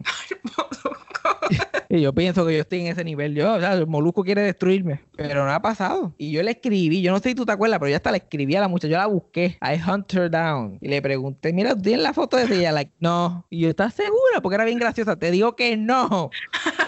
Y 1.89 2.01
yo 2.01 2.13
pienso 2.13 2.45
que 2.45 2.53
yo 2.53 2.61
estoy 2.61 2.81
en 2.81 2.87
ese 2.87 3.03
nivel. 3.03 3.33
Yo, 3.33 3.55
o 3.55 3.59
sea, 3.59 3.73
el 3.73 3.85
molusco 3.85 4.23
quiere 4.23 4.43
destruirme. 4.43 5.01
Pero 5.17 5.43
no 5.43 5.51
ha 5.51 5.61
pasado. 5.61 6.13
Y 6.17 6.31
yo 6.31 6.41
le 6.41 6.51
escribí, 6.51 7.01
yo 7.01 7.11
no 7.11 7.19
sé 7.19 7.29
si 7.29 7.35
tú 7.35 7.45
te 7.45 7.51
acuerdas, 7.51 7.79
pero 7.79 7.89
yo 7.89 7.97
hasta 7.97 8.11
le 8.11 8.19
escribí 8.19 8.55
a 8.55 8.61
la 8.61 8.69
muchacha, 8.69 8.91
yo 8.91 8.97
la 8.97 9.07
busqué. 9.07 9.57
I 9.61 9.77
hunt 9.77 10.13
her 10.13 10.29
down. 10.29 10.77
Y 10.79 10.87
le 10.87 11.01
pregunté, 11.01 11.51
mira, 11.51 11.75
¿tú 11.75 11.81
tienes 11.81 12.03
la 12.03 12.13
foto 12.13 12.37
de 12.37 12.43
ella? 12.43 12.71
Like, 12.71 12.93
no. 12.99 13.45
Y 13.49 13.61
yo, 13.61 13.69
¿estás 13.69 13.95
segura? 13.95 14.39
Porque 14.41 14.55
era 14.55 14.63
bien 14.63 14.79
graciosa. 14.79 15.17
Te 15.17 15.31
digo 15.31 15.55
que 15.57 15.75
no. 15.75 16.29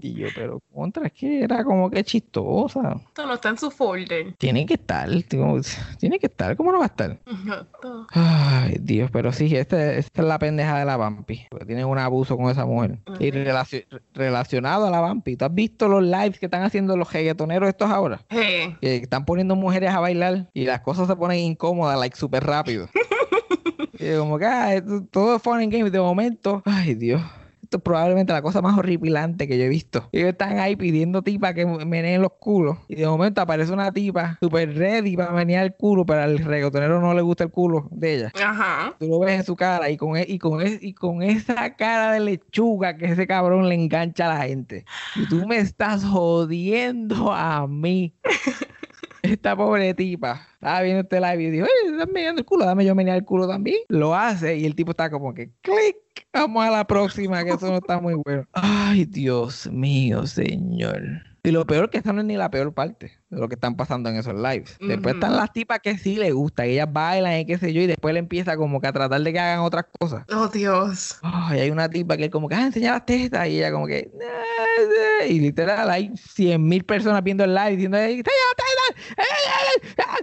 Y 0.00 0.14
yo, 0.14 0.28
pero 0.34 0.60
contra, 0.72 1.06
es 1.06 1.12
que 1.12 1.42
era 1.42 1.64
como 1.64 1.90
que 1.90 2.04
chistosa. 2.04 3.00
Esto 3.08 3.26
no 3.26 3.34
está 3.34 3.48
en 3.48 3.58
su 3.58 3.70
folder. 3.70 4.34
Tiene 4.38 4.64
que 4.66 4.74
estar, 4.74 5.08
tío, 5.24 5.56
tiene 5.98 6.18
que 6.18 6.26
estar, 6.26 6.56
¿cómo 6.56 6.70
no 6.70 6.78
va 6.78 6.84
a 6.84 6.88
estar? 6.88 7.18
Exacto. 7.26 8.06
Ay, 8.10 8.76
Dios, 8.80 9.10
pero 9.10 9.32
sí, 9.32 9.54
este, 9.56 9.98
esta 9.98 10.22
es 10.22 10.28
la 10.28 10.38
pendeja 10.38 10.78
de 10.78 10.84
la 10.84 10.96
Vampi. 10.96 11.46
Porque 11.50 11.66
tienen 11.66 11.86
un 11.86 11.98
abuso 11.98 12.36
con 12.36 12.50
esa 12.50 12.64
mujer. 12.64 12.98
Y 13.18 13.30
relacionado 14.14 14.86
a 14.86 14.90
la 14.90 15.00
Vampi, 15.00 15.36
¿tú 15.36 15.44
has 15.44 15.54
visto 15.54 15.88
los 15.88 16.02
lives 16.02 16.38
que 16.38 16.46
están 16.46 16.62
haciendo 16.62 16.96
los 16.96 17.12
reggaetoneros 17.12 17.68
estos 17.68 17.90
ahora? 17.90 18.20
Hey, 18.28 18.76
Que 18.80 18.96
están 18.96 19.24
poniendo 19.24 19.56
mujeres 19.56 19.90
a 19.90 20.00
bailar 20.00 20.48
y 20.54 20.64
las 20.64 20.80
cosas 20.80 21.08
se 21.08 21.16
ponen 21.16 21.38
incómodas, 21.40 21.98
like, 21.98 22.16
súper 22.16 22.44
rápido. 22.44 22.88
y 23.98 24.16
como 24.16 24.38
que, 24.38 24.46
ah, 24.46 24.82
todo 25.10 25.36
es 25.36 25.42
fun 25.42 25.60
and 25.60 25.72
game. 25.72 25.90
De 25.90 26.00
momento, 26.00 26.62
ay, 26.64 26.94
Dios. 26.94 27.22
Probablemente 27.78 28.32
la 28.32 28.42
cosa 28.42 28.60
más 28.60 28.76
horripilante 28.76 29.46
que 29.46 29.56
yo 29.56 29.64
he 29.64 29.68
visto. 29.68 30.08
Ellos 30.10 30.30
están 30.30 30.58
ahí 30.58 30.74
pidiendo 30.74 31.22
tipas 31.22 31.54
que 31.54 31.64
meneen 31.64 32.22
los 32.22 32.32
culos. 32.40 32.78
Y 32.88 32.96
de 32.96 33.06
momento 33.06 33.40
aparece 33.40 33.72
una 33.72 33.92
tipa 33.92 34.38
súper 34.40 34.74
ready 34.76 35.16
para 35.16 35.30
menear 35.32 35.64
el 35.66 35.74
culo, 35.74 36.04
pero 36.04 36.22
al 36.22 36.38
reggaetonero 36.38 37.00
no 37.00 37.14
le 37.14 37.22
gusta 37.22 37.44
el 37.44 37.50
culo 37.50 37.88
de 37.92 38.14
ella. 38.16 38.32
ajá. 38.42 38.94
Tú 38.98 39.06
lo 39.06 39.20
ves 39.20 39.38
en 39.40 39.44
su 39.44 39.54
cara 39.56 39.88
y 39.90 39.96
con, 39.96 40.16
e- 40.16 40.26
y, 40.28 40.38
con 40.38 40.60
y 40.80 40.94
con 40.94 41.22
esa 41.22 41.76
cara 41.76 42.12
de 42.12 42.20
lechuga 42.20 42.96
que 42.96 43.06
ese 43.06 43.26
cabrón 43.26 43.68
le 43.68 43.74
engancha 43.76 44.26
a 44.30 44.38
la 44.38 44.44
gente. 44.46 44.84
Y 45.14 45.26
tú 45.26 45.46
me 45.46 45.58
estás 45.58 46.04
jodiendo 46.04 47.32
a 47.32 47.66
mí. 47.66 48.14
Esta 49.22 49.56
pobre 49.56 49.94
tipa 49.94 50.46
estaba 50.54 50.82
viendo 50.82 51.02
este 51.02 51.20
live 51.20 51.42
y 51.42 51.50
dijo, 51.50 51.64
oye, 51.66 51.92
estás 51.92 52.08
meneando 52.12 52.40
el 52.40 52.46
culo, 52.46 52.64
dame 52.64 52.84
yo 52.84 52.94
menear 52.94 53.16
el 53.18 53.24
culo 53.24 53.48
también. 53.48 53.78
Lo 53.88 54.14
hace 54.14 54.56
y 54.56 54.66
el 54.66 54.74
tipo 54.74 54.90
está 54.92 55.10
como 55.10 55.32
que, 55.34 55.50
clic, 55.62 55.96
vamos 56.32 56.64
a 56.64 56.70
la 56.70 56.86
próxima, 56.86 57.44
que 57.44 57.50
eso 57.50 57.66
no 57.68 57.76
está 57.78 58.00
muy 58.00 58.14
bueno. 58.14 58.44
Ay, 58.52 59.04
Dios 59.04 59.68
mío, 59.70 60.26
señor. 60.26 61.02
Y 61.42 61.52
lo 61.52 61.66
peor 61.66 61.88
que 61.88 61.96
esta 61.96 62.12
no 62.12 62.20
es 62.20 62.26
ni 62.26 62.36
la 62.36 62.50
peor 62.50 62.74
parte 62.74 63.12
de 63.30 63.40
lo 63.40 63.48
que 63.48 63.54
están 63.54 63.74
pasando 63.74 64.10
en 64.10 64.16
esos 64.16 64.34
lives. 64.34 64.76
Después 64.78 65.14
están 65.14 65.34
las 65.36 65.50
tipas 65.54 65.78
que 65.80 65.96
sí 65.96 66.16
le 66.16 66.32
gusta, 66.32 66.66
y 66.66 66.72
ellas 66.72 66.92
bailan 66.92 67.38
y 67.40 67.46
qué 67.46 67.56
sé 67.56 67.72
yo, 67.72 67.80
y 67.80 67.86
después 67.86 68.12
le 68.12 68.20
empieza 68.20 68.58
como 68.58 68.78
que 68.78 68.88
a 68.88 68.92
tratar 68.92 69.22
de 69.22 69.32
que 69.32 69.38
hagan 69.40 69.60
otras 69.60 69.86
cosas. 69.98 70.26
Oh, 70.30 70.48
Dios. 70.48 71.18
Ay, 71.22 71.60
hay 71.60 71.70
una 71.70 71.88
tipa 71.88 72.18
que 72.18 72.28
como 72.28 72.46
que, 72.46 72.56
ah, 72.56 72.66
enseña 72.66 72.92
las 72.92 73.06
tetas, 73.06 73.48
y 73.48 73.56
ella 73.56 73.72
como 73.72 73.86
que, 73.86 73.98
"Eh, 74.00 74.10
eh", 75.22 75.28
y 75.30 75.40
literal 75.40 75.88
hay 75.88 76.10
100 76.14 76.62
mil 76.62 76.84
personas 76.84 77.24
viendo 77.24 77.42
el 77.44 77.54
live 77.54 77.70
diciendo, 77.70 77.96
"Enseña 77.96 78.16
las 78.18 78.24
tetas, 78.24 78.28
eh, 78.28 78.34
eh, 78.34 78.69
eh". 78.69 78.69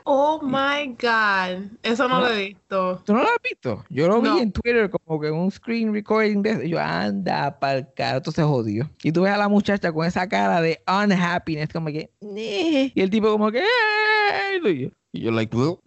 Oh 0.06 0.40
my 0.42 0.96
God. 1.00 1.70
Eso 1.84 2.08
no 2.08 2.20
No. 2.20 2.28
lo 2.28 2.34
he 2.34 2.48
visto. 2.48 3.02
¿Tú 3.06 3.14
no 3.14 3.24
lo 3.24 3.30
has 3.30 3.38
visto? 3.44 3.84
Yo 3.90 4.08
lo 4.08 4.22
vi 4.22 4.30
No. 4.30 4.40
en 4.40 4.52
Twitter 4.52 4.90
como 4.90 5.20
que 5.20 5.32
un 5.32 5.52
screen 5.52 5.94
recording 5.94 6.42
de 6.42 6.52
eso. 6.52 6.64
Yo, 6.64 6.80
anda 6.80 7.60
pa'l 7.60 7.88
cara, 7.96 8.18
esto 8.18 8.32
se 8.32 8.44
jodió. 8.44 8.90
Y 9.04 9.12
tú 9.12 9.24
ves 9.24 9.34
a 9.34 9.38
la 9.38 9.48
muchacha 9.50 9.92
con 9.92 10.06
esa 10.06 10.28
cara 10.28 10.62
de 10.62 10.82
unhappiness, 10.88 11.70
como 11.74 11.88
que, 11.88 12.10
"Nee". 12.22 12.92
y 12.96 13.02
el 13.02 13.10
tipo 13.10 13.30
como 13.32 13.52
que, 13.52 13.64
y 14.64 14.82
yo, 14.84 14.90
y 15.14 15.22
yo 15.22 15.32
like, 15.32 15.56
"Well, 15.56 15.78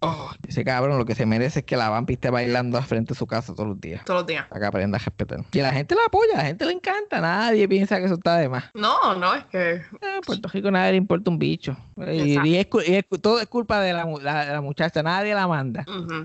oh". 0.00 0.30
ese 0.48 0.64
cabrón 0.64 0.98
lo 0.98 1.04
que 1.04 1.14
se 1.14 1.26
merece 1.26 1.60
es 1.60 1.64
que 1.64 1.76
la 1.76 1.90
vampi 1.90 2.14
esté 2.14 2.30
bailando 2.30 2.78
al 2.78 2.84
frente 2.84 3.14
de 3.14 3.18
su 3.18 3.26
casa 3.26 3.54
todos 3.54 3.68
los 3.68 3.80
días. 3.80 4.04
Todos 4.04 4.20
los 4.20 4.26
días. 4.26 4.46
Para 4.48 4.60
que 4.62 4.66
aprenda 4.66 4.96
a 4.96 5.00
respetar. 5.00 5.40
Y 5.52 5.58
la 5.60 5.70
gente 5.72 5.94
la 5.94 6.00
apoya, 6.06 6.36
la 6.36 6.44
gente 6.44 6.64
le 6.66 6.72
encanta. 6.72 7.20
Nadie 7.20 7.68
piensa 7.68 7.98
que 7.98 8.06
eso 8.06 8.14
está 8.14 8.36
de 8.38 8.48
más. 8.48 8.64
No, 8.74 9.14
no, 9.14 9.34
es 9.34 9.44
que. 9.44 9.82
Ah, 10.02 10.20
Puerto 10.26 10.48
Rico 10.48 10.70
nadie 10.70 10.92
le 10.92 10.96
importa 10.98 11.30
un 11.30 11.38
bicho. 11.38 11.76
Y, 11.96 12.56
es 12.56 12.66
y 12.86 13.18
todo 13.18 13.40
es 13.40 13.46
culpa 13.46 13.80
de 13.80 13.92
la, 13.92 14.04
la- 14.22 14.44
la 14.52 14.60
muchacha. 14.60 15.02
Nadie 15.02 15.34
la 15.34 15.46
manda. 15.46 15.84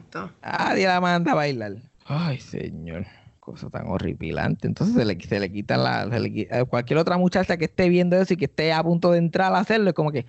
To- 0.10 0.32
Nadie 0.42 0.88
la 0.88 1.02
manda 1.02 1.34
a 1.34 1.36
bailar. 1.36 1.74
Ay, 2.06 2.40
señor. 2.40 3.06
Cosa 3.40 3.70
tan 3.70 3.88
horripilante. 3.88 4.68
Entonces 4.68 4.96
se 4.96 5.06
le, 5.06 5.20
se 5.22 5.40
le 5.40 5.52
quitan 5.52 5.84
la. 5.84 6.10
se 6.10 6.20
le 6.20 6.48
a 6.52 6.64
cualquier 6.66 7.00
otra 7.00 7.18
muchacha 7.18 7.58
que 7.58 7.66
esté 7.66 7.90
viendo 7.90 8.16
eso 8.16 8.34
y 8.34 8.38
que 8.38 8.46
esté 8.46 8.72
a 8.74 8.82
punto 8.84 9.12
de 9.12 9.18
entrar 9.18 9.54
a 9.54 9.60
hacerlo, 9.60 9.90
es 9.90 9.96
como 9.96 10.12
que. 10.12 10.26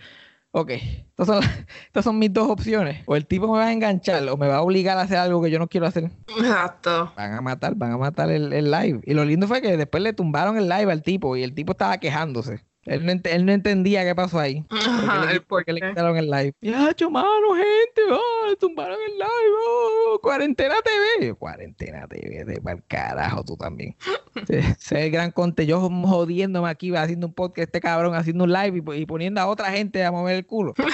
Ok, 0.52 0.70
estas 0.70 1.26
son, 1.26 1.36
las- 1.40 1.58
estas 1.86 2.04
son 2.04 2.18
mis 2.18 2.32
dos 2.32 2.48
opciones. 2.50 3.02
O 3.06 3.14
el 3.16 3.26
tipo 3.26 3.46
me 3.52 3.58
va 3.58 3.66
a 3.66 3.72
enganchar 3.72 4.28
o 4.28 4.36
me 4.36 4.48
va 4.48 4.56
a 4.56 4.62
obligar 4.62 4.98
a 4.98 5.02
hacer 5.02 5.18
algo 5.18 5.40
que 5.42 5.50
yo 5.50 5.58
no 5.58 5.68
quiero 5.68 5.86
hacer. 5.86 6.10
Exacto. 6.28 7.12
Van 7.16 7.34
a 7.34 7.40
matar, 7.40 7.74
van 7.76 7.92
a 7.92 7.98
matar 7.98 8.30
el, 8.30 8.52
el 8.52 8.70
live. 8.70 9.00
Y 9.04 9.14
lo 9.14 9.24
lindo 9.24 9.46
fue 9.46 9.62
que 9.62 9.76
después 9.76 10.02
le 10.02 10.12
tumbaron 10.12 10.56
el 10.56 10.68
live 10.68 10.90
al 10.90 11.02
tipo 11.02 11.36
y 11.36 11.42
el 11.44 11.54
tipo 11.54 11.72
estaba 11.72 11.98
quejándose. 11.98 12.64
Él 12.86 13.04
no, 13.04 13.12
ent- 13.12 13.28
él 13.30 13.44
no 13.44 13.52
entendía 13.52 14.04
qué 14.04 14.14
pasó 14.14 14.38
ahí. 14.38 14.62
¿Por 14.62 14.78
qué 14.78 14.84
Ajá, 14.86 15.26
le, 15.26 15.32
el 15.66 15.74
le 15.74 15.88
quitaron 15.90 16.16
el 16.16 16.30
live? 16.30 16.54
Ya, 16.62 16.94
mano, 17.10 17.54
gente, 17.54 18.02
oh, 18.10 18.56
tumbaron 18.56 18.96
el 19.06 19.14
live, 19.18 19.56
oh, 19.68 20.18
cuarentena 20.22 20.74
TV. 20.82 21.34
Cuarentena 21.34 22.06
TV, 22.08 22.44
de 22.46 22.60
para 22.60 22.80
carajo 22.88 23.44
tú 23.44 23.56
también. 23.56 23.94
Ese 24.48 24.58
es 24.70 24.92
el 24.92 25.10
gran 25.10 25.30
conte. 25.30 25.66
Yo 25.66 25.80
jodiéndome 25.80 26.70
aquí, 26.70 26.94
haciendo 26.96 27.26
un 27.26 27.34
podcast, 27.34 27.66
este 27.68 27.80
cabrón 27.80 28.14
haciendo 28.14 28.44
un 28.44 28.52
live 28.52 28.78
y, 28.78 28.80
po- 28.80 28.94
y 28.94 29.04
poniendo 29.04 29.40
a 29.42 29.46
otra 29.46 29.70
gente 29.70 30.02
a 30.04 30.10
mover 30.10 30.36
el 30.36 30.46
culo. 30.46 30.74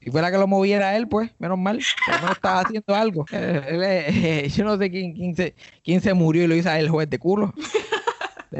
Si 0.00 0.10
fuera 0.10 0.30
que 0.30 0.36
lo 0.36 0.46
moviera 0.46 0.94
él, 0.98 1.08
pues, 1.08 1.30
menos 1.38 1.56
mal. 1.56 1.78
Menos 2.06 2.30
estaba 2.32 2.60
haciendo 2.60 2.94
algo. 2.94 3.24
Eh, 3.32 4.42
eh, 4.44 4.48
yo 4.50 4.62
no 4.62 4.76
sé 4.76 4.90
quién, 4.90 5.14
quién, 5.14 5.34
se, 5.34 5.54
quién 5.82 6.02
se 6.02 6.12
murió 6.12 6.44
y 6.44 6.46
lo 6.46 6.54
hizo 6.54 6.70
él 6.72 6.90
juez 6.90 7.08
de 7.08 7.18
culo. 7.18 7.54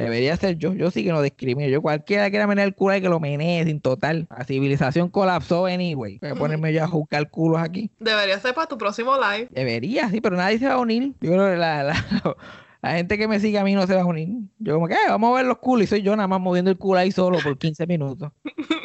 Debería 0.02 0.36
ser 0.36 0.56
yo. 0.56 0.74
Yo 0.74 0.90
sí 0.90 1.04
que 1.04 1.10
no 1.12 1.22
discrimino. 1.22 1.68
Yo 1.68 1.82
cualquiera 1.82 2.24
que 2.24 2.30
quiera 2.30 2.46
menear 2.46 2.66
el 2.68 2.74
culo 2.74 2.94
hay 2.94 3.00
que 3.00 3.08
lo 3.08 3.20
menee 3.20 3.64
sin 3.64 3.80
total. 3.80 4.26
La 4.36 4.44
civilización 4.44 5.08
colapsó 5.08 5.66
anyway. 5.66 6.18
Voy 6.20 6.30
a 6.30 6.34
ponerme 6.34 6.72
yo 6.72 6.82
a 6.84 6.86
juzgar 6.88 7.30
culos 7.30 7.60
aquí. 7.60 7.90
Debería 7.98 8.38
ser 8.40 8.54
para 8.54 8.66
tu 8.66 8.76
próximo 8.78 9.14
live. 9.16 9.48
Debería, 9.50 10.08
sí, 10.10 10.20
pero 10.20 10.36
nadie 10.36 10.58
se 10.58 10.66
va 10.66 10.74
a 10.74 10.78
unir. 10.78 11.14
Yo 11.20 11.30
creo 11.32 11.50
que 11.50 11.56
la, 11.56 11.82
la, 11.82 11.94
la 12.82 12.92
gente 12.92 13.16
que 13.18 13.28
me 13.28 13.40
sigue 13.40 13.58
a 13.58 13.64
mí 13.64 13.74
no 13.74 13.86
se 13.86 13.94
va 13.94 14.02
a 14.02 14.06
unir. 14.06 14.28
Yo 14.58 14.74
como 14.74 14.88
que, 14.88 14.94
"Eh, 14.94 15.08
vamos 15.08 15.32
a 15.32 15.36
ver 15.36 15.46
los 15.46 15.58
culos. 15.58 15.84
Y 15.84 15.86
soy 15.86 16.02
yo 16.02 16.16
nada 16.16 16.28
más 16.28 16.40
moviendo 16.40 16.70
el 16.70 16.76
culo 16.78 16.98
ahí 17.00 17.12
solo 17.12 17.38
por 17.42 17.56
15 17.58 17.86
minutos. 17.86 18.32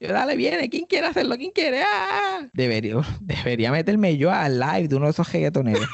Yo, 0.00 0.12
dale, 0.12 0.36
viene. 0.36 0.68
¿Quién 0.68 0.84
quiere 0.84 1.06
hacerlo? 1.06 1.34
¿Quién 1.38 1.50
quiere? 1.50 1.80
¡Ah! 1.82 2.46
Debería, 2.52 2.96
debería 3.22 3.72
meterme 3.72 4.18
yo 4.18 4.30
al 4.30 4.60
live 4.60 4.86
de 4.88 4.96
uno 4.96 5.06
de 5.06 5.12
esos 5.12 5.32
reggaetoneros. 5.32 5.88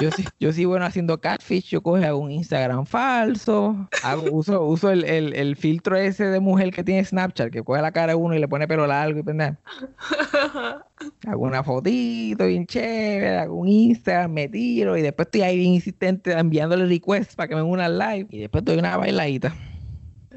Yo 0.00 0.10
sí, 0.10 0.24
yo 0.40 0.52
sí 0.52 0.64
bueno 0.64 0.84
haciendo 0.84 1.20
catfish, 1.20 1.68
yo 1.70 1.80
cojo 1.82 1.96
hago 2.04 2.18
un 2.18 2.30
Instagram 2.32 2.84
falso, 2.84 3.88
hago, 4.02 4.22
uso, 4.32 4.62
uso 4.64 4.90
el, 4.90 5.04
el- 5.04 5.34
el 5.34 5.56
filtro 5.56 5.96
ese 5.96 6.24
de 6.26 6.40
mujer 6.40 6.72
que 6.72 6.82
tiene 6.82 7.04
Snapchat, 7.04 7.50
que 7.52 7.62
coge 7.62 7.80
la 7.80 7.92
cara 7.92 8.08
de 8.08 8.14
uno 8.16 8.34
y 8.34 8.38
le 8.40 8.48
pone 8.48 8.66
pelo 8.66 8.86
largo 8.86 9.20
y 9.20 9.22
pendeja. 9.22 9.58
Hago 11.26 11.42
una 11.42 11.62
fotito 11.64 12.46
bien 12.46 12.66
chévere, 12.66 13.36
hago 13.38 13.54
un 13.56 13.68
Instagram, 13.68 14.32
me 14.32 14.48
tiro 14.48 14.96
y 14.96 15.02
después 15.02 15.26
estoy 15.26 15.42
ahí 15.42 15.56
bien 15.58 15.72
insistente 15.72 16.32
enviándole 16.32 16.86
requests 16.86 17.34
para 17.34 17.48
que 17.48 17.54
me 17.56 17.62
una 17.62 17.88
live 17.88 18.26
y 18.30 18.40
después 18.40 18.64
doy 18.64 18.78
una 18.78 18.96
bailadita. 18.96 19.54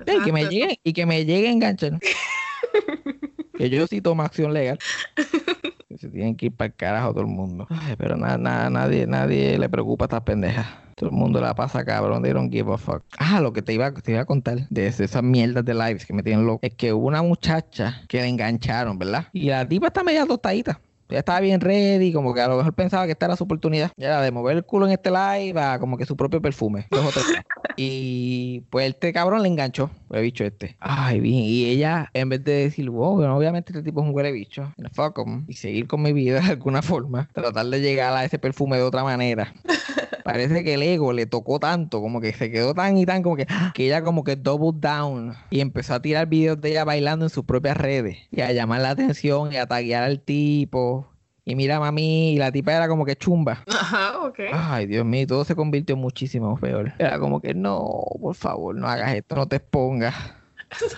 Y 0.06 0.24
que 0.24 0.32
me 0.32 0.46
lleguen, 0.46 0.76
y 0.84 0.94
que 0.94 1.06
me 1.06 1.26
llegue 1.26 1.50
enganchar. 1.50 2.00
que 3.58 3.70
yo 3.70 3.88
sí 3.88 4.02
tomo 4.02 4.24
acción 4.24 4.54
legal. 4.54 4.78
Se 5.98 6.10
tienen 6.10 6.36
que 6.36 6.48
ir 6.48 6.52
para 6.56 6.68
el 6.68 6.76
carajo 6.76 7.12
todo 7.12 7.22
el 7.22 7.28
mundo. 7.28 7.68
Ay, 7.70 7.96
pero 7.98 8.16
nada, 8.18 8.38
nada, 8.38 8.70
nadie, 8.70 9.08
nadie 9.08 9.58
le 9.58 9.70
preocupa 9.70 10.06
a 10.06 10.08
estas 10.08 10.22
pendejas. 10.22 10.66
Todo 10.96 11.10
el 11.12 11.16
mundo 11.16 11.40
la 11.40 11.54
pasa 11.54 11.86
cabrón, 11.86 12.24
they 12.24 12.34
don't 12.34 12.52
give 12.52 12.72
a 12.74 12.78
fuck. 12.78 13.04
Ah, 13.20 13.40
lo 13.40 13.54
que 13.54 13.62
te 13.62 13.74
iba, 13.74 13.92
te 13.94 14.14
iba 14.14 14.22
a 14.22 14.26
contar 14.26 14.68
de 14.70 14.88
es- 14.88 15.00
esas 15.00 15.22
mierdas 15.22 15.64
de 15.64 15.74
lives 15.76 16.06
que 16.06 16.14
me 16.14 16.24
tienen 16.24 16.46
loco. 16.46 16.60
Es 16.64 16.74
que 16.74 16.92
hubo 16.94 17.08
una 17.08 17.22
muchacha 17.22 18.02
que 18.08 18.20
la 18.22 18.28
engancharon, 18.28 18.98
¿verdad? 18.98 19.28
Y 19.32 19.50
la 19.50 19.68
tipa 19.68 19.88
está 19.88 20.04
media 20.04 20.26
tostadita. 20.26 20.80
Ella 21.10 21.20
estaba 21.20 21.40
bien 21.40 21.62
ready, 21.62 22.12
como 22.12 22.34
que 22.34 22.42
a 22.42 22.48
lo 22.48 22.58
mejor 22.58 22.74
pensaba 22.74 23.06
que 23.06 23.14
esta 23.14 23.28
era 23.28 23.36
su 23.36 23.46
oportunidad. 23.46 23.92
Ya 23.96 24.08
era 24.08 24.22
de 24.22 24.32
mover 24.32 24.58
el 24.58 24.66
culo 24.66 24.86
en 24.88 24.92
este 24.92 25.10
live 25.10 25.60
a 25.60 25.80
como 25.80 25.98
que 25.98 26.06
su 26.06 26.18
propio 26.18 26.42
perfume. 26.42 26.88
Dos 26.92 27.06
o 27.06 27.12
tres. 27.12 27.26
Y 27.80 28.62
pues 28.72 28.90
este 28.90 29.14
cabrón 29.14 29.44
le 29.44 29.50
enganchó, 29.50 29.92
el 30.10 30.24
bicho 30.24 30.44
este. 30.44 30.76
Ay, 30.80 31.20
bien. 31.20 31.44
Y 31.44 31.66
ella, 31.66 32.10
en 32.16 32.28
vez 32.30 32.44
de 32.44 32.54
decir, 32.54 32.90
wow, 32.90 33.18
bueno, 33.18 33.38
obviamente 33.38 33.72
este 33.72 33.84
tipo 33.84 34.02
es 34.02 34.08
un 34.08 34.16
huele 34.16 34.32
bicho, 34.32 34.74
fuck 34.94 35.20
'em", 35.20 35.46
y 35.48 35.54
seguir 35.54 35.88
con 35.88 36.02
mi 36.02 36.12
vida 36.12 36.40
de 36.42 36.54
alguna 36.54 36.82
forma, 36.82 37.30
tratar 37.34 37.68
de 37.68 37.80
llegar 37.80 38.14
a 38.14 38.26
ese 38.26 38.40
perfume 38.40 38.78
de 38.78 38.84
otra 38.84 39.04
manera. 39.04 39.54
Parece 40.28 40.62
que 40.66 40.74
el 40.74 40.84
ego 40.84 41.14
le 41.14 41.26
tocó 41.26 41.58
tanto, 41.58 42.02
como 42.02 42.20
que 42.20 42.34
se 42.34 42.52
quedó 42.52 42.74
tan 42.74 42.98
y 42.98 43.06
tan, 43.06 43.24
como 43.24 43.38
que, 43.38 43.48
que 43.74 43.86
ella 43.86 44.04
como 44.04 44.26
que 44.26 44.36
double 44.36 44.78
down 44.78 45.34
y 45.50 45.62
empezó 45.62 45.94
a 45.94 46.02
tirar 46.02 46.28
videos 46.28 46.60
de 46.60 46.72
ella 46.72 46.84
bailando 46.84 47.24
en 47.24 47.30
sus 47.30 47.46
propias 47.46 47.78
redes 47.78 48.18
y 48.30 48.42
a 48.42 48.52
llamar 48.52 48.82
la 48.82 48.90
atención 48.90 49.54
y 49.54 49.56
a 49.56 49.68
taguear 49.68 50.04
al 50.04 50.20
tipo. 50.20 51.08
Y 51.46 51.56
mira, 51.56 51.80
mami, 51.80 52.34
y 52.34 52.38
la 52.38 52.52
tipa 52.52 52.74
era 52.74 52.90
como 52.90 53.06
que 53.06 53.16
chumba. 53.16 53.64
Ajá, 53.68 54.20
ok. 54.20 54.40
Ay, 54.52 54.88
Dios 54.88 55.06
mío, 55.06 55.26
todo 55.26 55.46
se 55.46 55.56
convirtió 55.56 55.96
en 55.96 56.02
muchísimo 56.02 56.60
peor. 56.60 56.92
Era 57.00 57.20
como 57.20 57.40
que 57.40 57.54
no, 57.54 57.88
por 58.20 58.36
favor, 58.36 58.76
no 58.76 58.86
hagas 58.86 59.16
esto, 59.16 59.34
no 59.34 59.48
te 59.48 59.56
expongas. 59.56 60.14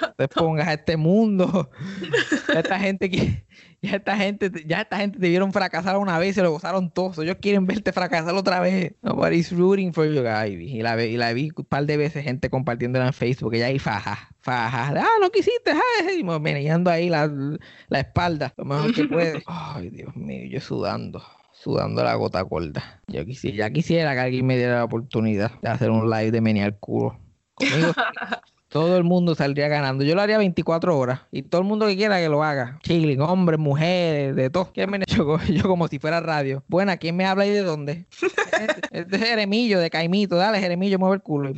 No 0.02 0.13
te 0.13 0.24
expongas 0.24 0.68
a 0.68 0.74
este 0.74 0.98
mundo. 0.98 1.70
Esta 2.56 2.80
gente 2.80 3.12
que 3.12 3.46
ya 3.82 3.96
esta 3.96 4.18
gente, 4.18 4.52
ya 4.65 4.82
esta 4.82 4.98
gente 4.98 5.20
te 5.20 5.30
vieron 5.30 5.54
fracasar 5.54 5.98
una 5.98 6.20
vez 6.20 6.32
y 6.32 6.34
se 6.34 6.42
lo 6.42 6.52
gozaron 6.52 6.89
todos. 6.89 7.18
Ellos 7.20 7.38
quieren 7.42 7.65
verte 7.65 7.94
fracasar 7.94 8.36
otra 8.36 8.60
vez. 8.60 8.94
Nobody's 9.02 9.52
rooting 9.52 9.94
for 9.94 10.06
you. 10.06 10.22
Y 10.22 10.82
la, 10.82 11.04
y 11.04 11.18
la 11.18 11.34
vi 11.34 11.52
un 11.56 11.65
par 11.65 11.86
de 11.86 11.98
veces 11.98 12.24
gente 12.24 12.50
compartiéndola 12.50 13.08
en 13.08 13.13
Facebook. 13.13 13.54
Ella 13.56 13.68
ahí 13.68 13.80
faja, 13.80 14.30
faja. 14.42 14.94
Ah, 14.98 15.18
no 15.22 15.30
quisiste, 15.30 15.72
ah, 15.72 16.12
y 16.12 16.24
meneando 16.24 16.89
ahí 16.89 17.10
la, 17.10 17.32
la 17.88 18.00
espalda. 18.00 18.54
Lo 18.58 18.65
mejor 18.65 18.94
que 18.94 19.06
puede. 19.06 19.44
Ay, 19.48 19.89
Dios 19.89 20.15
mío, 20.15 20.46
yo 20.50 20.60
sudando 20.60 21.24
sudando 21.52 22.04
la 22.06 22.15
gota 22.15 22.39
gorda. 22.42 23.02
Yo 23.08 23.26
quisiera, 23.26 23.58
ya 23.58 23.70
quisiera 23.70 24.13
que 24.13 24.20
alguien 24.22 24.46
me 24.46 24.56
diera 24.56 24.76
la 24.76 24.86
oportunidad 24.86 25.52
de 25.62 25.68
hacer 25.68 25.89
un 25.89 26.10
live 26.10 26.32
de 26.32 26.39
menear 26.39 26.78
culo. 26.80 27.20
Conmigo 27.54 27.92
todo 28.70 28.98
el 28.98 29.04
mundo 29.04 29.36
saldría 29.36 29.68
ganando. 29.68 30.04
Yo 30.04 30.16
lo 30.16 30.22
haría 30.22 30.38
24 30.38 30.98
horas. 30.98 31.22
Y 31.32 31.42
todo 31.42 31.62
el 31.62 31.68
mundo 31.68 31.88
que 31.88 31.98
quiera 31.98 32.20
que 32.20 32.30
lo 32.30 32.44
haga. 32.44 32.80
Chilling, 32.84 33.20
hombres, 33.20 33.60
mujeres, 33.60 34.36
de 34.36 34.50
todo. 34.50 34.72
¿Quién 34.74 34.92
me 34.92 35.00
yo, 35.08 35.40
yo 35.50 35.64
como 35.64 35.88
si 35.88 36.00
fuera 36.00 36.20
radio. 36.20 36.64
Buena, 36.68 36.98
¿quién 36.98 37.18
me 37.18 37.26
habla 37.26 37.46
y 37.46 37.50
de 37.50 37.64
dónde? 37.64 38.06
Es 38.92 39.08
de 39.08 39.18
Jeremillo, 39.20 39.80
de 39.80 39.90
Caimito. 39.90 40.36
Dale, 40.36 40.60
Jeremillo, 40.60 41.00
mueve 41.00 41.16
el 41.16 41.22
culo. 41.22 41.52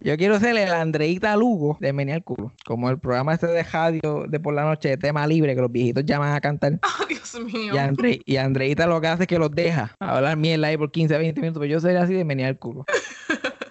Yo, 0.00 0.16
quiero 0.16 0.38
ser 0.40 0.56
el 0.56 0.70
Andreita 0.70 1.36
Lugo 1.36 1.78
de 1.80 1.92
menear 1.92 2.22
culo. 2.22 2.52
Como 2.66 2.90
el 2.90 2.98
programa 2.98 3.34
este 3.34 3.46
de 3.46 3.62
radio 3.62 4.26
de 4.28 4.40
por 4.40 4.54
la 4.54 4.64
noche 4.64 4.90
de 4.90 4.96
tema 4.96 5.26
libre 5.26 5.54
que 5.54 5.60
los 5.60 5.72
viejitos 5.72 6.04
llaman 6.04 6.34
a 6.34 6.40
cantar. 6.40 6.78
Oh, 7.00 7.06
Dios 7.06 7.38
mío. 7.52 7.74
Y, 7.74 7.78
Andre, 7.78 8.20
y 8.24 8.36
Andreita 8.36 8.86
lo 8.86 9.00
que 9.00 9.06
hace 9.06 9.22
es 9.22 9.26
que 9.28 9.38
los 9.38 9.50
deja 9.50 9.94
a 10.00 10.16
hablar 10.16 10.36
mierda 10.36 10.66
ahí 10.66 10.76
por 10.76 10.90
15, 10.90 11.16
20 11.16 11.40
minutos. 11.40 11.60
Pero 11.60 11.72
yo 11.72 11.80
sería 11.80 12.02
así 12.02 12.14
de 12.14 12.24
menear 12.24 12.50
el 12.50 12.58
culo. 12.58 12.84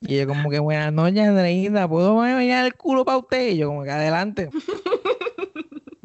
Y 0.01 0.17
yo 0.17 0.27
como 0.27 0.49
que 0.49 0.59
buenas 0.59 0.93
noches, 0.93 1.19
Andreita, 1.27 1.87
¿puedo 1.87 2.15
menear 2.21 2.65
el 2.65 2.75
culo 2.75 3.03
para 3.05 3.17
usted? 3.19 3.49
Y 3.51 3.57
yo 3.57 3.67
como 3.67 3.83
que 3.83 3.91
adelante. 3.91 4.49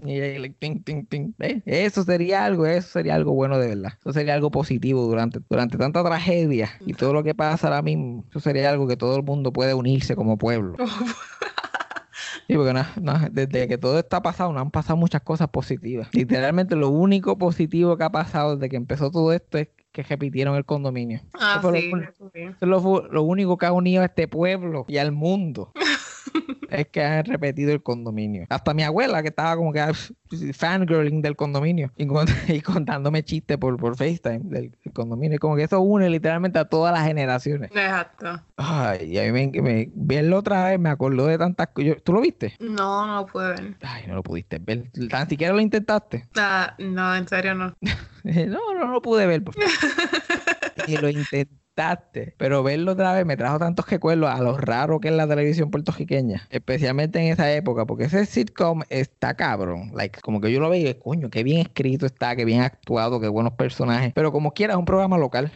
Y 0.04 0.18
like, 0.38 0.56
ting, 0.58 0.82
ting, 0.82 1.06
ting. 1.06 1.32
¿Ves? 1.38 1.62
Eso 1.64 2.02
sería 2.02 2.44
algo, 2.44 2.66
eso 2.66 2.88
sería 2.88 3.14
algo 3.14 3.34
bueno 3.34 3.56
de 3.60 3.68
verdad. 3.68 3.92
Eso 4.00 4.12
sería 4.12 4.34
algo 4.34 4.50
positivo 4.50 5.02
durante, 5.06 5.38
durante 5.48 5.78
tanta 5.78 6.02
tragedia 6.02 6.70
y 6.84 6.92
todo 6.94 7.12
lo 7.12 7.22
que 7.22 7.36
pasa 7.36 7.68
ahora 7.68 7.82
mismo. 7.82 8.24
Eso 8.28 8.40
sería 8.40 8.68
algo 8.70 8.88
que 8.88 8.96
todo 8.96 9.14
el 9.16 9.22
mundo 9.22 9.52
puede 9.52 9.74
unirse 9.74 10.16
como 10.16 10.36
pueblo. 10.38 10.74
Sí, 12.48 12.54
porque 12.56 12.72
no- 12.72 12.84
no, 13.00 13.14
desde 13.30 13.68
que 13.68 13.78
todo 13.78 13.98
está 13.98 14.20
pasado, 14.20 14.52
no 14.52 14.60
han 14.60 14.70
pasado 14.70 14.96
muchas 14.96 15.22
cosas 15.22 15.48
positivas. 15.48 16.08
Literalmente 16.12 16.74
lo 16.76 16.88
único 16.90 17.38
positivo 17.38 17.96
que 17.96 18.04
ha 18.04 18.10
pasado 18.10 18.56
desde 18.56 18.68
que 18.68 18.76
empezó 18.76 19.10
todo 19.10 19.32
esto 19.32 19.58
es 19.58 19.68
que 19.92 20.02
repitieron 20.02 20.56
el 20.56 20.64
condominio. 20.64 21.20
Ah, 21.34 21.60
sí, 21.62 21.90
lo- 21.90 22.02
eso 22.02 22.30
sí. 22.34 22.40
Eso 22.40 22.56
es 22.60 22.68
lo, 22.68 23.08
lo 23.08 23.22
único 23.22 23.56
que 23.58 23.66
ha 23.66 23.72
unido 23.72 24.02
a 24.02 24.06
este 24.06 24.26
pueblo 24.28 24.84
y 24.88 24.96
al 24.96 25.12
mundo. 25.12 25.72
es 26.72 26.88
que 26.88 27.02
han 27.04 27.24
repetido 27.24 27.72
el 27.72 27.82
condominio. 27.82 28.46
Hasta 28.48 28.74
mi 28.74 28.82
abuela, 28.82 29.22
que 29.22 29.28
estaba 29.28 29.56
como 29.56 29.72
que 29.72 29.80
ah, 29.80 29.92
fangirling 30.54 31.22
del 31.22 31.36
condominio 31.36 31.92
y, 31.96 32.06
con- 32.06 32.26
y 32.48 32.60
contándome 32.60 33.22
chistes 33.24 33.58
por, 33.58 33.76
por 33.76 33.96
FaceTime 33.96 34.40
del, 34.44 34.70
del 34.84 34.92
condominio. 34.92 35.38
Como 35.38 35.56
que 35.56 35.64
eso 35.64 35.80
une 35.80 36.08
literalmente 36.10 36.58
a 36.58 36.64
todas 36.64 36.92
las 36.92 37.06
generaciones. 37.06 37.70
Exacto. 37.70 38.42
Ay, 38.56 39.12
y 39.12 39.18
a 39.18 39.30
mí 39.30 39.32
me, 39.32 39.60
me- 39.62 39.90
verlo 39.94 40.38
otra 40.38 40.64
vez 40.70 40.78
me 40.78 40.88
acordó 40.90 41.26
de 41.26 41.38
tantas 41.38 41.68
cosas. 41.68 41.96
¿Tú 42.02 42.12
lo 42.12 42.20
viste? 42.20 42.56
No, 42.60 43.06
no 43.06 43.16
lo 43.16 43.26
pude 43.26 43.48
ver. 43.48 43.76
Ay, 43.82 44.04
no 44.06 44.14
lo 44.14 44.22
pudiste 44.22 44.58
ver. 44.58 44.90
Tan 45.10 45.28
siquiera 45.28 45.52
lo 45.54 45.60
intentaste. 45.60 46.26
Ah, 46.36 46.74
no, 46.78 47.14
en 47.16 47.26
serio 47.28 47.54
no. 47.54 47.74
No, 48.24 48.74
no 48.78 48.86
lo 48.86 49.02
pude 49.02 49.26
ver. 49.26 49.42
por 49.42 49.54
favor. 49.54 49.68
y 50.86 50.96
lo 50.96 51.08
Pero 52.36 52.62
verlo 52.62 52.92
otra 52.92 53.14
vez 53.14 53.24
me 53.24 53.36
trajo 53.36 53.58
tantos 53.58 53.88
recuerdos 53.88 54.30
a 54.30 54.40
lo 54.40 54.56
raro 54.56 55.00
que 55.00 55.08
es 55.08 55.14
la 55.14 55.26
televisión 55.26 55.70
puertorriqueña. 55.70 56.46
Especialmente 56.50 57.18
en 57.18 57.32
esa 57.32 57.52
época. 57.52 57.86
Porque 57.86 58.04
ese 58.04 58.26
sitcom 58.26 58.82
está 58.90 59.34
cabrón. 59.34 59.90
Like, 59.94 60.20
como 60.20 60.40
que 60.40 60.52
yo 60.52 60.60
lo 60.60 60.68
veía 60.68 60.90
y 60.90 60.94
coño, 60.94 61.30
qué 61.30 61.42
bien 61.42 61.60
escrito 61.60 62.06
está, 62.06 62.36
qué 62.36 62.44
bien 62.44 62.60
actuado, 62.60 63.20
qué 63.20 63.28
buenos 63.28 63.54
personajes. 63.54 64.12
Pero 64.14 64.32
como 64.32 64.52
quiera, 64.52 64.74
es 64.74 64.78
un 64.78 64.84
programa 64.84 65.18
local. 65.18 65.52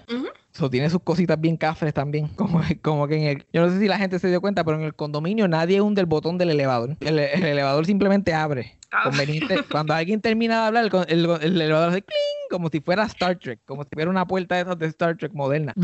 Eso 0.52 0.70
tiene 0.70 0.88
sus 0.88 1.02
cositas 1.02 1.38
bien 1.38 1.58
cafres 1.58 1.92
también. 1.92 2.28
Como, 2.36 2.62
como 2.80 3.06
que 3.08 3.16
en 3.16 3.22
el. 3.24 3.46
Yo 3.52 3.60
no 3.60 3.70
sé 3.70 3.78
si 3.78 3.88
la 3.88 3.98
gente 3.98 4.18
se 4.18 4.28
dio 4.28 4.40
cuenta, 4.40 4.64
pero 4.64 4.78
en 4.78 4.84
el 4.84 4.94
condominio 4.94 5.48
nadie 5.48 5.82
hunde 5.82 6.00
el 6.00 6.06
botón 6.06 6.38
del 6.38 6.48
elevador. 6.50 6.96
El, 7.00 7.18
el 7.18 7.44
elevador 7.44 7.84
simplemente 7.84 8.32
abre. 8.32 8.78
Ah. 8.92 9.04
Conveniente. 9.04 9.56
Cuando 9.70 9.94
alguien 9.94 10.20
termina 10.20 10.60
de 10.62 10.66
hablar, 10.68 10.84
el, 11.08 11.24
el- 11.24 11.30
el 11.42 11.60
elevador 11.62 11.90
hace 11.90 12.02
cling, 12.02 12.16
como 12.50 12.68
si 12.68 12.80
fuera 12.80 13.04
Star 13.04 13.36
Trek, 13.38 13.60
como 13.66 13.82
si 13.82 13.90
fuera 13.92 14.10
una 14.10 14.26
puerta 14.26 14.54
de 14.54 14.62
esas 14.62 14.78
de 14.78 14.86
Star 14.86 15.16
Trek 15.16 15.32
moderna. 15.32 15.74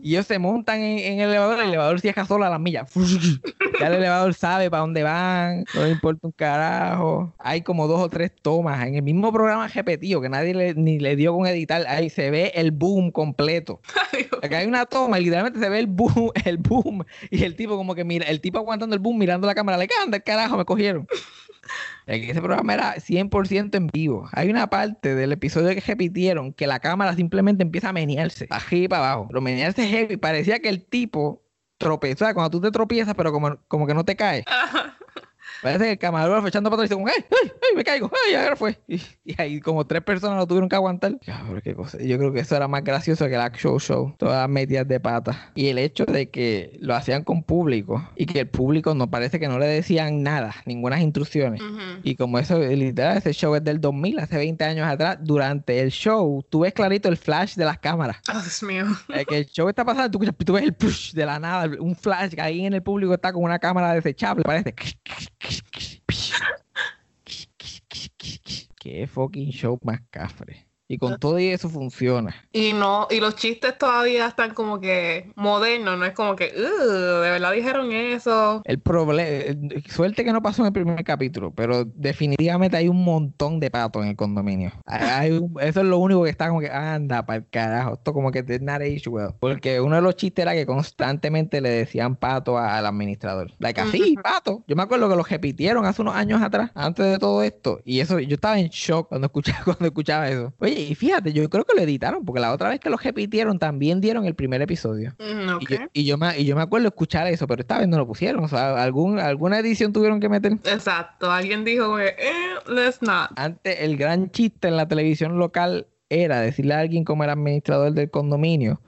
Y 0.00 0.12
ellos 0.14 0.26
se 0.26 0.38
montan 0.38 0.78
en, 0.80 0.98
en 0.98 1.20
el 1.20 1.30
elevador, 1.30 1.58
el 1.60 1.68
elevador 1.68 2.00
cierra 2.00 2.24
solo 2.24 2.44
a 2.44 2.50
las 2.50 2.60
millas. 2.60 2.90
Ya 3.78 3.88
el 3.88 3.94
elevador 3.94 4.32
sabe 4.32 4.70
para 4.70 4.80
dónde 4.80 5.02
van, 5.02 5.66
no 5.74 5.84
le 5.84 5.90
importa 5.90 6.26
un 6.26 6.32
carajo. 6.32 7.34
Hay 7.38 7.60
como 7.60 7.86
dos 7.86 8.00
o 8.00 8.08
tres 8.08 8.32
tomas 8.40 8.86
en 8.86 8.94
el 8.94 9.02
mismo 9.02 9.30
programa 9.30 9.68
repetido 9.68 10.22
que 10.22 10.30
nadie 10.30 10.54
le, 10.54 10.72
ni 10.74 10.98
le 10.98 11.14
dio 11.14 11.34
con 11.34 11.46
editar. 11.46 11.84
Ahí 11.86 12.08
se 12.08 12.30
ve 12.30 12.52
el 12.54 12.70
boom 12.70 13.10
completo. 13.10 13.82
Acá 14.42 14.58
hay 14.58 14.66
una 14.66 14.86
toma 14.86 15.18
y 15.20 15.24
literalmente 15.24 15.58
se 15.60 15.68
ve 15.68 15.78
el 15.80 15.88
boom, 15.88 16.30
el 16.46 16.56
boom. 16.56 17.04
Y 17.30 17.42
el 17.44 17.54
tipo 17.54 17.76
como 17.76 17.94
que 17.94 18.04
mira, 18.04 18.26
el 18.28 18.40
tipo 18.40 18.58
aguantando 18.58 18.94
el 18.96 19.00
boom, 19.02 19.18
mirando 19.18 19.46
la 19.46 19.54
cámara, 19.54 19.76
le 19.76 19.86
el 20.10 20.22
carajo, 20.22 20.56
me 20.56 20.64
cogieron. 20.64 21.06
Ese 22.06 22.40
programa 22.40 22.74
era 22.74 22.94
100% 22.94 23.74
en 23.74 23.88
vivo. 23.88 24.28
Hay 24.32 24.48
una 24.48 24.70
parte 24.70 25.16
del 25.16 25.32
episodio 25.32 25.74
que 25.74 25.80
repitieron 25.80 26.52
que 26.52 26.68
la 26.68 26.78
cámara 26.78 27.14
simplemente 27.14 27.64
empieza 27.64 27.88
a 27.88 27.92
menearse, 27.92 28.46
arriba 28.50 28.84
y 28.84 28.88
para 28.88 29.12
abajo. 29.12 29.26
Pero 29.28 29.40
menearse 29.40 29.88
heavy. 29.88 30.16
Parecía 30.16 30.60
que 30.60 30.68
el 30.68 30.84
tipo 30.84 31.42
tropezó. 31.78 32.20
¿sabes? 32.20 32.34
Cuando 32.34 32.50
tú 32.50 32.60
te 32.60 32.70
tropiezas, 32.70 33.14
pero 33.16 33.32
como, 33.32 33.58
como 33.66 33.86
que 33.88 33.94
no 33.94 34.04
te 34.04 34.14
caes. 34.14 34.44
Parece 35.62 35.84
que 35.84 35.90
el 35.92 35.98
camarógrafo 35.98 36.48
echando 36.48 36.70
para 36.70 36.82
atrás 36.82 36.98
y 36.98 37.02
dice, 37.02 37.12
¡ay, 37.16 37.24
ay, 37.30 37.52
ay, 37.62 37.76
me 37.76 37.84
caigo! 37.84 38.10
¡ay, 38.26 38.34
ahora 38.34 38.56
fue! 38.56 38.78
Y, 38.88 39.00
y 39.24 39.40
ahí 39.40 39.60
como 39.60 39.86
tres 39.86 40.02
personas 40.02 40.38
lo 40.38 40.46
tuvieron 40.46 40.68
que 40.68 40.76
aguantar. 40.76 41.16
Cabrón, 41.24 41.60
qué 41.62 41.74
cosa. 41.74 41.98
Yo 42.02 42.18
creo 42.18 42.32
que 42.32 42.40
eso 42.40 42.56
era 42.56 42.68
más 42.68 42.84
gracioso 42.84 43.26
que 43.26 43.34
el 43.34 43.40
actual 43.40 43.80
show. 43.80 44.14
Todas 44.18 44.38
las 44.38 44.48
metidas 44.48 44.86
de 44.88 45.00
pata. 45.00 45.52
Y 45.54 45.68
el 45.68 45.78
hecho 45.78 46.04
de 46.04 46.30
que 46.30 46.76
lo 46.80 46.94
hacían 46.94 47.24
con 47.24 47.42
público 47.42 48.08
y 48.16 48.26
que 48.26 48.40
el 48.40 48.48
público 48.48 48.94
no 48.94 49.10
parece 49.10 49.38
que 49.38 49.48
no 49.48 49.58
le 49.58 49.66
decían 49.66 50.22
nada, 50.22 50.54
ninguna 50.64 50.96
instrucciones. 51.00 51.62
Y 52.02 52.16
como 52.16 52.38
eso, 52.38 52.58
literal, 52.58 53.18
ese 53.18 53.32
show 53.32 53.54
es 53.54 53.64
del 53.64 53.80
2000, 53.80 54.18
hace 54.20 54.36
20 54.36 54.64
años 54.64 54.88
atrás, 54.88 55.18
durante 55.20 55.80
el 55.80 55.90
show, 55.90 56.44
tú 56.48 56.60
ves 56.60 56.72
clarito 56.72 57.08
el 57.08 57.16
flash 57.16 57.54
de 57.54 57.64
las 57.64 57.78
cámaras. 57.78 58.18
Oh, 58.32 58.40
Dios 58.40 58.62
mío. 58.62 58.86
Es 59.14 59.26
que 59.26 59.38
el 59.38 59.46
show 59.46 59.68
está 59.68 59.84
pasando, 59.84 60.18
tú, 60.18 60.24
tú 60.44 60.52
ves 60.54 60.64
el 60.64 60.74
push 60.74 61.12
de 61.12 61.26
la 61.26 61.38
nada, 61.38 61.70
un 61.80 61.94
flash 61.94 62.34
que 62.34 62.40
ahí 62.40 62.64
en 62.64 62.74
el 62.74 62.82
público 62.82 63.14
está 63.14 63.32
con 63.32 63.42
una 63.42 63.58
cámara 63.58 63.94
desechable, 63.94 64.42
parece. 64.42 64.74
Qué 68.78 69.06
fucking 69.06 69.50
show 69.50 69.78
más 69.82 70.00
cafre. 70.10 70.66
Y 70.88 70.98
con 70.98 71.18
todo 71.18 71.38
y 71.40 71.48
eso 71.48 71.68
funciona. 71.68 72.34
Y 72.52 72.72
no, 72.72 73.08
y 73.10 73.18
los 73.18 73.34
chistes 73.34 73.76
todavía 73.76 74.26
están 74.28 74.54
como 74.54 74.78
que 74.80 75.32
modernos, 75.34 75.98
no 75.98 76.04
es 76.04 76.12
como 76.12 76.36
que, 76.36 76.52
"Ugh, 76.56 77.22
de 77.22 77.30
verdad 77.30 77.52
dijeron 77.52 77.90
eso. 77.90 78.62
El 78.64 78.78
problema, 78.78 79.28
suerte 79.88 80.24
que 80.24 80.32
no 80.32 80.40
pasó 80.42 80.62
en 80.62 80.66
el 80.66 80.72
primer 80.72 81.02
capítulo, 81.02 81.50
pero 81.52 81.84
definitivamente 81.84 82.76
hay 82.76 82.88
un 82.88 83.02
montón 83.02 83.58
de 83.58 83.70
patos 83.70 84.02
en 84.04 84.10
el 84.10 84.16
condominio. 84.16 84.72
Hay- 84.86 85.08
hay 85.26 85.32
un- 85.32 85.54
eso 85.60 85.80
es 85.80 85.86
lo 85.86 85.98
único 85.98 86.22
que 86.22 86.30
está 86.30 86.48
como 86.48 86.60
que 86.60 86.70
anda 86.70 87.26
para 87.26 87.38
el 87.38 87.48
carajo. 87.50 87.94
Esto 87.94 88.12
como 88.12 88.30
que 88.30 88.42
did 88.44 88.60
not 88.60 88.80
age 88.80 89.08
well. 89.08 89.30
Porque 89.40 89.80
uno 89.80 89.96
de 89.96 90.02
los 90.02 90.14
chistes 90.16 90.42
era 90.44 90.52
que 90.54 90.66
constantemente 90.66 91.60
le 91.60 91.68
decían 91.70 92.14
pato 92.16 92.58
a- 92.58 92.78
al 92.78 92.86
administrador. 92.86 93.52
Like 93.58 93.80
así, 93.80 94.16
pato. 94.22 94.62
Yo 94.68 94.76
me 94.76 94.82
acuerdo 94.84 95.08
que 95.08 95.16
lo 95.16 95.22
repitieron 95.24 95.84
hace 95.84 96.02
unos 96.02 96.14
años 96.14 96.40
atrás, 96.42 96.70
antes 96.74 97.06
de 97.06 97.18
todo 97.18 97.42
esto. 97.42 97.80
Y 97.84 97.98
eso, 98.00 98.18
yo 98.20 98.34
estaba 98.36 98.58
en 98.60 98.68
shock 98.68 99.08
cuando 99.08 99.26
escuchaba, 99.26 99.58
cuando 99.64 99.86
escuchaba 99.86 100.28
eso. 100.28 100.52
Oye, 100.58 100.75
y 100.76 100.94
fíjate, 100.94 101.32
yo 101.32 101.48
creo 101.48 101.64
que 101.64 101.74
lo 101.74 101.82
editaron, 101.82 102.24
porque 102.24 102.40
la 102.40 102.52
otra 102.52 102.68
vez 102.68 102.80
que 102.80 102.90
lo 102.90 102.96
repitieron 102.96 103.58
también 103.58 104.00
dieron 104.00 104.26
el 104.26 104.34
primer 104.34 104.62
episodio. 104.62 105.14
Mm. 105.18 105.58
Y, 105.60 105.66
yo, 105.66 105.78
y, 105.92 106.04
yo 106.04 106.18
me, 106.18 106.38
y 106.38 106.44
yo 106.44 106.56
me 106.56 106.62
acuerdo 106.62 106.88
escuchar 106.88 107.26
eso, 107.26 107.46
pero 107.46 107.60
esta 107.60 107.78
vez 107.78 107.88
no 107.88 107.96
lo 107.96 108.06
pusieron. 108.06 108.44
O 108.44 108.48
sea, 108.48 108.82
algún, 108.82 109.18
alguna 109.18 109.58
edición 109.58 109.92
tuvieron 109.92 110.20
que 110.20 110.28
meter. 110.28 110.52
Exacto, 110.64 111.30
alguien 111.30 111.64
dijo 111.64 111.98
eh, 111.98 112.14
let's 112.68 113.00
not. 113.02 113.30
Antes, 113.36 113.80
el 113.80 113.96
gran 113.96 114.30
chiste 114.30 114.68
en 114.68 114.76
la 114.76 114.86
televisión 114.86 115.38
local 115.38 115.86
era 116.08 116.40
decirle 116.40 116.74
a 116.74 116.80
alguien 116.80 117.04
como 117.04 117.24
el 117.24 117.30
administrador 117.30 117.92
del 117.92 118.10
condominio. 118.10 118.80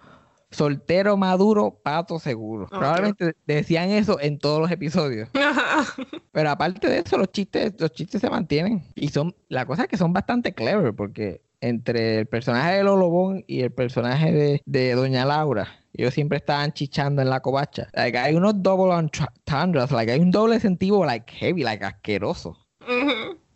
Soltero 0.51 1.19
maduro, 1.19 1.79
pato 1.83 2.19
seguro. 2.19 2.69
Probablemente 2.69 3.35
decían 3.47 3.91
eso 3.91 4.19
en 4.19 4.39
todos 4.39 4.61
los 4.61 4.71
episodios. 4.71 5.29
Pero 6.33 6.51
aparte 6.51 6.89
de 6.89 7.01
eso, 7.01 7.19
los 7.19 7.31
chistes, 7.31 7.75
los 7.79 7.93
chistes 7.93 8.21
se 8.23 8.31
mantienen. 8.31 8.83
Y 8.95 9.09
son, 9.09 9.35
la 9.49 9.67
cosa 9.67 9.83
es 9.83 9.89
que 9.89 9.99
son 9.99 10.15
bastante 10.15 10.55
clever, 10.55 10.95
porque 10.95 11.43
entre 11.61 12.21
el 12.21 12.27
personaje 12.27 12.77
de 12.77 12.85
Lolobón 12.85 13.45
y 13.47 13.63
el 13.63 13.73
personaje 13.73 14.33
de, 14.33 14.63
de 14.65 14.95
Doña 14.95 15.25
Laura, 15.25 15.69
ellos 15.93 16.15
siempre 16.15 16.39
estaban 16.39 16.73
chichando 16.73 17.23
en 17.23 17.31
la 17.31 17.41
covacha. 17.41 17.89
Like, 17.93 18.17
hay 18.17 18.35
unos 18.35 18.63
double 18.63 18.95
entendres, 18.95 19.91
like, 19.91 20.13
hay 20.13 20.21
un 20.21 20.31
doble 20.31 20.61
sentido, 20.61 21.05
like, 21.05 21.33
heavy, 21.33 21.63
like, 21.63 21.85
asqueroso. 21.85 22.57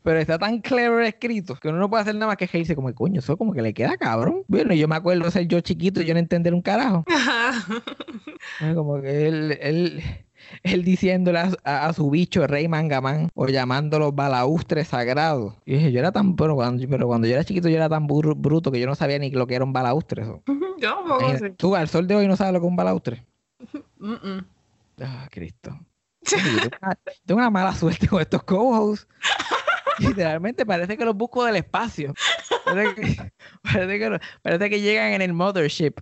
Pero 0.03 0.19
está 0.19 0.39
tan 0.39 0.61
clever 0.61 1.05
escrito 1.05 1.55
que 1.55 1.69
uno 1.69 1.79
no 1.79 1.89
puede 1.89 2.03
hacer 2.03 2.15
nada 2.17 2.27
más 2.27 2.37
que 2.37 2.47
reírse 2.47 2.75
como, 2.75 2.93
coño, 2.93 3.21
eso 3.21 3.37
como 3.37 3.53
que 3.53 3.63
le 3.63 3.73
queda 3.73 3.97
cabrón. 3.97 4.43
Bueno, 4.49 4.75
yo 4.75 4.89
me 4.89 4.97
acuerdo 4.97 5.31
ser 5.31 5.47
yo 5.47 5.61
chiquito 5.61 6.03
y 6.03 6.05
yo 6.05 6.15
no 6.15 6.21
entender 6.21 6.53
un 6.53 6.63
carajo. 6.63 7.05
Como 8.75 9.01
que 9.01 9.29
él, 9.29 9.59
él, 9.61 10.03
él 10.63 10.85
diciéndole 10.85 11.39
a, 11.39 11.51
a- 11.65 11.87
a 11.89 11.93
su 11.93 12.11
bicho 12.11 12.47
rey 12.47 12.69
mangamán 12.69 13.31
o 13.35 13.47
llamándolo 13.49 14.13
balaustre 14.13 14.85
sagrado. 14.85 15.57
Y 15.65 15.75
dije, 15.75 15.93
yo 15.93 15.99
era 16.01 16.13
tan, 16.13 16.37
pero 16.37 16.55
cuando, 16.55 16.87
pero 16.89 17.07
cuando 17.07 17.27
yo 17.27 17.35
era 17.35 17.45
chiquito 17.45 17.69
yo 17.69 17.77
era 17.77 17.89
tan 17.89 18.07
bur- 18.07 18.35
bruto 18.37 18.71
que 18.71 18.81
yo 18.81 18.87
no 18.87 18.95
sabía 18.95 19.19
ni 19.19 19.31
lo 19.31 19.47
que 19.47 19.55
era 19.55 19.65
un 19.65 19.73
balaustre. 19.73 20.23
eso. 20.23 20.43
Yo 20.79 21.39
sé. 21.39 21.51
Tú 21.51 21.77
al 21.77 21.89
sol 21.89 22.09
de 22.09 22.17
hoy 22.17 22.27
no 22.27 22.35
sabes 22.37 22.53
lo 22.53 22.59
que 22.61 22.67
es 22.67 22.71
un 22.71 22.77
balaustre. 22.77 23.25
Mm, 23.99 24.41
Cristo. 25.31 25.79
Tengo, 26.29 26.69
una, 26.81 26.99
tengo 27.25 27.41
una 27.41 27.51
mala 27.51 27.73
suerte 27.75 28.07
con 28.09 28.21
estos 28.21 28.43
co-hosts. 28.45 29.07
Literalmente 29.99 30.65
parece 30.67 30.97
que 30.97 31.05
los 31.05 31.15
busco 31.17 31.45
del 31.45 31.57
espacio. 31.57 32.15
Parece 32.65 32.95
que, 32.95 33.33
parece 33.63 33.99
que, 33.99 34.21
parece 34.43 34.71
que 34.71 34.81
llegan 34.81 35.13
en 35.13 35.23
el 35.23 35.33
mothership. 35.33 35.95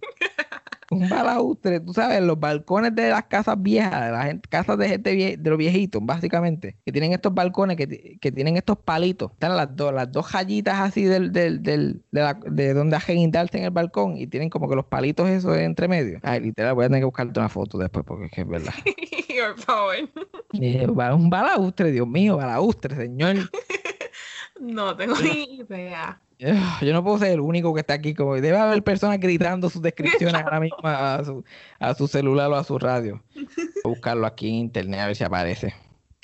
Un 0.93 1.09
balaustre, 1.09 1.79
tú 1.79 1.93
sabes, 1.95 2.21
los 2.21 2.39
balcones 2.41 2.93
de 2.97 3.11
las 3.11 3.23
casas 3.27 3.55
viejas, 3.63 4.07
de 4.07 4.11
las 4.11 4.25
gente- 4.27 4.49
casas 4.49 4.77
de 4.77 4.89
gente 4.89 5.15
vie- 5.15 5.37
de 5.39 5.51
los 5.51 5.57
viejitos, 5.57 6.03
básicamente, 6.05 6.77
que 6.85 6.91
tienen 6.91 7.13
estos 7.13 7.33
balcones, 7.33 7.77
que, 7.77 8.19
que 8.21 8.33
tienen 8.33 8.57
estos 8.57 8.77
palitos. 8.79 9.31
Están 9.33 9.57
las 9.57 9.75
dos, 9.77 9.95
las 9.95 10.11
dos 10.11 10.33
rayitas 10.33 10.81
así 10.81 11.05
del, 11.05 11.31
del, 11.31 11.63
del- 11.63 12.03
de, 12.11 12.21
la- 12.21 12.35
de 12.45 12.75
donde 12.75 12.97
hacen 12.97 13.17
guindarse 13.19 13.57
en 13.59 13.65
el 13.65 13.71
balcón 13.71 14.17
y 14.17 14.27
tienen 14.27 14.51
como 14.51 14.69
que 14.69 14.75
los 14.75 14.85
palitos 14.87 15.29
esos 15.31 15.57
entre 15.59 15.87
medio. 15.87 16.19
Ay, 16.25 16.41
literal, 16.41 16.75
voy 16.75 16.87
a 16.87 16.89
tener 16.89 17.03
que 17.03 17.05
buscarte 17.07 17.39
una 17.39 17.49
foto 17.49 17.79
después 17.79 18.05
porque 18.05 18.25
es 18.27 18.33
que 18.33 18.41
es 18.41 18.49
verdad. 18.49 18.75
Por 19.55 19.59
favor. 19.61 19.95
Y 20.53 20.61
dije, 20.61 20.87
"Va- 20.89 21.15
un 21.15 21.31
balaustre, 21.31 21.93
Dios 21.93 22.09
mío, 22.09 22.37
balaustre, 22.37 22.97
señor. 22.97 23.37
No 24.61 24.95
tengo 24.95 25.15
ni 25.23 25.61
idea. 25.61 26.21
Ah, 26.45 26.79
Yo 26.83 26.93
no 26.93 27.03
puedo 27.03 27.19
ser 27.19 27.33
el 27.33 27.41
único 27.41 27.75
que 27.75 27.81
está 27.81 27.95
aquí. 27.95 28.15
Como 28.15 28.35
debe 28.35 28.57
haber 28.57 28.83
personas 28.83 29.19
gritando 29.19 29.71
sus 29.71 29.83
descripciones 29.83 30.43
ahora 30.43 30.61
mismo 30.61 30.79
a 30.83 31.23
su, 31.25 31.45
a 31.79 31.95
su 31.95 32.09
celular 32.09 32.51
o 32.51 32.57
a 32.57 32.65
su 32.65 32.79
radio. 32.79 33.23
A 33.85 33.89
buscarlo 33.89 34.27
aquí 34.27 34.49
en 34.49 34.55
internet 34.55 35.01
a 35.01 35.07
ver 35.07 35.17
si 35.17 35.25
aparece. 35.25 35.75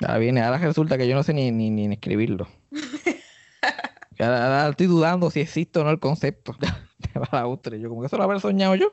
Ahora 0.01 0.19
viene, 0.19 0.43
ahora 0.43 0.59
resulta 0.59 0.99
que 0.99 1.09
yo 1.09 1.15
no 1.15 1.23
sé 1.23 1.33
ni, 1.33 1.51
ni, 1.51 1.71
ni 1.71 1.93
escribirlo. 1.93 2.49
Ahora, 4.19 4.47
ahora 4.47 4.71
estoy 4.71 4.87
dudando 4.87 5.31
si 5.31 5.41
existe 5.41 5.79
o 5.79 5.85
no 5.85 5.91
el 5.91 6.01
concepto 6.01 6.57
de 6.59 7.21
balaustre. 7.31 7.79
Yo 7.79 7.91
como 7.91 8.01
que 8.01 8.07
eso 8.07 8.17
lo 8.17 8.23
haber 8.23 8.41
soñado 8.41 8.75
yo. 8.75 8.91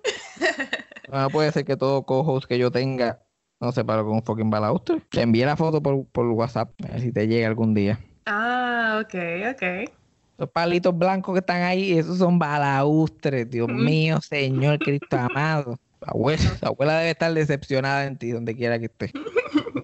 No 1.09 1.30
puede 1.32 1.49
ser 1.53 1.63
que 1.63 1.78
todo 1.78 2.03
co-host 2.03 2.45
que 2.45 2.57
yo 2.57 2.71
tenga 2.71 3.21
no 3.61 3.67
lo 3.67 3.74
que 3.74 3.82
es 3.82 4.05
un 4.05 4.24
fucking 4.24 4.49
balaustre. 4.49 5.01
Te 5.09 5.21
envié 5.21 5.45
la 5.45 5.55
foto 5.55 5.82
por, 5.82 6.05
por 6.07 6.28
WhatsApp. 6.28 6.74
A 6.84 6.91
ver 6.91 6.99
si 6.99 7.13
te 7.13 7.26
llega 7.30 7.47
algún 7.47 7.74
día. 7.74 8.01
Ah, 8.26 9.01
ok, 9.01 9.15
ok. 9.53 10.02
Esos 10.38 10.49
palitos 10.51 10.97
blancos 10.97 11.34
que 11.34 11.39
están 11.39 11.61
ahí, 11.61 11.93
esos 11.97 12.17
son 12.17 12.39
balaustres, 12.39 13.49
Dios 13.49 13.69
mío, 13.69 14.19
Señor 14.21 14.79
Cristo 14.79 15.17
amado. 15.17 15.77
Tu 15.99 16.09
abuela, 16.09 16.57
tu 16.59 16.67
abuela 16.67 16.97
debe 16.97 17.11
estar 17.11 17.34
decepcionada 17.34 18.05
en 18.05 18.17
ti, 18.17 18.31
donde 18.31 18.55
quiera 18.55 18.79
que 18.79 18.86
esté. 18.86 19.11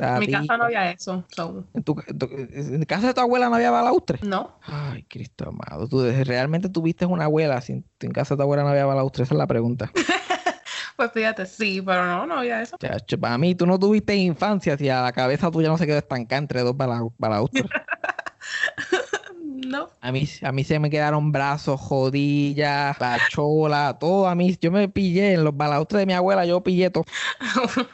En 0.02 0.20
mi 0.20 0.28
casa 0.28 0.56
no 0.58 0.64
había 0.64 0.92
eso. 0.92 1.26
so, 1.36 1.66
¿En, 1.74 1.84
tu, 1.84 1.94
en 2.08 2.18
tu- 2.18 2.30
en 2.32 2.84
casa 2.86 3.08
de 3.08 3.14
tu 3.14 3.20
abuela 3.20 3.50
no 3.50 3.56
había 3.56 3.70
balaustre? 3.70 4.20
no. 4.24 4.58
Ay, 4.62 5.04
Cristo 5.10 5.50
amado. 5.50 5.88
¿Tú 5.90 6.02
realmente 6.24 6.70
tuviste 6.70 7.06
una 7.06 7.26
abuela? 7.26 7.60
Si 7.60 7.74
en, 7.74 8.12
casa 8.12 8.36
de 8.36 8.38
tu 8.38 8.44
abuela 8.44 8.64
no 8.64 8.70
había 8.70 8.86
balaustre, 8.86 9.24
esa 9.26 9.34
es 9.34 9.38
la 9.38 9.48
pregunta. 9.48 9.92
Pues 10.96 11.12
fíjate, 11.14 11.46
sí, 11.46 11.82
pero 11.82 12.06
no, 12.06 12.26
no 12.26 12.40
había 12.40 12.62
eso. 12.62 12.76
Chacho, 12.78 13.18
para 13.18 13.38
mí, 13.38 13.56
tú 13.56 13.66
no 13.66 13.80
tuviste 13.80 14.16
infancia 14.18 14.78
si 14.78 14.90
a 14.90 15.02
la 15.02 15.14
cabeza 15.14 15.50
tuya 15.50 15.70
no 15.70 15.78
se 15.78 15.86
quedó 15.88 15.98
estancada 15.98 16.40
entre 16.42 16.60
dos 16.62 16.76
bala- 16.76 17.08
balaustres. 17.18 17.66
No. 19.70 19.88
A 20.02 20.12
mí, 20.12 20.28
a 20.42 20.52
mí 20.52 20.64
se 20.64 20.80
me 20.80 20.90
quedaron 20.90 21.32
brazos, 21.32 21.80
jodillas, 21.80 23.00
la 23.00 23.20
chola, 23.30 23.98
todo 24.00 24.28
a 24.28 24.34
mí. 24.34 24.58
Yo 24.60 24.72
me 24.72 24.90
pillé 24.90 25.34
en 25.34 25.44
los 25.44 25.56
balaustres 25.56 26.00
de 26.00 26.06
mi 26.08 26.14
abuela, 26.14 26.44
yo 26.46 26.62
pillé 26.64 26.90
todo. 26.90 27.06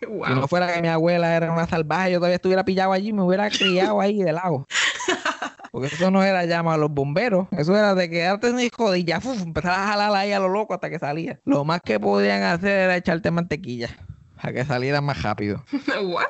Si 0.00 0.32
no 0.34 0.48
fuera 0.48 0.72
que 0.72 0.80
mi 0.80 0.88
abuela 0.88 1.36
era 1.36 1.52
una 1.52 1.66
salvaje, 1.66 2.12
yo 2.12 2.18
todavía 2.18 2.36
estuviera 2.36 2.64
pillado 2.64 2.92
allí, 2.92 3.12
me 3.12 3.22
hubiera 3.22 3.50
criado 3.50 4.00
ahí 4.00 4.22
de 4.22 4.32
lado. 4.32 4.66
Porque 5.72 5.88
eso 5.88 6.10
no 6.10 6.22
era 6.22 6.44
llamar 6.46 6.74
a 6.74 6.78
los 6.78 6.90
bomberos, 6.90 7.46
eso 7.52 7.76
era 7.76 7.94
de 7.94 8.08
quedarte 8.08 8.48
en 8.48 8.58
y 8.58 9.04
ya 9.04 9.20
¡fuf! 9.20 9.42
empezar 9.42 9.72
a 9.72 9.86
jalar 9.88 10.14
ahí 10.14 10.32
a 10.32 10.38
lo 10.38 10.48
loco 10.48 10.72
hasta 10.72 10.88
que 10.88 10.98
salía. 10.98 11.40
Lo 11.44 11.64
más 11.64 11.82
que 11.82 12.00
podían 12.00 12.42
hacer 12.42 12.70
era 12.70 12.96
echarte 12.96 13.30
mantequilla, 13.30 13.90
a 14.38 14.52
que 14.52 14.64
saliera 14.64 15.00
más 15.00 15.22
rápido. 15.22 15.62
What? 16.02 16.26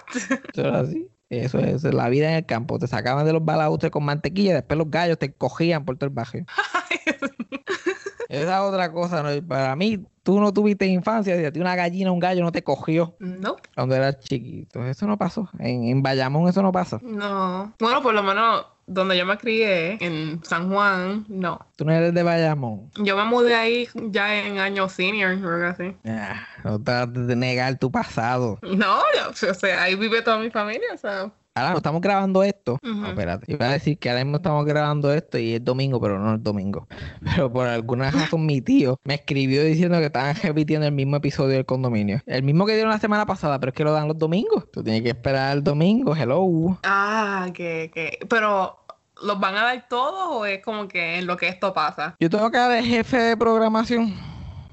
Eso 0.53 0.67
era 0.67 0.81
así. 0.81 1.09
Eso 1.31 1.59
es 1.59 1.85
la 1.85 2.09
vida 2.09 2.31
en 2.31 2.37
el 2.37 2.47
campo. 2.47 2.79
Te 2.79 2.87
sacaban 2.87 3.27
de 3.27 3.33
los 3.33 3.45
balaustres 3.45 3.93
con 3.93 4.05
mantequilla 4.05 4.55
después 4.55 4.79
los 4.79 4.91
gallos 4.91 5.19
te 5.19 5.33
cogían 5.33 5.85
por 5.85 5.97
todo 5.97 6.09
el 6.09 6.15
barrio. 6.15 6.47
Esa 8.29 8.57
es 8.57 8.63
otra 8.63 8.93
cosa, 8.93 9.23
¿no? 9.23 9.47
Para 9.47 9.75
mí, 9.75 10.05
tú 10.23 10.39
no 10.39 10.53
tuviste 10.53 10.87
infancia, 10.87 11.37
si 11.39 11.45
a 11.45 11.51
ti 11.53 11.61
una 11.61 11.75
gallina, 11.75 12.13
un 12.13 12.19
gallo 12.19 12.43
no 12.43 12.53
te 12.53 12.63
cogió 12.63 13.17
no. 13.19 13.57
cuando 13.75 13.95
eras 13.95 14.19
chiquito. 14.21 14.85
Eso 14.85 15.07
no 15.07 15.17
pasó. 15.17 15.49
En, 15.59 15.85
en 15.85 16.03
Bayamón 16.03 16.49
eso 16.49 16.63
no 16.63 16.71
pasa. 16.71 17.01
No. 17.03 17.73
Bueno, 17.79 18.03
por 18.03 18.13
lo 18.13 18.23
menos 18.23 18.67
donde 18.89 19.17
yo 19.19 19.25
me 19.27 19.37
crié, 19.39 19.99
en 20.01 20.43
San 20.45 20.71
Juan, 20.73 21.25
no. 21.29 21.61
Tú 21.77 21.85
no 21.85 21.93
eres 21.93 22.13
de 22.15 22.23
Bayamón. 22.23 22.91
Yo 22.97 23.17
me 23.17 23.25
mudé 23.25 23.55
ahí 23.55 23.89
ya 23.95 24.35
en 24.45 24.59
año 24.59 24.89
senior 24.89 25.33
o 25.45 25.55
algo 25.55 25.67
así. 25.67 25.95
Ah, 26.07 26.47
no 26.65 26.83
trates 26.83 27.27
de 27.27 27.37
negar 27.37 27.79
tu 27.79 27.91
pasado. 27.93 28.59
No, 28.63 29.01
yo- 29.15 29.51
o 29.51 29.55
sea, 29.55 29.83
ahí 29.83 29.95
vive 29.95 30.23
toda 30.23 30.39
mi 30.39 30.51
familia, 30.51 30.89
o 30.95 30.99
sea. 30.99 31.31
Ahora, 31.59 31.73
no 31.73 31.77
estamos 31.79 32.01
grabando 32.01 32.43
esto. 32.43 32.79
Ujú. 32.83 32.95
No, 32.95 33.09
espérate. 33.09 33.53
Iba 33.53 33.67
a 33.67 33.73
decir 33.73 33.99
que 33.99 34.11
ahora 34.11 34.25
mismo 34.25 34.37
estamos 34.39 34.65
grabando 34.65 35.13
esto 35.13 35.39
y 35.39 35.55
es 35.55 35.65
domingo, 35.65 36.01
pero 36.01 36.19
no 36.19 36.35
es 36.35 36.43
domingo. 36.43 36.87
Pero 37.25 37.53
por 37.53 37.67
alguna 37.67 38.11
razón 38.11 38.47
mi 38.47 38.61
tío 38.61 38.99
me 39.05 39.15
escribió 39.15 39.63
diciendo 39.65 39.99
que 39.99 40.07
estaban 40.07 40.35
repitiendo 40.37 40.87
el 40.87 40.93
mismo 40.93 41.17
episodio 41.17 41.57
del 41.57 41.67
condominio. 41.67 42.21
El 42.27 42.43
mismo 42.43 42.67
que 42.67 42.75
dieron 42.75 42.91
la 42.91 42.99
semana 42.99 43.27
pasada, 43.27 43.59
pero 43.59 43.71
es 43.71 43.77
que 43.77 43.85
lo 43.85 43.93
dan 43.93 44.09
los 44.09 44.19
domingos. 44.19 44.71
Tú 44.73 44.83
tienes 44.83 45.03
que 45.03 45.11
esperar 45.11 45.57
el 45.57 45.63
domingo. 45.65 46.15
Hello. 46.15 46.79
Ah, 46.85 47.49
que, 47.53 47.91
que. 47.93 48.19
Pero, 48.29 48.79
¿los 49.23 49.39
van 49.41 49.57
a 49.57 49.65
dar 49.65 49.89
todos 49.89 50.29
o 50.31 50.47
es 50.47 50.63
como 50.63 50.89
que 50.89 51.19
en 51.19 51.27
lo 51.27 51.37
que 51.37 51.49
esto 51.49 51.73
pasa? 51.73 52.17
Yo 52.21 52.31
tengo 52.31 52.51
que 52.51 52.59
de 52.59 52.83
jefe 52.83 53.19
de 53.19 53.37
programación. 53.37 54.15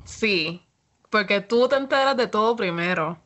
Sí. 0.04 0.62
Porque 1.10 1.42
tú 1.42 1.68
te 1.68 1.76
enteras 1.78 2.18
de 2.18 2.28
todo 2.28 2.56
primero. 2.56 3.18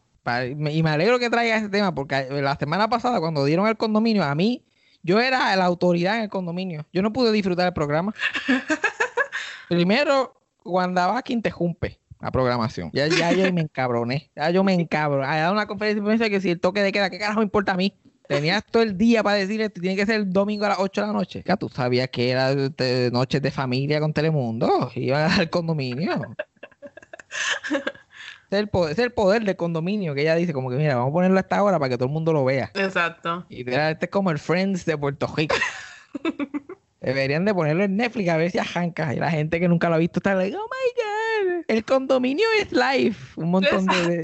Y 0.72 0.84
me 0.84 0.90
alegro 0.90 1.20
que 1.20 1.30
traiga 1.30 1.58
ese 1.58 1.70
tema, 1.70 1.94
porque 1.94 2.28
la 2.30 2.56
semana 2.56 2.90
pasada, 2.90 3.20
cuando 3.20 3.46
dieron 3.46 3.68
el 3.68 3.78
condominio, 3.78 4.24
a 4.24 4.36
mí, 4.36 4.66
yo 5.02 5.20
era 5.20 5.56
la 5.56 5.66
autoridad 5.66 6.18
en 6.18 6.24
el 6.24 6.30
condominio. 6.30 6.86
Yo 6.92 7.02
no 7.02 7.14
pude 7.14 7.32
disfrutar 7.32 7.68
el 7.68 7.74
programa. 7.74 8.14
Primero, 9.70 10.36
Wanda 10.64 11.08
Vaki 11.08 11.34
interrumpe 11.34 12.00
la 12.20 12.32
programación. 12.32 12.90
Ya, 12.94 13.08
ya 13.08 13.32
yo 13.32 13.52
me 13.54 13.62
encabroné. 13.62 14.30
Ya 14.36 14.50
yo 14.50 14.64
me 14.64 14.74
encabroné. 14.74 15.26
Ha 15.26 15.38
dado 15.38 15.54
una 15.54 15.68
conferencia 15.68 16.30
que 16.30 16.42
si 16.42 16.50
el 16.52 16.60
toque 16.60 16.82
de 16.82 16.92
queda, 16.92 17.10
¿qué 17.10 17.18
carajo 17.18 17.40
me 17.40 17.46
importa 17.46 17.74
a 17.74 17.78
mí? 17.78 17.94
Tenías 18.28 18.64
todo 18.64 18.84
el 18.84 18.96
día 18.96 19.24
para 19.24 19.38
decir 19.38 19.60
esto, 19.62 19.82
tiene 19.82 19.96
que 19.96 20.06
ser 20.06 20.16
el 20.16 20.32
domingo 20.32 20.66
a 20.66 20.70
las 20.70 20.80
8 20.80 21.02
de 21.02 21.08
la 21.08 21.14
noche. 21.14 21.44
Ya 21.48 21.58
tú 21.58 21.68
sabías 21.68 22.10
que 22.10 22.30
era 22.30 22.54
noches 23.12 23.42
de 23.42 23.50
familia 23.50 24.00
con 24.00 24.14
Telemundo. 24.14 24.92
Iban 24.94 25.32
al 25.32 25.50
condominio. 25.50 26.36
Es 28.50 28.58
el 28.58 28.68
poder, 28.68 28.94
es 28.94 29.00
el 29.00 29.12
poder 29.12 29.44
del 29.44 29.56
condominio 29.56 30.16
que 30.16 30.22
ella 30.22 30.36
dice, 30.36 30.54
como 30.54 30.72
que 30.72 30.76
mira, 30.76 30.96
vamos 30.96 31.12
a 31.12 31.14
ponerlo 31.14 31.38
a 31.38 31.42
esta 31.42 31.62
hora 31.62 31.78
para 31.78 31.90
que 31.90 31.98
todo 31.98 32.08
el 32.08 32.14
mundo 32.14 32.34
lo 32.34 32.44
vea. 32.46 32.72
Exacto. 32.74 33.46
Y 33.48 33.64
mira, 33.64 33.92
este 33.92 34.06
es 34.06 34.12
como 34.12 34.32
el 34.32 34.40
Friends 34.40 34.86
de 34.86 34.98
Puerto 34.98 35.28
Rico. 35.36 35.56
Deberían 37.02 37.46
de 37.46 37.54
ponerlo 37.54 37.84
en 37.84 37.96
Netflix 37.96 38.30
a 38.30 38.38
ver 38.38 38.52
si 38.52 38.58
arranca. 38.58 39.14
Y 39.14 39.18
la 39.18 39.30
gente 39.30 39.60
que 39.60 39.68
nunca 39.68 39.88
lo 39.88 39.96
ha 39.96 40.00
visto 40.00 40.20
está 40.20 40.34
like, 40.34 40.56
oh 40.56 40.60
my 40.68 41.54
god, 41.54 41.64
el 41.68 41.86
condominio 41.86 42.46
es 42.60 42.72
live. 42.72 43.16
Un 43.36 43.52
montón 43.52 43.86
de, 43.86 44.08
de, 44.08 44.24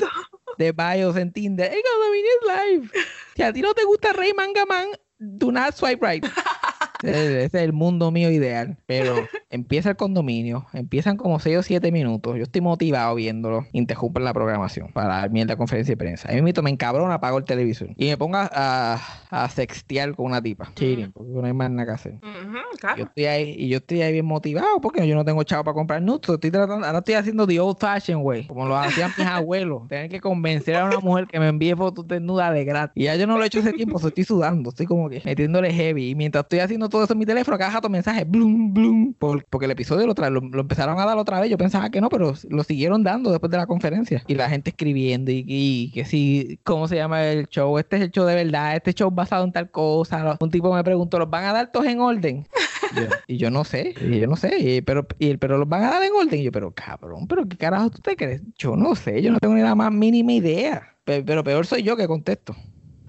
de 0.58 0.72
bios 0.72 1.16
en 1.16 1.32
Tinder. 1.32 1.72
El 1.72 1.82
condominio 1.84 2.32
es 2.42 2.66
live. 2.66 2.90
Si 3.36 3.44
a 3.44 3.54
ti 3.54 3.62
no 3.62 3.74
te 3.74 3.84
gusta 3.84 4.12
Rey 4.12 4.34
Mangaman, 4.34 4.88
do 5.20 5.52
not 5.52 5.76
swipe 5.76 6.06
right. 6.06 6.26
Ese 7.10 7.44
ese 7.46 7.58
es 7.58 7.64
el 7.64 7.74
mundo 7.74 8.12
mío 8.12 8.30
ideal. 8.30 8.78
Pero 8.86 9.16
empieza 9.50 9.90
el 9.90 9.96
condominio, 9.96 10.68
empiezan 10.74 11.18
como 11.18 11.40
6 11.40 11.58
o 11.58 11.64
7 11.64 11.92
minutos. 11.92 12.36
Yo 12.38 12.44
estoy 12.44 12.62
motivado 12.62 13.16
viéndolo. 13.16 13.66
Interrumpen 13.72 14.24
la 14.24 14.34
programación 14.34 14.92
para 14.92 15.08
dar 15.08 15.30
mierda 15.32 15.56
conferencia 15.56 15.94
de 15.94 15.98
prensa. 15.98 16.30
A 16.30 16.34
mí 16.34 16.42
me 16.42 16.70
encabrona, 16.70 17.16
apago 17.16 17.38
el 17.38 17.46
televisor. 17.46 17.90
Y 17.96 18.08
me 18.08 18.18
pongo 18.18 18.38
a, 18.38 19.00
a, 19.30 19.50
sextear 19.50 20.16
con 20.16 20.28
una 20.28 20.42
tipa. 20.42 20.72
Porque 21.14 21.32
no 21.32 21.46
hay 21.46 21.54
más 21.54 21.70
nada 21.70 21.86
que 21.86 21.92
hacer. 21.92 22.14
Yo 22.22 22.80
claro. 22.80 23.04
estoy 23.04 23.26
ahí, 23.26 23.56
y 23.58 23.70
yo 23.70 23.78
estoy 23.78 24.02
ahí 24.02 24.14
bien 24.14 24.26
motivado 24.26 24.82
porque 24.82 25.08
yo 25.08 25.16
no 25.16 25.26
tengo 25.26 25.44
chavo 25.44 25.64
para 25.64 25.74
comprar 25.74 26.02
nuts. 26.02 26.30
Estoy 26.30 26.52
tratando, 26.52 26.86
ahora 26.86 27.00
estoy 27.00 27.16
haciendo 27.16 27.48
the 27.48 27.60
old 27.60 27.78
fashion 27.78 28.22
way, 28.24 28.46
como 28.48 28.68
lo 28.68 28.76
hacían 28.76 29.12
mis 29.18 29.28
abuelos. 29.28 29.88
Tener 29.90 30.10
que 30.10 30.20
convencer 30.20 30.76
a 30.76 30.86
una 30.86 31.00
mujer 31.00 31.28
que 31.28 31.40
me 31.40 31.48
envíe 31.48 31.76
fotos 31.76 32.08
desnudas 32.08 32.54
de 32.54 32.66
gratis. 32.66 32.94
Y 32.96 33.06
ya 33.06 33.16
yo 33.16 33.28
no 33.28 33.38
lo 33.38 33.44
he 33.44 33.48
hecho 33.48 33.60
hace 33.60 33.74
tiempo, 33.74 34.00
so 34.00 34.08
estoy 34.08 34.24
sudando, 34.24 34.70
estoy 34.70 34.86
como 34.86 35.10
que 35.10 35.22
metiéndole 35.24 35.72
heavy. 35.74 36.10
Y 36.10 36.16
mientras 36.16 36.44
estoy 36.46 36.60
haciendo 36.60 36.90
todo 36.96 37.04
eso 37.04 37.14
en 37.14 37.20
mi 37.20 37.26
teléfono, 37.26 37.58
cada 37.58 37.72
rato 37.72 37.90
mensajes, 37.90 38.26
blum, 38.30 38.74
blum. 38.74 39.14
Por- 39.16 39.44
porque 39.50 39.66
el 39.66 39.72
episodio 39.72 40.08
lo, 40.08 40.14
lo, 40.30 40.40
lo 40.40 40.62
empezaron 40.62 40.98
a 40.98 41.06
dar 41.06 41.18
otra 41.18 41.42
vez. 41.42 41.50
Yo 41.50 41.58
pensaba 41.58 41.90
que 41.90 42.00
no, 42.00 42.08
pero 42.08 42.34
lo 42.50 42.64
siguieron 42.64 43.04
dando 43.04 43.32
después 43.32 43.52
de 43.52 43.58
la 43.58 43.66
conferencia. 43.68 44.24
Y 44.28 44.36
la 44.36 44.50
gente 44.50 44.70
escribiendo 44.70 45.30
y, 45.32 45.44
y 45.46 45.92
que 45.92 46.06
sí, 46.06 46.58
¿cómo 46.64 46.88
se 46.88 46.96
llama 46.96 47.26
el 47.26 47.48
show? 47.48 47.78
Este 47.78 47.98
es 47.98 48.02
el 48.04 48.12
show 48.12 48.26
de 48.26 48.36
verdad, 48.36 48.76
este 48.78 48.94
show 48.94 49.12
basado 49.12 49.44
en 49.44 49.52
tal 49.52 49.70
cosa. 49.70 50.38
Un 50.40 50.50
tipo 50.50 50.74
me 50.74 50.84
preguntó, 50.86 51.20
¿los 51.20 51.30
van 51.30 51.44
a 51.44 51.52
dar 51.54 51.72
todos 51.72 51.86
en 51.88 52.00
orden? 52.00 52.48
Y 52.92 52.98
yo, 53.00 53.08
y 53.28 53.38
yo 53.38 53.50
no 53.52 53.64
sé, 53.66 53.94
y 54.00 54.20
yo 54.20 54.28
no 54.28 54.36
sé, 54.38 54.58
y- 54.60 54.82
pero, 54.82 55.06
y 55.20 55.36
pero 55.38 55.58
los 55.58 55.68
van 55.68 55.84
a 55.84 55.90
dar 55.90 56.04
en 56.04 56.12
orden. 56.14 56.40
Y 56.40 56.44
yo, 56.44 56.52
pero 56.52 56.72
cabrón, 56.72 57.28
pero 57.28 57.44
qué 57.46 57.58
carajo 57.58 57.90
tú 57.90 57.98
te 58.00 58.16
crees? 58.16 58.42
Yo 58.58 58.76
no 58.78 58.96
sé, 58.96 59.22
yo 59.24 59.32
no 59.32 59.40
tengo 59.40 59.56
ni 59.56 59.62
la 59.62 59.74
más 59.76 59.92
mínima 59.92 60.32
idea. 60.34 60.96
Pe- 61.04 61.24
Pero, 61.24 61.44
peor 61.44 61.66
soy 61.66 61.82
yo 61.84 61.98
que 61.98 62.08
contesto. 62.08 62.56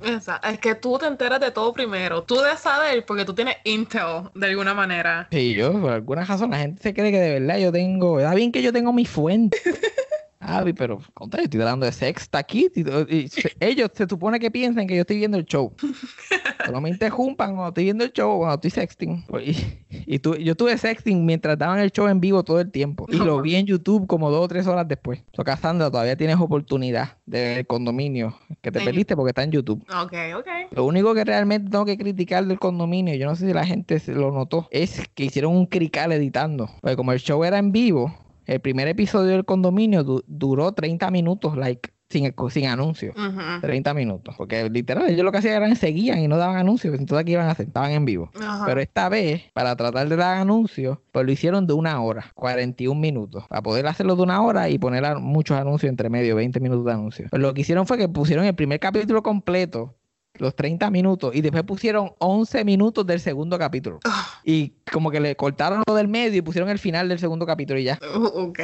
Exacto. 0.02 0.48
Es 0.48 0.58
que 0.58 0.74
tú 0.74 0.98
te 0.98 1.06
enteras 1.06 1.40
de 1.40 1.50
todo 1.50 1.72
primero. 1.72 2.22
Tú 2.22 2.36
debes 2.36 2.60
saber 2.60 3.04
porque 3.06 3.24
tú 3.24 3.34
tienes 3.34 3.56
intel 3.64 4.30
de 4.34 4.46
alguna 4.46 4.74
manera. 4.74 5.28
Y 5.30 5.54
yo, 5.54 5.72
por 5.80 5.92
alguna 5.92 6.24
razón, 6.24 6.50
la 6.50 6.58
gente 6.58 6.82
se 6.82 6.94
cree 6.94 7.10
que 7.10 7.20
de 7.20 7.40
verdad 7.40 7.58
yo 7.58 7.72
tengo. 7.72 8.20
Está 8.20 8.34
bien 8.34 8.52
que 8.52 8.62
yo 8.62 8.72
tengo 8.72 8.92
mi 8.92 9.06
fuente. 9.06 9.58
Ah, 10.38 10.64
pero 10.76 11.00
contra, 11.14 11.40
yo 11.40 11.44
estoy 11.44 11.60
hablando 11.60 11.86
de 11.86 11.92
sexta 11.92 12.38
aquí. 12.38 12.68
y- 12.74 13.16
y 13.16 13.30
ellos 13.60 13.90
se 13.94 14.06
supone 14.06 14.38
que 14.38 14.50
piensan 14.50 14.86
que 14.86 14.94
yo 14.94 15.00
estoy 15.00 15.16
viendo 15.16 15.36
el 15.38 15.44
show. 15.46 15.72
Pero 16.66 16.80
me 16.80 16.90
interrumpan 16.90 17.50
cuando 17.54 17.68
estoy 17.68 17.84
viendo 17.84 18.02
el 18.04 18.12
show 18.12 18.30
o 18.32 18.38
cuando 18.38 18.54
estoy 18.56 18.70
sexting. 18.70 19.24
Pues, 19.28 19.46
Y, 19.48 20.14
y 20.14 20.18
tu- 20.18 20.34
yo 20.34 20.54
tuve 20.56 20.76
sexting 20.76 21.24
mientras 21.24 21.56
daban 21.56 21.78
el 21.78 21.92
show 21.92 22.08
en 22.08 22.20
vivo 22.20 22.42
todo 22.42 22.60
el 22.60 22.70
tiempo. 22.72 23.06
Y 23.08 23.16
lo 23.16 23.40
vi 23.40 23.54
en 23.54 23.66
YouTube 23.66 24.06
como 24.08 24.30
dos 24.30 24.44
o 24.44 24.48
tres 24.48 24.66
horas 24.66 24.86
después. 24.88 25.22
So, 25.32 25.44
Cassandra, 25.44 25.90
todavía 25.90 26.16
tienes 26.16 26.36
oportunidad 26.38 27.18
de 27.24 27.40
ver 27.40 27.58
el 27.58 27.66
condominio 27.66 28.36
que 28.62 28.72
te 28.72 28.80
perdiste 28.80 29.14
porque 29.16 29.30
está 29.30 29.44
en 29.44 29.52
YouTube. 29.52 29.82
Ok, 29.88 30.12
ok. 30.38 30.46
Lo 30.72 30.84
único 30.84 31.14
que 31.14 31.24
realmente 31.24 31.70
tengo 31.70 31.84
que 31.84 31.96
criticar 31.96 32.44
del 32.46 32.58
condominio, 32.58 33.14
yo 33.14 33.26
no 33.26 33.36
sé 33.36 33.46
si 33.46 33.52
la 33.52 33.64
gente 33.64 33.98
se 34.00 34.12
lo 34.12 34.32
notó, 34.32 34.66
es 34.72 35.02
que 35.14 35.24
hicieron 35.24 35.54
un 35.56 35.66
crical 35.66 36.10
editando. 36.12 36.68
Porque 36.80 36.96
como 36.96 37.12
el 37.12 37.20
show 37.20 37.44
era 37.44 37.58
en 37.58 37.70
vivo, 37.70 38.12
el 38.46 38.60
primer 38.60 38.88
episodio 38.88 39.32
del 39.32 39.44
condominio 39.44 40.04
du- 40.04 40.24
duró 40.26 40.72
30 40.72 41.10
minutos, 41.10 41.56
like, 41.56 41.90
sin, 42.08 42.32
sin 42.50 42.66
anuncio. 42.66 43.12
Ujú. 43.16 43.60
30 43.62 43.92
minutos. 43.92 44.34
Porque 44.38 44.70
literal, 44.70 45.08
ellos 45.10 45.24
lo 45.24 45.32
que 45.32 45.38
hacían 45.38 45.60
era 45.62 45.74
seguían 45.74 46.20
y 46.20 46.28
no 46.28 46.36
daban 46.36 46.56
anuncios. 46.56 46.96
Entonces, 46.98 47.24
¿qué 47.24 47.32
iban 47.32 47.48
a 47.48 47.50
hacer? 47.50 47.66
Estaban 47.66 47.90
en 47.90 48.04
vivo. 48.04 48.30
Pero 48.64 48.80
esta 48.80 49.08
vez, 49.08 49.42
para 49.52 49.74
tratar 49.74 50.08
de 50.08 50.14
dar 50.16 50.38
anuncios, 50.38 50.98
pues 51.12 51.26
lo 51.26 51.32
hicieron 51.32 51.66
de 51.66 51.72
una 51.72 52.00
hora, 52.00 52.30
41 52.34 53.00
minutos. 53.00 53.44
Para 53.48 53.62
poder 53.62 53.86
hacerlo 53.88 54.14
de 54.14 54.22
una 54.22 54.40
hora 54.42 54.68
y 54.68 54.78
poner 54.78 55.02
muchos 55.18 55.58
anuncios 55.58 55.90
entre 55.90 56.08
medio, 56.08 56.36
20 56.36 56.60
minutos 56.60 56.84
de 56.84 56.92
anuncios. 56.92 57.28
Pues 57.30 57.42
lo 57.42 57.52
que 57.54 57.62
hicieron 57.62 57.86
fue 57.86 57.98
que 57.98 58.08
pusieron 58.08 58.44
el 58.46 58.54
primer 58.54 58.78
capítulo 58.78 59.22
completo, 59.24 59.94
los 60.38 60.54
30 60.56 60.90
minutos, 60.90 61.34
y 61.34 61.40
después 61.40 61.62
pusieron 61.64 62.12
11 62.18 62.64
minutos 62.64 63.06
del 63.06 63.20
segundo 63.20 63.58
capítulo. 63.58 64.00
Y 64.44 64.74
como 64.92 65.10
que 65.10 65.20
le 65.20 65.36
cortaron 65.36 65.82
lo 65.86 65.94
del 65.94 66.08
medio 66.08 66.38
y 66.38 66.42
pusieron 66.42 66.70
el 66.70 66.78
final 66.78 67.08
del 67.08 67.18
segundo 67.18 67.46
capítulo 67.46 67.78
y 67.80 67.84
ya. 67.84 67.98
Uh, 68.16 68.48
ok. 68.48 68.60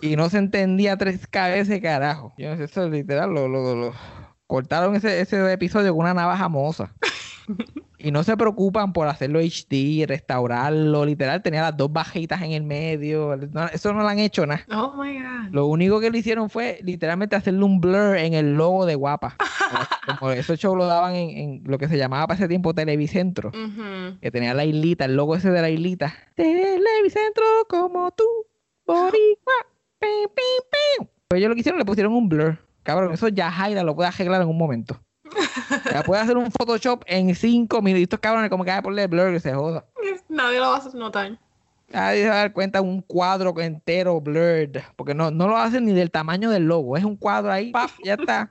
Y 0.00 0.16
no 0.16 0.28
se 0.28 0.38
entendía 0.38 0.96
tres 0.96 1.26
cabezas, 1.26 1.78
carajo. 1.80 2.34
Yo 2.36 2.50
no 2.50 2.56
sé, 2.56 2.64
eso 2.64 2.84
es 2.84 2.90
literal, 2.90 3.32
lo, 3.32 3.48
lo- 3.48 3.74
lo- 3.74 3.94
cortaron 4.46 4.94
ese, 4.96 5.20
ese 5.20 5.52
episodio 5.52 5.92
con 5.92 6.00
una 6.04 6.14
navaja 6.14 6.48
moza. 6.48 6.92
Y 8.06 8.10
no 8.10 8.22
se 8.22 8.36
preocupan 8.36 8.92
por 8.92 9.08
hacerlo 9.08 9.40
HD, 9.40 10.04
restaurarlo, 10.06 11.06
literal, 11.06 11.42
tenía 11.42 11.62
las 11.62 11.74
dos 11.76 11.90
bajitas 11.90 12.42
en 12.42 12.52
el 12.52 12.62
medio. 12.62 13.34
no- 13.50 13.66
eso 13.68 13.94
no 13.94 14.02
lo 14.02 14.08
han 14.08 14.18
hecho 14.18 14.44
nada. 14.44 14.64
Oh 14.70 14.92
my 15.02 15.14
god. 15.18 15.48
Lo 15.52 15.66
único 15.66 16.00
que 16.00 16.10
lo 16.10 16.18
hicieron 16.18 16.50
fue 16.50 16.80
literalmente 16.82 17.34
hacerle 17.34 17.64
un 17.64 17.80
blur 17.80 18.16
en 18.18 18.34
el 18.34 18.54
logo 18.56 18.84
de 18.84 18.94
Guapa. 18.94 19.36
Como, 20.04 20.18
como 20.18 20.30
esos 20.32 20.58
shows 20.58 20.76
lo 20.76 20.84
daban 20.84 21.14
en, 21.14 21.30
en 21.30 21.62
lo 21.64 21.78
que 21.78 21.88
se 21.88 21.96
llamaba 21.96 22.26
para 22.26 22.36
ese 22.36 22.46
tiempo 22.48 22.74
Televicentro. 22.74 23.50
Que 24.20 24.30
tenía 24.30 24.52
la 24.52 24.66
islita, 24.66 25.06
el 25.06 25.16
logo 25.16 25.34
ese 25.34 25.50
de 25.50 25.62
la 25.62 25.70
islita. 25.70 26.12
Televicentro 26.34 27.44
como 27.68 28.10
tú, 28.12 28.24
boricua, 28.86 29.54
pim, 29.98 30.28
pim, 30.34 30.98
pim. 30.98 31.08
Pues 31.28 31.38
ellos 31.38 31.48
lo 31.48 31.54
que 31.54 31.60
hicieron, 31.60 31.78
le 31.78 31.84
pusieron 31.86 32.12
un 32.12 32.28
blur. 32.28 32.58
Cabrón, 32.82 33.14
eso 33.14 33.28
ya 33.28 33.50
Jaira 33.50 33.82
lo 33.82 33.94
puede 33.96 34.08
arreglar 34.10 34.42
en 34.42 34.48
un 34.48 34.58
momento. 34.58 35.00
Ya 35.92 36.02
puede 36.02 36.22
hacer 36.22 36.36
un 36.36 36.50
Photoshop 36.50 37.02
en 37.06 37.34
cinco 37.34 37.82
minutos, 37.82 38.18
cabrones, 38.20 38.50
como 38.50 38.64
que 38.64 38.70
va 38.70 38.78
a 38.78 38.82
ponerle 38.82 39.06
blur 39.06 39.32
que 39.32 39.40
se 39.40 39.52
joda. 39.54 39.84
Nadie 40.28 40.58
lo 40.58 40.70
va 40.70 40.76
a 40.78 40.96
notar. 40.96 41.38
Nadie 41.92 42.22
se 42.22 42.28
va 42.28 42.34
a 42.34 42.38
dar 42.38 42.52
cuenta 42.52 42.80
un 42.80 43.02
cuadro 43.02 43.58
entero 43.60 44.20
blurred. 44.20 44.78
Porque 44.96 45.14
no, 45.14 45.30
no 45.30 45.48
lo 45.48 45.56
hacen 45.56 45.84
ni 45.84 45.92
del 45.92 46.10
tamaño 46.10 46.50
del 46.50 46.64
logo. 46.64 46.96
Es 46.96 47.04
un 47.04 47.16
cuadro 47.16 47.52
ahí, 47.52 47.70
¡pap! 47.70 47.90
ya 48.04 48.14
está. 48.14 48.48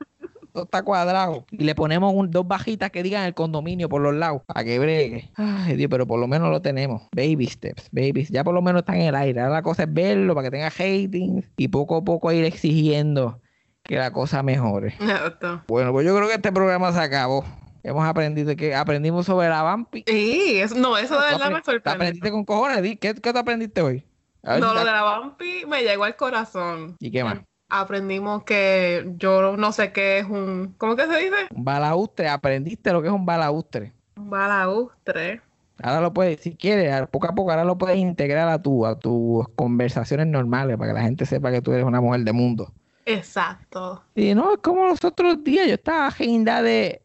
Todo 0.54 0.66
está 0.66 0.84
cuadrado. 0.84 1.46
Y 1.50 1.64
le 1.64 1.74
ponemos 1.74 2.14
un- 2.14 2.30
dos 2.30 2.48
bajitas 2.48 2.92
que 2.92 3.02
digan 3.02 3.26
el 3.26 3.34
condominio 3.34 3.90
por 3.90 4.02
los 4.02 4.14
lados. 4.14 4.44
Para 4.46 4.64
que 4.64 4.78
bregue. 4.78 5.32
Ay, 5.36 5.76
Dios, 5.76 5.90
pero 5.90 6.06
por 6.06 6.20
lo 6.20 6.28
menos 6.28 6.52
lo 6.52 6.62
tenemos. 6.62 7.02
Baby 7.12 7.48
steps, 7.48 7.90
babies. 7.92 8.30
Ya 8.30 8.44
por 8.44 8.54
lo 8.54 8.62
menos 8.62 8.82
está 8.82 8.96
en 8.96 9.02
el 9.02 9.16
aire. 9.16 9.42
Ahora 9.42 9.56
la 9.56 9.62
cosa 9.64 9.84
es 9.84 9.94
verlo 9.94 10.36
para 10.36 10.46
que 10.48 10.52
tenga 10.52 10.70
ratings. 10.70 11.44
Y 11.58 11.68
poco 11.70 11.98
a 11.98 12.04
poco 12.04 12.32
ir 12.32 12.46
exigiendo 12.46 13.42
que 13.84 13.96
la 13.98 14.12
cosa 14.12 14.42
mejore. 14.44 14.90
Exacto. 15.00 15.62
Bueno, 15.68 15.92
pues 15.92 16.06
yo 16.06 16.16
creo 16.16 16.28
que 16.28 16.36
este 16.36 16.52
programa 16.52 16.92
se 16.92 17.00
acabó. 17.00 17.44
Hemos 17.84 18.06
aprendido 18.06 18.56
que 18.56 18.74
aprendimos 18.74 19.26
sobre 19.26 19.50
la 19.50 19.62
vampi. 19.62 20.06
Sí, 20.08 20.60
eso, 20.60 20.76
no, 20.76 20.98
eso 20.98 21.20
de 21.20 21.32
verdad 21.32 21.52
me 21.52 21.62
sorprende. 21.64 21.90
aprendiste 21.92 22.32
con 22.32 22.46
cojones. 22.46 22.82
¿Qué, 23.00 23.14
qué 23.14 23.34
tú 23.34 23.38
aprendiste 23.38 23.82
hoy? 23.82 24.06
No, 24.42 24.58
lo 24.60 24.74
te- 24.74 24.80
de 24.80 24.86
la 24.86 25.02
vampi 25.04 25.66
me 25.68 25.84
llegó 25.84 26.06
al 26.06 26.16
corazón. 26.16 26.96
¿Y 27.00 27.12
qué 27.12 27.24
más? 27.24 27.40
Aprendimos 27.70 28.44
que 28.44 29.12
yo 29.18 29.58
no 29.58 29.72
sé 29.72 29.92
qué 29.92 30.20
es 30.20 30.26
un... 30.26 30.76
¿Cómo 30.78 30.96
que 30.96 31.08
se 31.08 31.18
dice? 31.18 31.36
Un 31.54 31.66
balaustre, 31.66 32.30
aprendiste 32.30 32.92
lo 32.94 33.02
que 33.02 33.08
es 33.08 33.14
un 33.14 33.26
balaustre. 33.26 33.92
Un 34.16 34.30
balaustre. 34.30 35.42
Ahora 35.82 36.00
lo 36.02 36.14
puedes, 36.14 36.40
si 36.40 36.56
quieres, 36.56 37.08
poco 37.08 37.28
a 37.28 37.34
poco 37.36 37.50
ahora 37.52 37.66
lo 37.66 37.78
puedes 37.78 37.98
integrar 37.98 38.48
a, 38.48 38.62
tu, 38.62 38.86
a 38.86 38.98
tus 39.00 39.48
conversaciones 39.56 40.28
normales 40.28 40.78
para 40.78 40.92
que 40.92 41.00
la 41.00 41.02
gente 41.02 41.26
sepa 41.26 41.52
que 41.52 41.62
tú 41.62 41.74
eres 41.74 41.84
una 41.84 42.00
mujer 42.00 42.22
de 42.22 42.32
mundo. 42.32 42.72
Exacto. 43.06 44.04
Y 44.16 44.34
no, 44.34 44.54
es 44.54 44.60
como 44.60 44.86
los 44.86 45.04
otros 45.04 45.44
días, 45.44 45.68
yo 45.68 45.74
estaba 45.76 46.08
agenda 46.08 46.62
de 46.62 47.02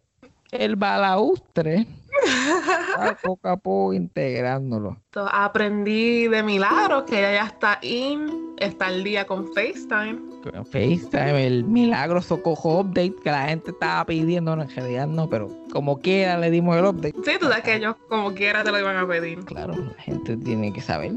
el 0.50 0.76
balaustre. 0.76 1.86
Poco 3.22 3.48
a 3.48 3.56
poco 3.56 3.92
integrándolo. 3.92 4.96
So, 5.12 5.28
aprendí 5.30 6.26
de 6.26 6.42
milagro 6.42 7.04
que 7.04 7.18
ella 7.18 7.32
ya 7.32 7.46
está 7.46 7.78
in, 7.82 8.54
está 8.58 8.86
al 8.86 9.04
día 9.04 9.24
con 9.24 9.46
FaceTime. 9.54 10.18
Con 10.42 10.66
FaceTime, 10.66 11.46
el 11.46 11.64
milagro 11.64 12.20
socojo 12.20 12.80
update 12.80 13.14
que 13.22 13.30
la 13.30 13.46
gente 13.48 13.70
estaba 13.70 14.04
pidiendo, 14.04 14.56
no, 14.56 14.62
en 14.62 14.70
realidad 14.70 15.06
no, 15.06 15.28
pero 15.28 15.48
como 15.70 16.00
quiera 16.00 16.38
le 16.38 16.50
dimos 16.50 16.76
el 16.76 16.86
update. 16.86 17.14
Sí, 17.24 17.32
tú 17.38 17.46
sabes 17.46 17.62
que 17.62 17.76
ellos 17.76 17.94
como 18.08 18.34
quiera 18.34 18.64
te 18.64 18.72
lo 18.72 18.80
iban 18.80 18.96
a 18.96 19.06
pedir. 19.06 19.44
Claro, 19.44 19.74
la 19.74 20.02
gente 20.02 20.36
tiene 20.38 20.72
que 20.72 20.80
saber. 20.80 21.12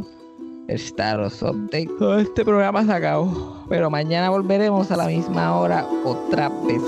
El 0.68 0.76
status 0.76 1.42
update. 1.42 1.90
Todo 2.00 2.20
este 2.20 2.46
programa 2.46 2.86
se 2.86 2.92
acabó. 2.94 3.66
Pero 3.70 3.90
mañana 3.90 4.30
volveremos 4.30 4.92
a 4.92 4.98
la 4.98 5.08
misma 5.08 5.58
hora 5.60 5.86
otra 6.06 6.50
vez. 6.50 6.82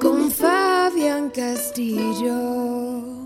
Con 0.00 0.30
Fabián 0.30 1.30
Castillo. 1.30 3.25